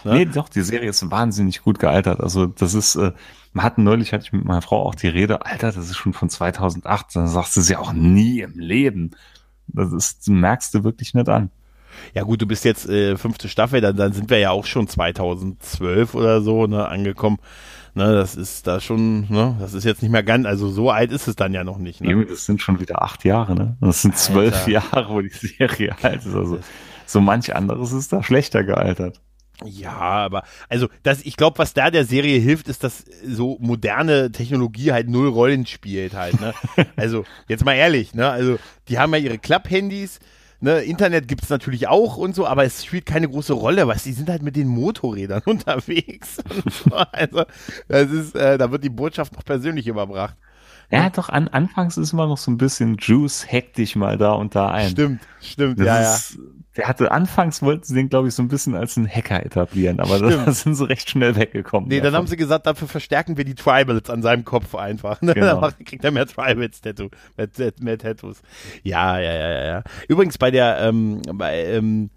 [0.04, 0.14] Ne?
[0.14, 2.20] Nee, doch, die Serie ist wahnsinnig gut gealtert.
[2.20, 3.12] Also das ist, äh,
[3.52, 6.12] wir hatten neulich, hatte ich mit meiner Frau auch die Rede, Alter, das ist schon
[6.12, 7.16] von 2008.
[7.16, 9.12] Dann sagst du sie auch nie im Leben.
[9.68, 11.50] Das ist, merkst du wirklich nicht an.
[12.14, 14.88] Ja gut, du bist jetzt äh, fünfte Staffel, dann, dann sind wir ja auch schon
[14.88, 17.38] 2012 oder so ne, angekommen.
[17.94, 21.10] Ne, das ist da schon, ne, das ist jetzt nicht mehr ganz, also so alt
[21.10, 22.00] ist es dann ja noch nicht.
[22.00, 22.24] Ne?
[22.24, 23.76] Das sind schon wieder acht Jahre, ne?
[23.80, 24.70] Das sind zwölf Alter.
[24.70, 26.34] Jahre, wo die Serie alt ist.
[26.34, 26.60] Also
[27.06, 29.20] so manch anderes ist da schlechter gealtert.
[29.64, 34.32] Ja, aber also das, ich glaube, was da der Serie hilft, ist, dass so moderne
[34.32, 36.40] Technologie halt null Rollen spielt halt.
[36.40, 36.54] Ne?
[36.96, 38.28] also jetzt mal ehrlich, ne?
[38.30, 38.58] Also
[38.88, 40.18] die haben ja ihre Klapp-Handys.
[40.62, 44.12] Ne, Internet gibt's natürlich auch und so, aber es spielt keine große Rolle, was die
[44.12, 46.36] sind halt mit den Motorrädern unterwegs.
[46.68, 46.94] So.
[47.12, 47.44] Also
[47.88, 50.36] das ist, äh, da wird die Botschaft noch persönlich überbracht.
[50.90, 54.32] Ja, doch, an, anfangs ist immer noch so ein bisschen Juice, hack dich mal da
[54.32, 54.90] und da ein.
[54.90, 56.14] Stimmt, stimmt, Das ja, ja.
[56.14, 56.38] ist,
[56.76, 60.00] Der hatte, anfangs wollten sie den, glaube ich, so ein bisschen als einen Hacker etablieren,
[60.00, 60.46] aber Stimmt.
[60.46, 61.88] da sind sie recht schnell weggekommen.
[61.88, 62.18] Nee, dann davon.
[62.18, 65.20] haben sie gesagt, dafür verstärken wir die Tribals an seinem Kopf einfach.
[65.22, 65.34] Ne?
[65.34, 65.60] Genau.
[65.60, 67.48] Dann kriegt er mehr Tribals-Tattoo, mehr,
[67.80, 68.42] mehr Tattoos.
[68.82, 69.82] Ja, ja, ja, ja, ja.
[70.08, 72.10] Übrigens bei der, ähm, bei, ähm,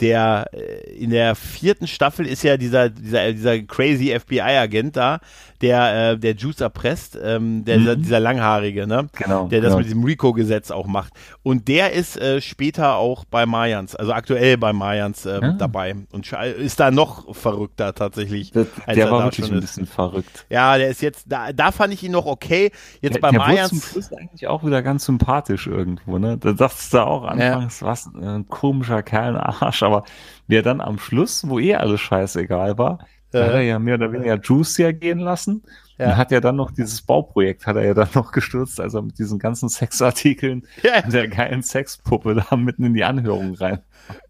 [0.00, 5.20] der, äh, in der vierten Staffel ist ja dieser, dieser, dieser crazy FBI-Agent da,
[5.60, 9.08] der, äh, der Juice erpresst, ähm, der, dieser, dieser Langhaarige, ne?
[9.16, 9.78] Genau, Der das genau.
[9.78, 11.12] mit diesem RICO-Gesetz auch macht.
[11.42, 15.52] Und der ist äh, später auch bei Mayans, also aktuell bei Mayans äh, Ah.
[15.58, 18.50] dabei und ist da noch verrückter tatsächlich.
[18.52, 19.66] Der, als der er war da wirklich schon ein ist.
[19.72, 20.46] bisschen verrückt.
[20.50, 22.70] Ja, der ist jetzt, da, da fand ich ihn noch okay.
[23.00, 23.90] Jetzt Der, bei der wurde zum Mayans.
[23.92, 26.38] Schluss eigentlich auch wieder ganz sympathisch irgendwo, ne?
[26.38, 30.04] Da dachtest du auch anfangs, was, ein komischer Kerl, ein Arsch, aber
[30.48, 32.98] der dann am Schluss, wo eh alles scheißegal war,
[33.30, 33.46] da Ja.
[33.46, 35.62] hat er ja mehr oder weniger Juice ja gehen lassen.
[35.98, 36.10] Ja.
[36.10, 39.18] Und hat ja dann noch dieses Bauprojekt, hat er ja dann noch gestürzt, also mit
[39.18, 41.04] diesen ganzen Sexartikeln Ja.
[41.04, 43.80] und der geilen Sexpuppe da mitten in die Anhörung rein.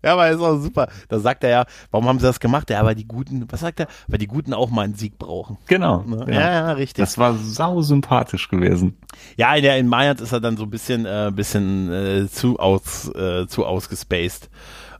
[0.02, 0.88] Ja, aber ist auch super.
[1.08, 2.70] Da sagt er ja, warum haben sie das gemacht?
[2.70, 3.86] Ja, weil die Guten, was sagt er?
[4.08, 5.58] Weil die Guten auch mal einen Sieg brauchen.
[5.66, 6.02] Genau.
[6.04, 6.24] Ne?
[6.28, 6.40] ja.
[6.40, 7.04] Ja, ja, richtig.
[7.04, 8.96] Das war sau sympathisch gewesen.
[9.36, 12.58] Ja, in der in Mayans ist er dann so ein bisschen, äh, bisschen äh, zu
[12.58, 14.48] aus, äh, zu ausgespaced.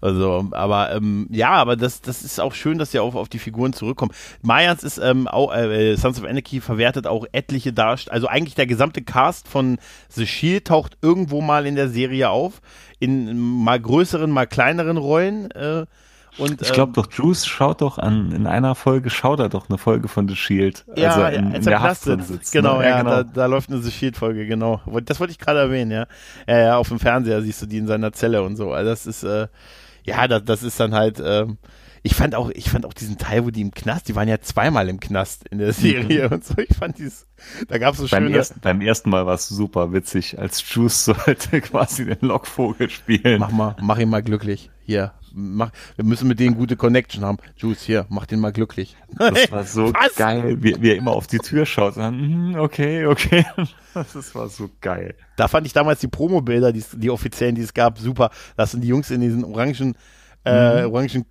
[0.01, 3.39] Also, aber ähm, ja, aber das, das ist auch schön, dass sie auf, auf die
[3.39, 4.13] Figuren zurückkommen.
[4.43, 8.67] Mayans ist ähm, auch, äh, Sons of Anarchy verwertet auch etliche Darsteller, also eigentlich der
[8.67, 9.79] gesamte Cast von
[10.11, 12.61] The Shield taucht irgendwo mal in der Serie auf,
[12.99, 15.51] in mal größeren, mal kleineren Rollen.
[15.53, 15.87] Äh,
[16.39, 19.69] und, Ich glaube ähm, doch, Juice schaut doch an, in einer Folge schaut er doch
[19.69, 20.85] eine Folge von The Shield.
[20.95, 22.29] Ja, also in, als in er der Haft sitzt.
[22.29, 22.53] sitzt.
[22.53, 22.89] Genau, ne?
[22.89, 24.81] ja, Da, da läuft eine The Shield-Folge, genau.
[25.05, 26.07] Das wollte ich gerade erwähnen, ja.
[26.47, 26.59] ja.
[26.59, 28.73] Ja, auf dem Fernseher siehst du die in seiner Zelle und so.
[28.73, 29.49] Also das ist, äh,
[30.09, 31.59] ja, das, das ist dann halt, ähm,
[32.09, 34.41] ich fand auch, ich fand auch diesen Teil, wo die im Knast, die waren ja
[34.41, 36.55] zweimal im Knast in der Serie und so.
[36.57, 37.27] Ich fand dieses,
[37.69, 38.37] da gab es so beim, schöne.
[38.39, 43.41] ersten, beim ersten Mal war es super witzig, als Juice sollte quasi den Lockvogel spielen.
[43.41, 44.71] Mach mal, mach ihn mal glücklich.
[44.87, 47.37] Hier, mach, wir müssen mit denen gute Connection haben.
[47.57, 48.97] Juice, hier, mach den mal glücklich.
[49.19, 50.17] Das war so Was?
[50.17, 52.17] geil, wie, wie er immer auf die Tür schaut und dann,
[52.53, 53.45] mhm, okay, okay.
[53.93, 55.15] Das war so geil.
[55.37, 58.31] Da fand ich damals die Promo-Bilder, die, die offiziellen, die es gab, super.
[58.57, 59.97] Das sind die Jungs in diesen orangen,
[60.49, 61.25] äh, orangen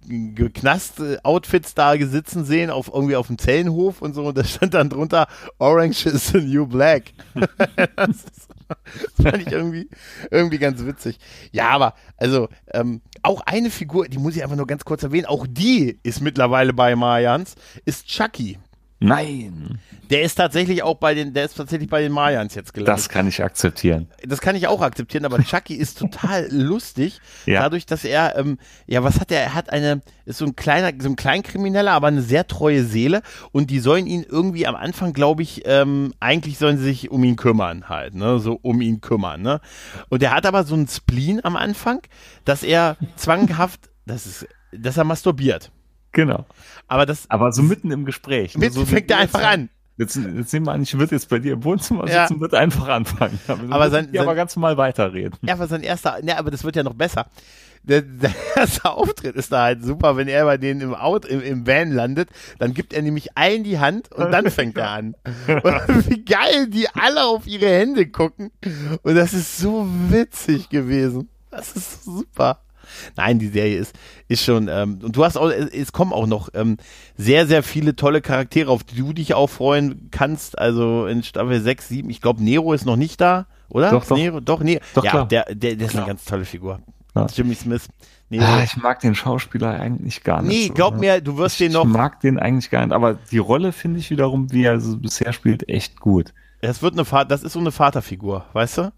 [0.54, 4.26] Knast-Outfits da sitzen sehen, auf irgendwie auf dem Zellenhof und so.
[4.26, 5.28] Und da stand dann drunter,
[5.60, 7.14] Orange is the new black.
[7.96, 9.90] das, ist, das fand ich irgendwie,
[10.32, 11.20] irgendwie ganz witzig.
[11.52, 15.26] Ja, aber, also, ähm, auch eine Figur, die muss ich einfach nur ganz kurz erwähnen,
[15.26, 17.56] auch die ist mittlerweile bei Mayans,
[17.86, 18.58] ist Chucky.
[19.00, 19.80] Nein,
[20.10, 23.10] Der ist tatsächlich auch bei den, der ist tatsächlich bei den Mayans jetzt gelandet das
[23.10, 24.08] kann ich akzeptieren.
[24.26, 27.62] das kann ich auch akzeptieren, aber Chucky ist total lustig, Ja.
[27.62, 29.42] dadurch, dass er, ähm, ja, was hat er?
[29.42, 33.22] Er hat eine, ist so ein kleiner, so ein Kleinkrimineller, aber eine sehr treue Seele
[33.52, 37.24] und die sollen ihn irgendwie am Anfang, glaube ich, ähm, eigentlich sollen sie sich um
[37.24, 39.62] ihn kümmern halt, ne, so um ihn kümmern, ne.
[40.10, 42.00] Und er hat aber so einen Spleen am Anfang,
[42.46, 45.72] dass er zwanghaft, das ist, dass er masturbiert.
[46.12, 46.46] Genau.
[46.88, 48.56] Aber das Aber so mitten im Gespräch.
[48.56, 48.62] ne?
[48.66, 49.70] mit, so fängt er einfach an.
[50.00, 52.28] Jetzt, jetzt nehmen wir an, ich würde jetzt bei dir im Wohnzimmer Ja.
[52.28, 53.40] sitzen, wird einfach anfangen.
[53.48, 55.38] Aber, Aber sein- sein, aber ganz normal weiterreden.
[55.42, 57.26] Ja, aber sein erster, ja, aber das wird ja noch besser.
[57.82, 61.42] Der, der erste Auftritt ist da halt super, wenn er bei denen im Auto, im,
[61.42, 62.30] im Van landet,
[62.60, 65.16] dann gibt er nämlich allen die Hand und dann fängt er an.
[65.48, 65.64] Und
[66.10, 68.52] wie geil die alle auf ihre Hände gucken.
[69.02, 71.30] Und das ist so witzig gewesen.
[71.50, 72.60] Das ist super.
[73.16, 73.96] Nein, die Serie ist,
[74.28, 76.78] ist schon, ähm, und du hast auch, es kommen auch noch ähm,
[77.18, 80.58] sehr, sehr viele tolle Charaktere, auf die du dich auch freuen kannst.
[80.58, 83.92] Also in Staffel 6, 7, ich glaube, Nero ist noch nicht da, oder?
[83.92, 84.18] Doch, doch.
[84.18, 84.82] Nero, doch, Nero.
[84.96, 85.28] Doch, ja, klar.
[85.28, 86.04] der, der, der ist Klar.
[86.04, 86.80] eine ganz tolle Figur.
[87.16, 87.28] Ja.
[87.34, 87.88] Jimmy Smith.
[88.30, 88.46] Nero.
[88.46, 90.70] Ah, ich mag den Schauspieler eigentlich gar nicht.
[90.70, 91.00] nee, glaub ne?
[91.00, 93.72] mir, du wirst ich, den noch, Ich mag den eigentlich gar nicht, aber die Rolle
[93.72, 96.34] finde ich wiederum, wie er so bisher spielt, echt gut.
[96.62, 98.92] das wird eine Vater, das ist so eine Vaterfigur, weißt du?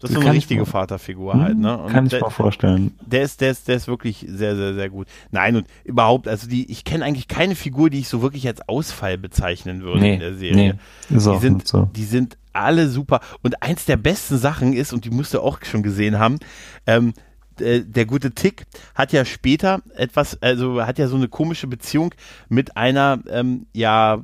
[0.00, 1.78] Das ist so eine ich richtige mir- Vaterfigur Hm, halt, ne?
[1.78, 2.94] Und Kann ich der, mir vorstellen.
[3.00, 5.06] der ist, der ist, der ist wirklich sehr, sehr, sehr gut.
[5.30, 8.60] Nein, und überhaupt, also die, ich kenne eigentlich keine Figur, die ich so wirklich als
[8.68, 10.74] Ausfall bezeichnen würde in der Serie.
[11.08, 11.88] nee, ist Die auch sind, nicht so.
[11.96, 13.20] die sind alle super.
[13.42, 16.38] Und eins der besten Sachen ist, und die musst du auch schon gesehen haben,
[16.86, 17.14] ähm,
[17.58, 22.14] der, der gute Tick hat ja später etwas, also hat ja so eine komische Beziehung
[22.50, 24.22] mit einer, ähm, ja,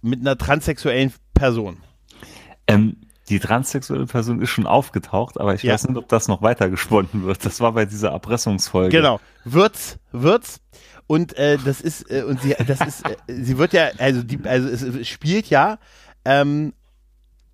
[0.00, 1.76] mit einer transsexuellen Person.
[2.66, 2.96] Ähm,
[3.30, 5.72] die transsexuelle Person ist schon aufgetaucht, aber ich Ja.
[5.74, 7.44] weiß nicht, ob das noch weiter gesponnen wird.
[7.46, 8.90] Das war bei dieser Erpressungsfolge.
[8.90, 9.20] Genau.
[9.44, 10.60] Wird's, wird's.
[11.06, 14.38] Und äh, das ist, äh, und sie, das ist, äh, sie wird ja, also die,
[14.44, 15.78] also es, spielt ja,
[16.24, 16.72] ähm,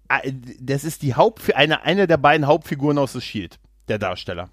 [0.09, 3.59] äh, das ist die Haupt, eine, eine der beiden Hauptfiguren aus The Shield,
[3.89, 4.51] der Darsteller.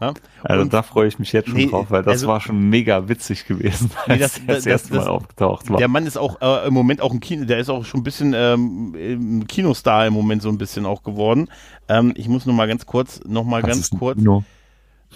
[0.00, 0.14] Ja?
[0.44, 2.68] Also Und da freue ich mich jetzt schon Nee, drauf, weil das also- war schon
[2.70, 5.76] mega witzig gewesen, als Nee, das- das- das, erste das- Mal aufgetaucht war.
[5.76, 8.04] der Mann ist auch äh, im Moment auch ein Kino, der ist auch schon ein
[8.04, 11.48] bisschen ähm, im Kinostar im Moment so ein bisschen auch geworden.
[11.88, 14.44] Ähm, ich muss nur mal ganz kurz, noch mal Was ganz kurz, Kino?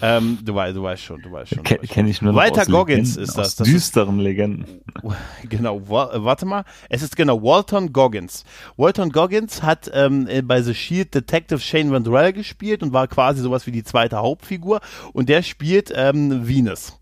[0.01, 1.57] Ähm, du weißt, du weißt schon, du weißt schon.
[1.59, 1.93] du Ke weißt schon.
[1.93, 3.47] Kenne ich nur noch Walter aus Goggins Legenden, ist das.
[3.47, 4.65] Aus Das ist- düsteren Legenden.
[5.49, 6.63] Genau, wa warte mal.
[6.89, 8.45] Es ist genau Walton Goggins.
[8.77, 13.41] Walton Goggins hat ähm, äh, bei The Shield Detective Shane Vandrell gespielt und war quasi
[13.41, 14.79] sowas wie die zweite Hauptfigur.
[15.11, 16.97] Und der spielt ähm, Venus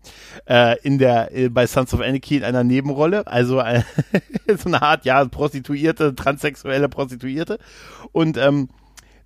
[0.48, 3.26] äh, in der äh, bei Sons of Anarchy in einer Nebenrolle.
[3.26, 3.82] Also äh,
[4.58, 7.58] so eine Art ja Prostituierte, transsexuelle Prostituierte.
[8.10, 8.68] Und ähm,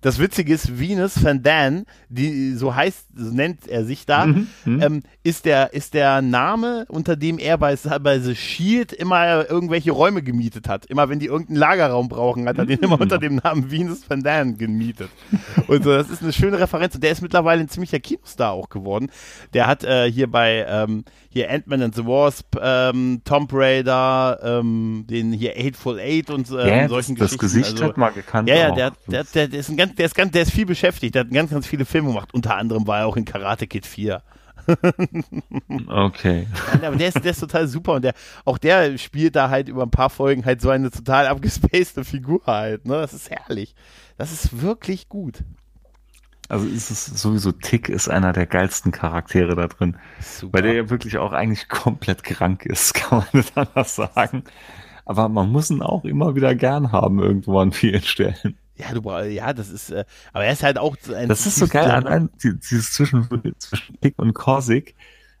[0.07, 4.47] das Witzige ist, Venus Van Dan, die so heißt, so nennt er sich da, Mhm,
[4.65, 4.81] mhm.
[4.81, 9.91] ähm, ist der ist der Name, unter dem er bei, bei The Shield immer irgendwelche
[9.91, 10.85] Räume gemietet hat.
[10.85, 14.23] Immer wenn die irgendeinen Lagerraum brauchen, hat er den immer unter dem Namen Venus Van
[14.23, 15.09] Dan gemietet.
[15.67, 16.95] Und so, das ist eine schöne Referenz.
[16.95, 19.11] Und der ist mittlerweile ein ziemlicher Kinostar auch geworden.
[19.53, 21.03] Der hat äh, hier bei ähm,
[21.37, 26.57] hier Ant-Man and the Wasp, ähm, Tomb Raider, ähm, den hier Eightful Eight und ähm,
[26.57, 27.37] Ja, solchen das, Geschichten.
[27.37, 28.49] das Gesicht also, hat mal gekannt.
[28.49, 30.65] ja, ja, der, der, der, der, ist ein ganz, der, ist ganz, der ist viel
[30.65, 31.15] beschäftigt.
[31.15, 32.33] Der hat ganz, ganz viele Filme gemacht.
[32.33, 34.21] Unter anderem war er auch in Karate Kid 4.
[35.87, 36.47] Okay.
[36.81, 38.13] Ja, aber der ist, der ist total super und der,
[38.43, 42.41] auch der spielt da halt über ein paar Folgen halt so eine total abgespacede Figur
[42.45, 42.85] halt.
[42.85, 42.95] Ne?
[42.95, 43.75] Das ist herrlich.
[44.17, 45.43] Das ist wirklich gut.
[46.49, 49.97] Also ist es sowieso Tick ist einer der geilsten Charaktere da drin.
[50.21, 50.53] Super.
[50.53, 54.43] Weil der ja wirklich auch eigentlich komplett krank ist, kann man nicht anders sagen.
[55.05, 58.57] Aber man muss ihn auch immer wieder gern haben, irgendwo an vielen Stellen.
[58.75, 61.27] ja, du brauchst, ja, das ist, äh, aber er ist halt auch ein.
[61.29, 63.27] Das ist so geil, allein die- dieses Zwischen,
[63.57, 64.95] zwischen Tick und Korsik,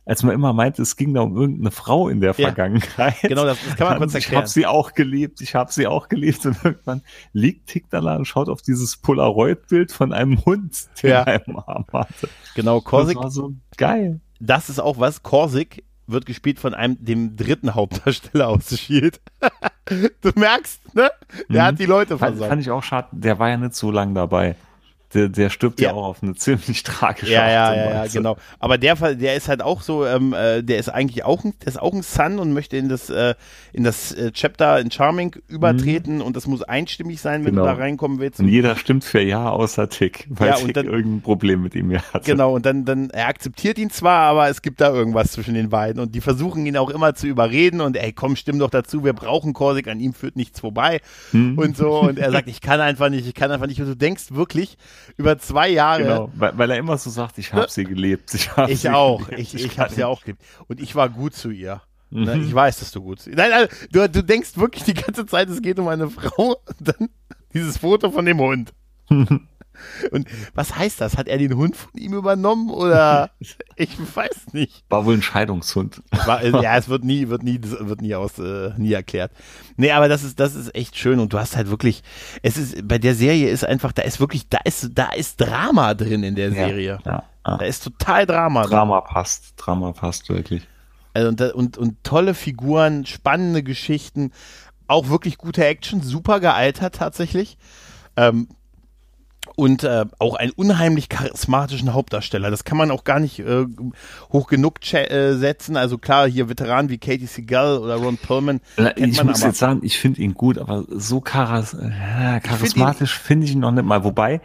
[0.07, 2.47] als man immer meinte, es ging da um irgendeine Frau in der Ja.
[2.47, 3.15] Vergangenheit.
[3.21, 4.41] Genau, das, das kann man kurz ich erklären.
[4.43, 7.01] habe sie auch geliebt, ich habe sie auch geliebt und irgendwann
[7.33, 11.23] liegt da und schaut auf dieses Polaroid-Bild von einem Hund, den Ja.
[11.23, 12.29] im Arm hatte.
[12.55, 14.21] Genau, Das Korsik, war so geil.
[14.39, 15.21] das ist auch was.
[15.23, 19.19] Korsik wird gespielt von einem, dem dritten Hauptdarsteller aus The Shield.
[20.21, 21.11] du merkst, ne?
[21.49, 21.67] Der Mhm.
[21.67, 22.49] hat die Leute Fand, versorgt.
[22.49, 24.55] fand ich auch schade, der war ja nicht so lang dabei.
[25.13, 25.89] Der, der stirbt ja.
[25.89, 25.95] Ja.
[25.95, 28.17] auch auf eine ziemlich tragische Ja, ja, Art und ja, ja, Weise.
[28.17, 28.37] genau.
[28.59, 31.53] Aber der, Fall- der ist halt auch so, ähm, äh, der ist eigentlich auch ein,
[31.61, 33.33] der ist auch ein Son und möchte in das, äh,
[33.71, 37.63] in das äh, Chapter in Charming übertreten und das muss einstimmig sein, wenn Genau.
[37.63, 38.39] du da reinkommen willst.
[38.41, 41.97] Und jeder stimmt für Ja außer Tick, weil Ja, Tick dann- irgendein Problem mit ihm
[41.97, 42.25] hat.
[42.25, 45.69] Genau, und dann, dann, er akzeptiert ihn zwar, aber es gibt da irgendwas zwischen den
[45.69, 49.05] beiden und die versuchen ihn auch immer zu überreden und ey, komm, stimm doch dazu,
[49.05, 50.99] wir brauchen Korsik, an ihm führt nichts vorbei
[51.31, 51.57] Hm.
[51.57, 53.95] und so und er sagt, ich kann einfach nicht, ich kann einfach nicht und du
[53.95, 54.77] denkst wirklich
[55.15, 58.33] über zwei Jahre, Genau, weil, weil er immer so sagt, ich habe sie gelebt.
[58.33, 59.27] Ich, hab Ich sie auch.
[59.29, 60.41] gelebt, Ich, ich kann habe sie auch geliebt.
[60.67, 61.81] Und ich war gut zu ihr.
[62.09, 62.35] Ne?
[62.35, 62.43] Mhm.
[62.47, 63.35] Ich weiß, dass du gut zu ihr.
[63.35, 66.55] Nein, nein, du, du denkst wirklich die ganze Zeit, es geht um eine Frau.
[66.65, 67.09] Und dann
[67.53, 68.73] dieses Foto von dem Hund.
[70.11, 71.17] Und was heißt das?
[71.17, 73.31] Hat er den Hund von ihm übernommen oder
[73.75, 74.83] ich weiß nicht.
[74.89, 76.01] War wohl ein Scheidungshund.
[76.25, 79.31] War, äh, ja, es wird nie, wird nie, wird nie aus, äh, nie erklärt.
[79.75, 82.03] Nee, aber das ist, das ist echt schön und du hast halt wirklich,
[82.41, 85.93] es ist, bei der Serie ist einfach, da ist wirklich, da ist, da ist Drama
[85.93, 86.99] drin in der Serie.
[87.05, 87.57] Ja, ja.
[87.57, 88.71] Da ist total Drama drin.
[88.71, 89.53] Drama passt.
[89.57, 90.67] Drama passt wirklich.
[91.13, 94.31] Also und, und, und tolle Figuren, spannende Geschichten,
[94.87, 97.57] auch wirklich gute Action, super gealtert tatsächlich.
[98.15, 98.47] Ähm,
[99.57, 102.51] und äh, auch einen unheimlich charismatischen Hauptdarsteller.
[102.51, 103.65] Das kann man auch gar nicht äh,
[104.31, 105.77] hoch genug äh, setzen.
[105.77, 108.61] Also klar, hier Veteranen wie Katie Seagal oder Ron Perlman.
[108.75, 109.47] kennt Ich muss aber.
[109.47, 113.71] jetzt sagen, ich finde ihn gut, aber so charis äh, charismatisch finde ich ihn noch
[113.71, 114.03] nicht mal.
[114.03, 114.41] Wobei,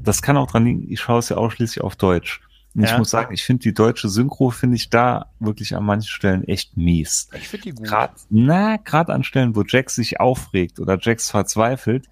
[0.00, 2.40] das kann auch dran liegen, ich schaue es ja ausschließlich auf Deutsch.
[2.76, 2.92] Und ja.
[2.92, 6.44] ich muss sagen, ich finde die deutsche Synchro finde ich da wirklich an manchen Stellen
[6.46, 7.30] echt mies.
[7.36, 7.88] Ich finde die gut.
[7.88, 12.06] Grad, na, gerade an Stellen, wo Jax sich aufregt oder Jax verzweifelt,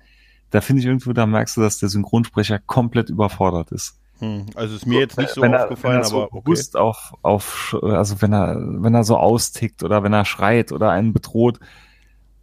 [0.55, 3.99] da finde ich irgendwo, da merkst du, dass der Synchronsprecher komplett überfordert ist.
[4.21, 6.79] Hm, also ist mir jetzt nicht so wenn aufgefallen, er, wenn er aber so okay.
[6.79, 11.13] auf, auf, also wenn er, wenn er so austickt oder wenn er schreit oder einen
[11.13, 11.59] bedroht.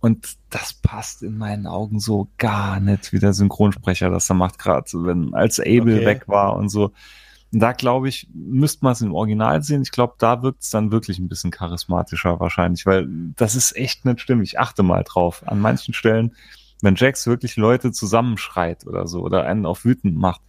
[0.01, 4.59] Und das passt in meinen Augen so gar nicht, wie der Synchronsprecher das da macht,
[4.59, 6.05] gerade wenn als Abel okay.
[6.05, 6.91] weg war und so.
[7.53, 9.83] Da glaube ich, müsste man es im Original sehen.
[9.83, 13.07] Ich glaube, da wirkt es dann wirklich ein bisschen charismatischer wahrscheinlich, weil
[13.37, 14.49] das ist echt nicht stimmig.
[14.49, 15.43] Ich achte mal drauf.
[15.47, 16.35] An manchen Stellen,
[16.81, 20.41] wenn Jax wirklich Leute zusammenschreit oder so oder einen auf wütend macht,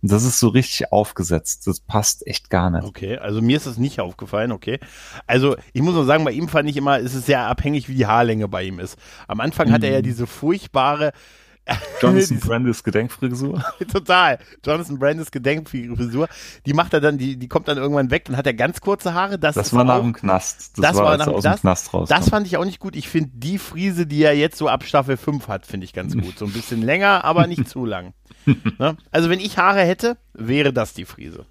[0.00, 1.66] das ist so richtig aufgesetzt.
[1.66, 2.84] Das passt echt gar nicht.
[2.84, 4.78] Okay, also mir ist das nicht aufgefallen, okay.
[5.26, 7.94] Also ich muss nur sagen, bei ihm fand ich immer, ist es sehr abhängig, wie
[7.94, 8.96] die Haarlänge bei ihm ist.
[9.26, 9.72] Am Anfang mhm.
[9.72, 10.04] hat er ja mhm.
[10.04, 11.12] diese furchtbare,
[12.00, 13.62] Jonathan Brandis Gedenkfrisur.
[13.92, 14.38] Total.
[14.64, 16.28] Jonathan Brandis Gedenkfrisur.
[16.66, 18.24] Die macht er dann, die, die kommt dann irgendwann weg.
[18.26, 19.38] Dann hat er ganz kurze Haare.
[19.38, 20.78] Das, das war nach dem Knast.
[20.78, 21.60] Das, das war, war nach dem Knast.
[21.60, 22.08] Knast raus.
[22.08, 22.96] Das fand ich auch nicht gut.
[22.96, 26.14] Ich finde die Frise, die er jetzt so ab Staffel 5 hat, finde ich ganz
[26.16, 26.38] gut.
[26.38, 28.14] So ein bisschen länger, aber nicht zu lang.
[28.78, 28.96] Ne?
[29.10, 31.44] Also wenn ich Haare hätte, wäre das die Frise.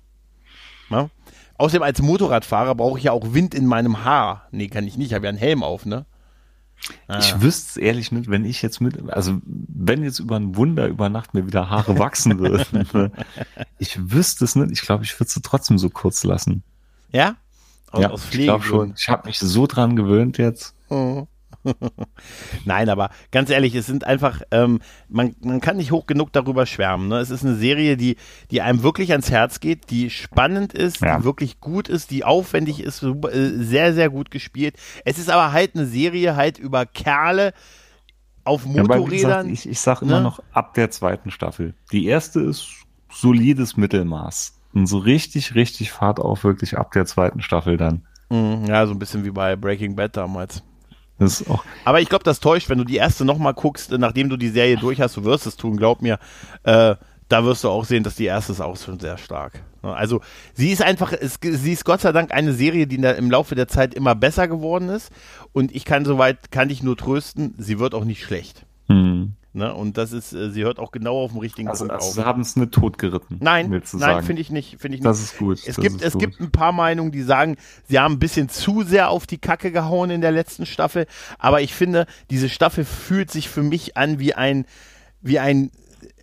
[0.90, 1.12] Ne?
[1.58, 4.48] Außerdem als Motorradfahrer brauche ich ja auch Wind in meinem Haar.
[4.52, 5.08] Nee, kann ich nicht.
[5.08, 6.06] Ich habe ja einen Helm auf, ne?
[7.08, 7.20] Ah.
[7.20, 10.88] Ich wüsste es ehrlich nicht, wenn ich jetzt mit, also wenn jetzt über ein Wunder
[10.88, 13.12] über Nacht mir wieder Haare wachsen würden, ne?
[13.78, 14.72] ich wüsste es nicht.
[14.72, 16.64] Ich glaube, ich würde sie trotzdem so kurz lassen.
[17.12, 17.36] Ja?
[17.92, 18.22] Aus, ja, aus.
[18.32, 18.94] Ich glaube schon.
[18.98, 20.76] Ich habe mich so dran gewöhnt jetzt.
[20.90, 21.28] Oh.
[22.66, 24.80] Nein, aber ganz ehrlich, es sind einfach, ähm,
[25.10, 27.08] man, man kann nicht hoch genug darüber schwärmen.
[27.08, 27.18] Ne?
[27.20, 28.18] Es ist eine Serie, die,
[28.52, 31.18] die einem wirklich ans Herz geht, die spannend ist, ja.
[31.18, 34.76] die wirklich gut ist, die aufwendig ist, äh, sehr, sehr gut gespielt.
[35.06, 37.54] Es ist aber halt eine Serie halt über Kerle
[38.44, 39.48] auf Motorrädern.
[39.48, 40.08] Ja, ich, ich sag ne?
[40.10, 41.76] immer noch ab der zweiten Staffel.
[41.92, 42.68] Die erste ist
[43.10, 44.54] solides Mittelmaß.
[44.74, 48.06] Und so richtig, richtig Fahrt auf wirklich ab der zweiten Staffel dann.
[48.30, 50.64] Mhm, ja, so ein bisschen wie bei Breaking Bad damals.
[51.86, 54.78] Aber ich glaube, das täuscht, wenn du die erste nochmal guckst, nachdem du die Serie
[54.78, 56.20] durch hast, du wirst es tun, glaub mir,
[56.64, 56.96] äh,
[57.30, 59.62] da wirst du auch sehen, dass die erste ist auch schon sehr stark.
[59.82, 60.22] Also
[60.54, 63.56] sie ist einfach, es, sie ist Gott sei Dank eine Serie, die der, im Laufe
[63.56, 65.12] der Zeit immer besser geworden ist.
[65.54, 68.66] Und ich kann soweit, kann dich nur trösten, sie wird auch nicht schlecht.
[68.88, 69.34] Hm.
[69.58, 69.74] Ne?
[69.74, 72.14] Und das ist, äh, sie hört auch genau auf dem richtigen also, Punkt also auf.
[72.14, 73.38] Sie haben es nicht totgeritten.
[73.42, 74.74] Nein, nein, finde ich nicht.
[74.74, 75.32] Ich das nicht.
[75.32, 75.60] ist gut.
[75.66, 76.22] Es, gibt, es gut.
[76.22, 77.58] gibt ein paar Meinungen, die sagen,
[77.90, 81.08] sie haben ein bisschen zu sehr auf die Kacke gehauen in der letzten Staffel.
[81.40, 84.66] Aber ich finde, diese Staffel fühlt sich für mich an wie ein,
[85.22, 85.72] wie ein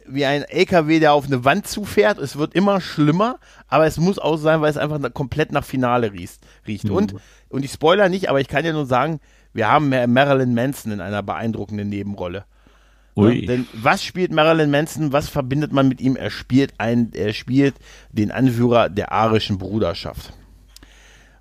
[0.07, 2.18] wie ein LKW, der auf eine Wand zufährt.
[2.18, 6.12] Es wird immer schlimmer, aber es muss auch sein, weil es einfach komplett nach Finale
[6.12, 6.41] riecht.
[6.68, 6.85] riecht.
[6.85, 6.95] Mhm.
[6.95, 7.14] Und,
[7.49, 9.18] und ich spoiler nicht, aber ich kann ja nur sagen,
[9.55, 12.45] wir haben Marilyn Manson in einer beeindruckenden Nebenrolle.
[13.16, 13.40] Ui.
[13.40, 15.12] Ja, denn was spielt Marilyn Manson?
[15.12, 16.16] Was verbindet man mit ihm?
[16.16, 17.74] Er spielt ein, er spielt
[18.10, 20.32] den Anführer der arischen Bruderschaft.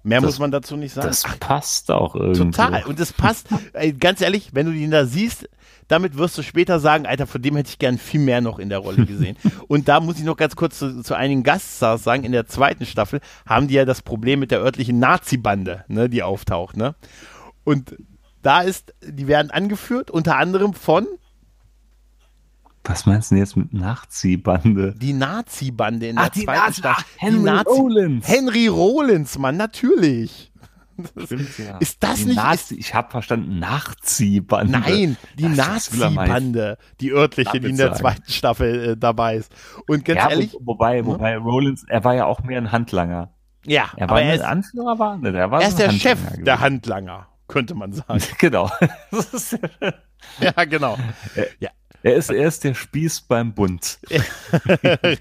[0.03, 1.07] Mehr das, muss man dazu nicht sagen.
[1.07, 2.51] Das passt auch irgendwie.
[2.51, 2.83] Total.
[2.83, 5.49] Und es passt, ey, ganz ehrlich, wenn du ihn da siehst,
[5.87, 8.69] damit wirst du später sagen, Alter, von dem hätte ich gern viel mehr noch in
[8.69, 9.37] der Rolle gesehen.
[9.67, 12.85] und da muss ich noch ganz kurz zu, zu einigen Gaststars sagen, in der zweiten
[12.85, 16.95] Staffel haben die ja das Problem mit der örtlichen Nazi-Bande, ne, die auftaucht, ne?
[17.63, 17.95] Und
[18.41, 21.07] da ist, die werden angeführt, unter anderem von
[22.83, 24.95] was meinst du denn jetzt mit Nazi-Bande?
[24.97, 27.05] Die Nazi-Bande in der Ach, zweiten Nazi Staffel.
[27.17, 28.27] Henry Nazi Rollins.
[28.27, 30.51] Henry Rollins, Mann, natürlich.
[31.23, 31.77] Stimmt, ja.
[31.77, 32.35] Ist das die nicht?
[32.35, 34.79] Nazi, ich habe verstanden, Nazi-Bande.
[34.79, 39.51] Nein, die Nazi-Bande, die örtliche, die in der zweiten Staffel äh, dabei ist.
[39.87, 40.53] Und ganz ja, ehrlich.
[40.53, 41.05] Wo, wobei, hm?
[41.07, 43.33] wobei Rollins, er war ja auch mehr ein Handlanger.
[43.65, 46.45] Ja, er war er ist, Anführer, war, ne, er war er ist der Chef gewesen.
[46.45, 48.21] der Handlanger, könnte man sagen.
[48.37, 48.69] genau.
[50.39, 50.97] ja, genau.
[51.59, 51.69] Ja,
[52.03, 53.97] er ist, er ist der Spieß beim Bund.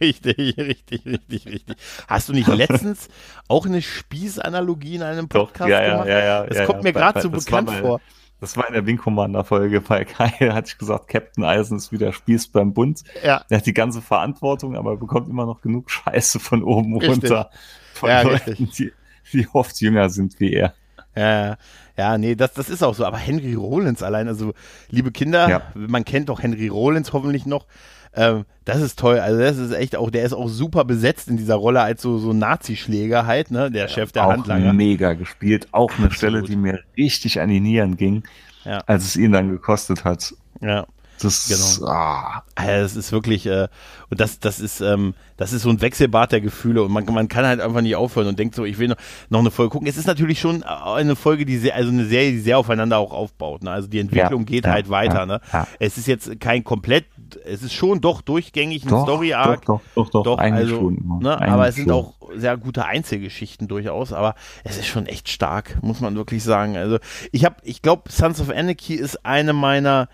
[0.00, 1.76] richtig, richtig, richtig, richtig.
[2.08, 3.08] Hast du nicht letztens
[3.46, 6.08] auch eine Spießanalogie in einem Podcast Doch, ja, gemacht?
[6.08, 6.46] Ja, ja, ja.
[6.46, 8.00] Das ja, kommt ja, mir gerade so bekannt bei, vor.
[8.40, 11.92] Das war in der Wing Commander Folge bei Kai, hatte ich gesagt, Captain Eisen ist
[11.92, 13.04] wieder Spieß beim Bund.
[13.22, 13.44] Ja.
[13.48, 17.30] Er hat die ganze Verantwortung, aber er bekommt immer noch genug Scheiße von oben richtig.
[17.30, 17.50] runter.
[17.94, 18.72] Von ja, Leuten, richtig.
[18.72, 18.92] Die,
[19.32, 20.74] die oft jünger sind wie er.
[21.14, 21.56] Ja,
[21.96, 23.04] ja, nee, das, das ist auch so.
[23.04, 24.54] Aber Henry Rollins allein, also
[24.90, 25.62] liebe Kinder, ja.
[25.74, 27.66] man kennt doch Henry Rollins hoffentlich noch.
[28.14, 29.18] Ähm, das ist toll.
[29.18, 32.18] Also das ist echt auch, der ist auch super besetzt in dieser Rolle als so,
[32.18, 33.70] so Nazi-Schläger halt, ne?
[33.70, 34.72] Der ja, Chef der auch Handlanger.
[34.72, 35.68] mega gespielt.
[35.72, 36.16] Auch eine Absolut.
[36.16, 38.22] Stelle, die mir richtig an die Nieren ging,
[38.64, 38.78] ja.
[38.86, 40.34] als es ihn dann gekostet hat.
[40.60, 40.86] Ja.
[41.22, 41.48] Das,
[41.78, 41.90] genau.
[41.90, 42.42] ah.
[42.54, 43.68] das ist wirklich, äh,
[44.10, 47.28] und das, das ist, ähm, das ist so ein Wechselbad der Gefühle und man, man
[47.28, 48.96] kann halt einfach nicht aufhören und denkt so, ich will noch,
[49.30, 49.88] noch eine Folge gucken.
[49.88, 53.12] Es ist natürlich schon eine Folge, die sehr, also eine Serie, die sehr aufeinander auch
[53.12, 53.62] aufbaut.
[53.62, 53.70] Ne?
[53.70, 55.20] Also die Entwicklung ja, geht ja, halt weiter.
[55.20, 55.40] Ja, ne?
[55.78, 57.06] Es ist jetzt kein komplett
[57.44, 59.64] es ist schon doch durchgängig ein Story-Arc.
[59.66, 61.20] Doch, doch, doch, doch, also, schon.
[61.20, 61.94] Ne, aber es sind schon.
[61.94, 66.76] auch sehr gute Einzelgeschichten durchaus, aber es ist schon echt stark, muss man wirklich sagen.
[66.76, 66.98] Also
[67.30, 70.08] ich habe, ich glaube, Sons of Anarchy ist eine meiner,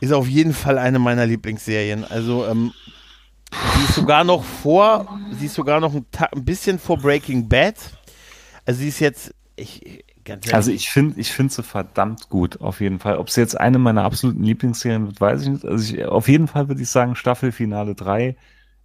[0.00, 2.04] ist auf jeden Fall eine meiner Lieblingsserien.
[2.04, 2.72] Also ähm,
[3.50, 7.76] sie ist sogar noch vor, sie ist sogar noch ein, ein bisschen vor Breaking Bad.
[8.64, 10.04] Also sie ist jetzt, ich,
[10.52, 13.16] also ich finde ich finde sie verdammt gut, auf jeden Fall.
[13.18, 15.64] Ob es jetzt eine meiner absoluten Lieblingsserien wird, weiß ich nicht.
[15.64, 18.36] Also ich, auf jeden Fall würde ich sagen, Staffelfinale 3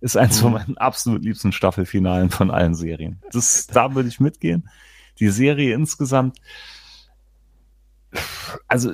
[0.01, 0.41] ist eins mhm.
[0.41, 3.21] von meinen absolut liebsten Staffelfinalen von allen Serien.
[3.31, 4.69] Das, da würde ich mitgehen.
[5.19, 6.37] Die Serie insgesamt,
[8.67, 8.91] also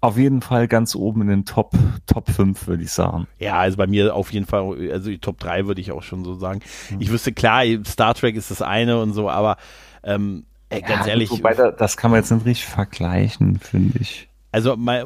[0.00, 1.72] auf jeden Fall ganz oben in den Top,
[2.06, 3.26] Top 5, würde ich sagen.
[3.38, 6.24] Ja, also bei mir auf jeden Fall, also die Top 3 würde ich auch schon
[6.24, 6.60] so sagen.
[6.90, 7.00] Mhm.
[7.00, 9.56] Ich wüsste, klar, Star Trek ist das eine und so, aber
[10.02, 11.30] ähm, Ey, ganz ja, ehrlich.
[11.30, 14.28] Wobei, das kann man jetzt nicht richtig vergleichen, finde ich.
[14.52, 15.04] Also mal,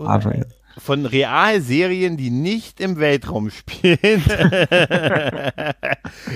[0.79, 3.99] von Realserien, die nicht im Weltraum spielen,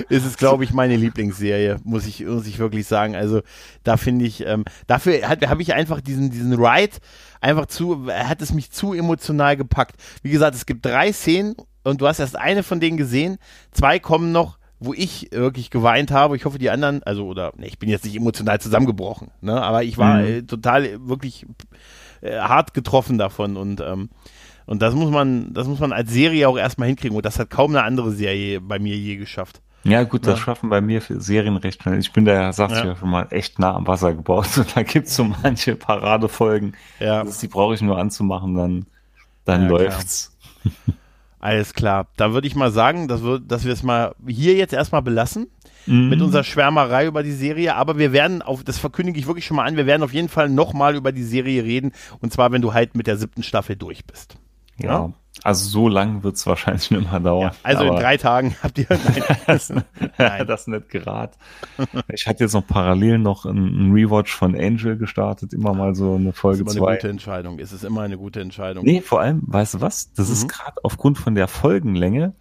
[0.08, 3.16] ist es, glaube ich, meine Lieblingsserie, muss ich, muss ich wirklich sagen.
[3.16, 3.42] Also
[3.84, 6.96] da finde ich, ähm, dafür habe ich einfach diesen, diesen Ride
[7.40, 9.96] einfach zu, hat es mich zu emotional gepackt.
[10.22, 13.38] Wie gesagt, es gibt drei Szenen und du hast erst eine von denen gesehen,
[13.72, 16.36] zwei kommen noch wo ich wirklich geweint habe.
[16.36, 19.82] Ich hoffe, die anderen, also, oder, ne, ich bin jetzt nicht emotional zusammengebrochen, ne, aber
[19.82, 20.26] ich war mhm.
[20.26, 21.46] äh, total wirklich
[22.20, 24.10] äh, hart getroffen davon und, ähm,
[24.66, 27.50] und das muss man, das muss man als Serie auch erstmal hinkriegen und das hat
[27.50, 29.60] kaum eine andere Serie bei mir je geschafft.
[29.84, 30.44] Ja, gut, das ja.
[30.44, 31.98] schaffen bei mir für Serien recht schnell.
[31.98, 32.82] Ich bin da, ja, sagst ja.
[32.82, 34.48] du ja schon mal, echt nah am Wasser gebaut.
[34.56, 36.76] Und da gibt's so manche Paradefolgen.
[37.00, 37.24] Ja.
[37.24, 38.86] Das, die brauche ich nur anzumachen, dann,
[39.44, 40.36] dann ja, läuft's.
[41.40, 42.08] Alles klar.
[42.16, 45.48] Da würde ich mal sagen, dass wir, dass wir es mal hier jetzt erstmal belassen
[45.86, 46.08] mhm.
[46.08, 47.76] mit unserer Schwärmerei über die Serie.
[47.76, 50.28] Aber wir werden auf, das verkündige ich wirklich schon mal an, wir werden auf jeden
[50.28, 51.92] Fall nochmal über die Serie reden.
[52.20, 54.36] Und zwar, wenn du halt mit der siebten Staffel durch bist.
[54.78, 54.90] Ja.
[54.90, 55.12] ja.
[55.44, 57.52] Also so lang wird es wahrscheinlich nicht mehr dauern.
[57.52, 58.86] Ja, also in drei Tagen habt ihr
[59.46, 59.72] das,
[60.18, 60.46] nein.
[60.46, 61.36] das nicht gerad.
[62.12, 66.32] Ich hatte jetzt noch parallel noch einen Rewatch von Angel gestartet, immer mal so eine
[66.32, 66.66] Folge 2.
[66.66, 67.58] Das ist immer eine gute Entscheidung.
[67.58, 68.84] Es ist immer eine gute Entscheidung.
[68.84, 70.12] Nee, vor allem, weißt du was?
[70.12, 70.32] Das mhm.
[70.32, 72.34] ist gerade aufgrund von der Folgenlänge,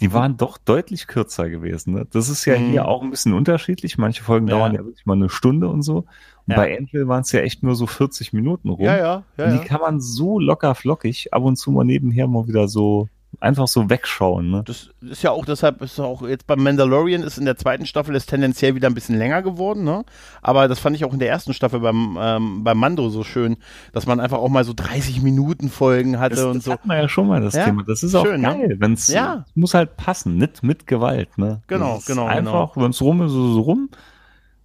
[0.00, 1.94] die waren doch deutlich kürzer gewesen.
[1.94, 2.06] Ne?
[2.10, 2.70] Das ist ja mhm.
[2.70, 3.98] hier auch ein bisschen unterschiedlich.
[3.98, 4.56] Manche Folgen ja.
[4.56, 6.06] dauern ja wirklich mal eine Stunde und so.
[6.50, 6.56] Ja.
[6.56, 8.84] bei Angel waren es ja echt nur so 40 Minuten rum.
[8.84, 9.44] Ja, ja, ja.
[9.44, 13.08] Und die kann man so locker flockig ab und zu mal nebenher mal wieder so
[13.38, 14.50] einfach so wegschauen.
[14.50, 14.62] Ne?
[14.64, 18.14] Das ist ja auch deshalb, ist auch jetzt beim Mandalorian ist in der zweiten Staffel
[18.14, 20.04] ist tendenziell wieder ein bisschen länger geworden, ne?
[20.42, 23.56] Aber das fand ich auch in der ersten Staffel beim, ähm, beim Mando so schön,
[23.92, 26.70] dass man einfach auch mal so 30 Minuten Folgen hatte das, und das so.
[26.72, 27.64] Das hat man ja schon mal das ja?
[27.64, 27.84] Thema.
[27.84, 28.48] Das ist auch schön, ne?
[28.48, 28.80] geil, ne?
[28.80, 29.44] wenn es ja.
[29.54, 31.62] muss halt passen, nicht mit Gewalt, ne?
[31.68, 32.26] Genau, genau.
[32.26, 32.84] Einfach, genau.
[32.84, 33.90] wenn es rum ist, ist es rum.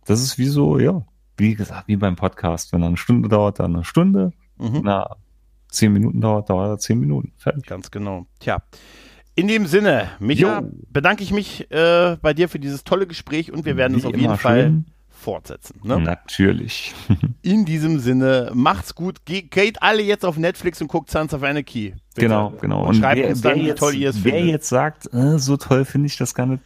[0.06, 1.04] Das ist wie so, ja,
[1.38, 2.74] wie gesagt, wie beim Podcast.
[2.74, 4.32] Wenn er eine Stunde dauert, dann eine Stunde.
[4.58, 4.82] Mhm.
[4.84, 5.16] Na,
[5.70, 7.34] zehn Minuten dauert, dauert er zehn Minuten.
[7.38, 7.66] Fertig.
[7.66, 8.26] Ganz genau.
[8.40, 8.62] Tja.
[9.36, 10.72] In dem Sinne, Micha, jo.
[10.92, 14.16] bedanke ich mich äh, bei dir für dieses tolle Gespräch und wir werden es auf
[14.16, 14.86] jeden Fall schön.
[15.10, 15.82] fortsetzen.
[15.84, 16.00] Ne?
[16.00, 16.96] Natürlich.
[17.42, 19.26] In diesem Sinne, macht's gut.
[19.26, 21.90] Ge geht alle jetzt auf Netflix und guckt Sons of Anarchy.
[21.90, 22.28] Bitte.
[22.28, 22.84] Genau, genau.
[22.84, 24.34] Und, und schreibt wer, uns dann, wie toll ihr es findet.
[24.34, 26.64] Wer jetzt sagt, äh, so toll finde ich das gar nicht,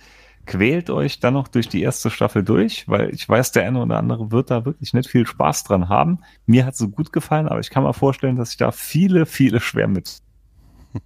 [0.49, 3.97] quält euch dann noch durch die erste Staffel durch, weil ich weiß, der eine oder
[3.97, 6.19] andere wird da wirklich nicht viel Spaß dran haben.
[6.47, 9.59] Mir hat es gut gefallen, aber ich kann mir vorstellen, dass ich da viele, viele
[9.59, 10.23] schwer mit.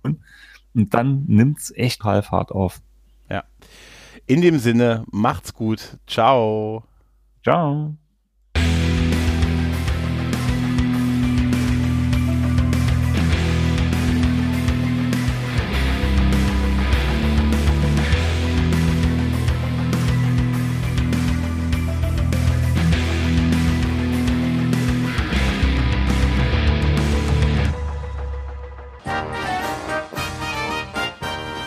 [0.01, 2.81] Und dann nimmt es echt Fahrt auf.
[3.29, 3.43] Ja.
[4.27, 5.97] In dem Sinne, macht's gut.
[6.07, 6.85] Ciao.
[7.43, 7.97] Ciao.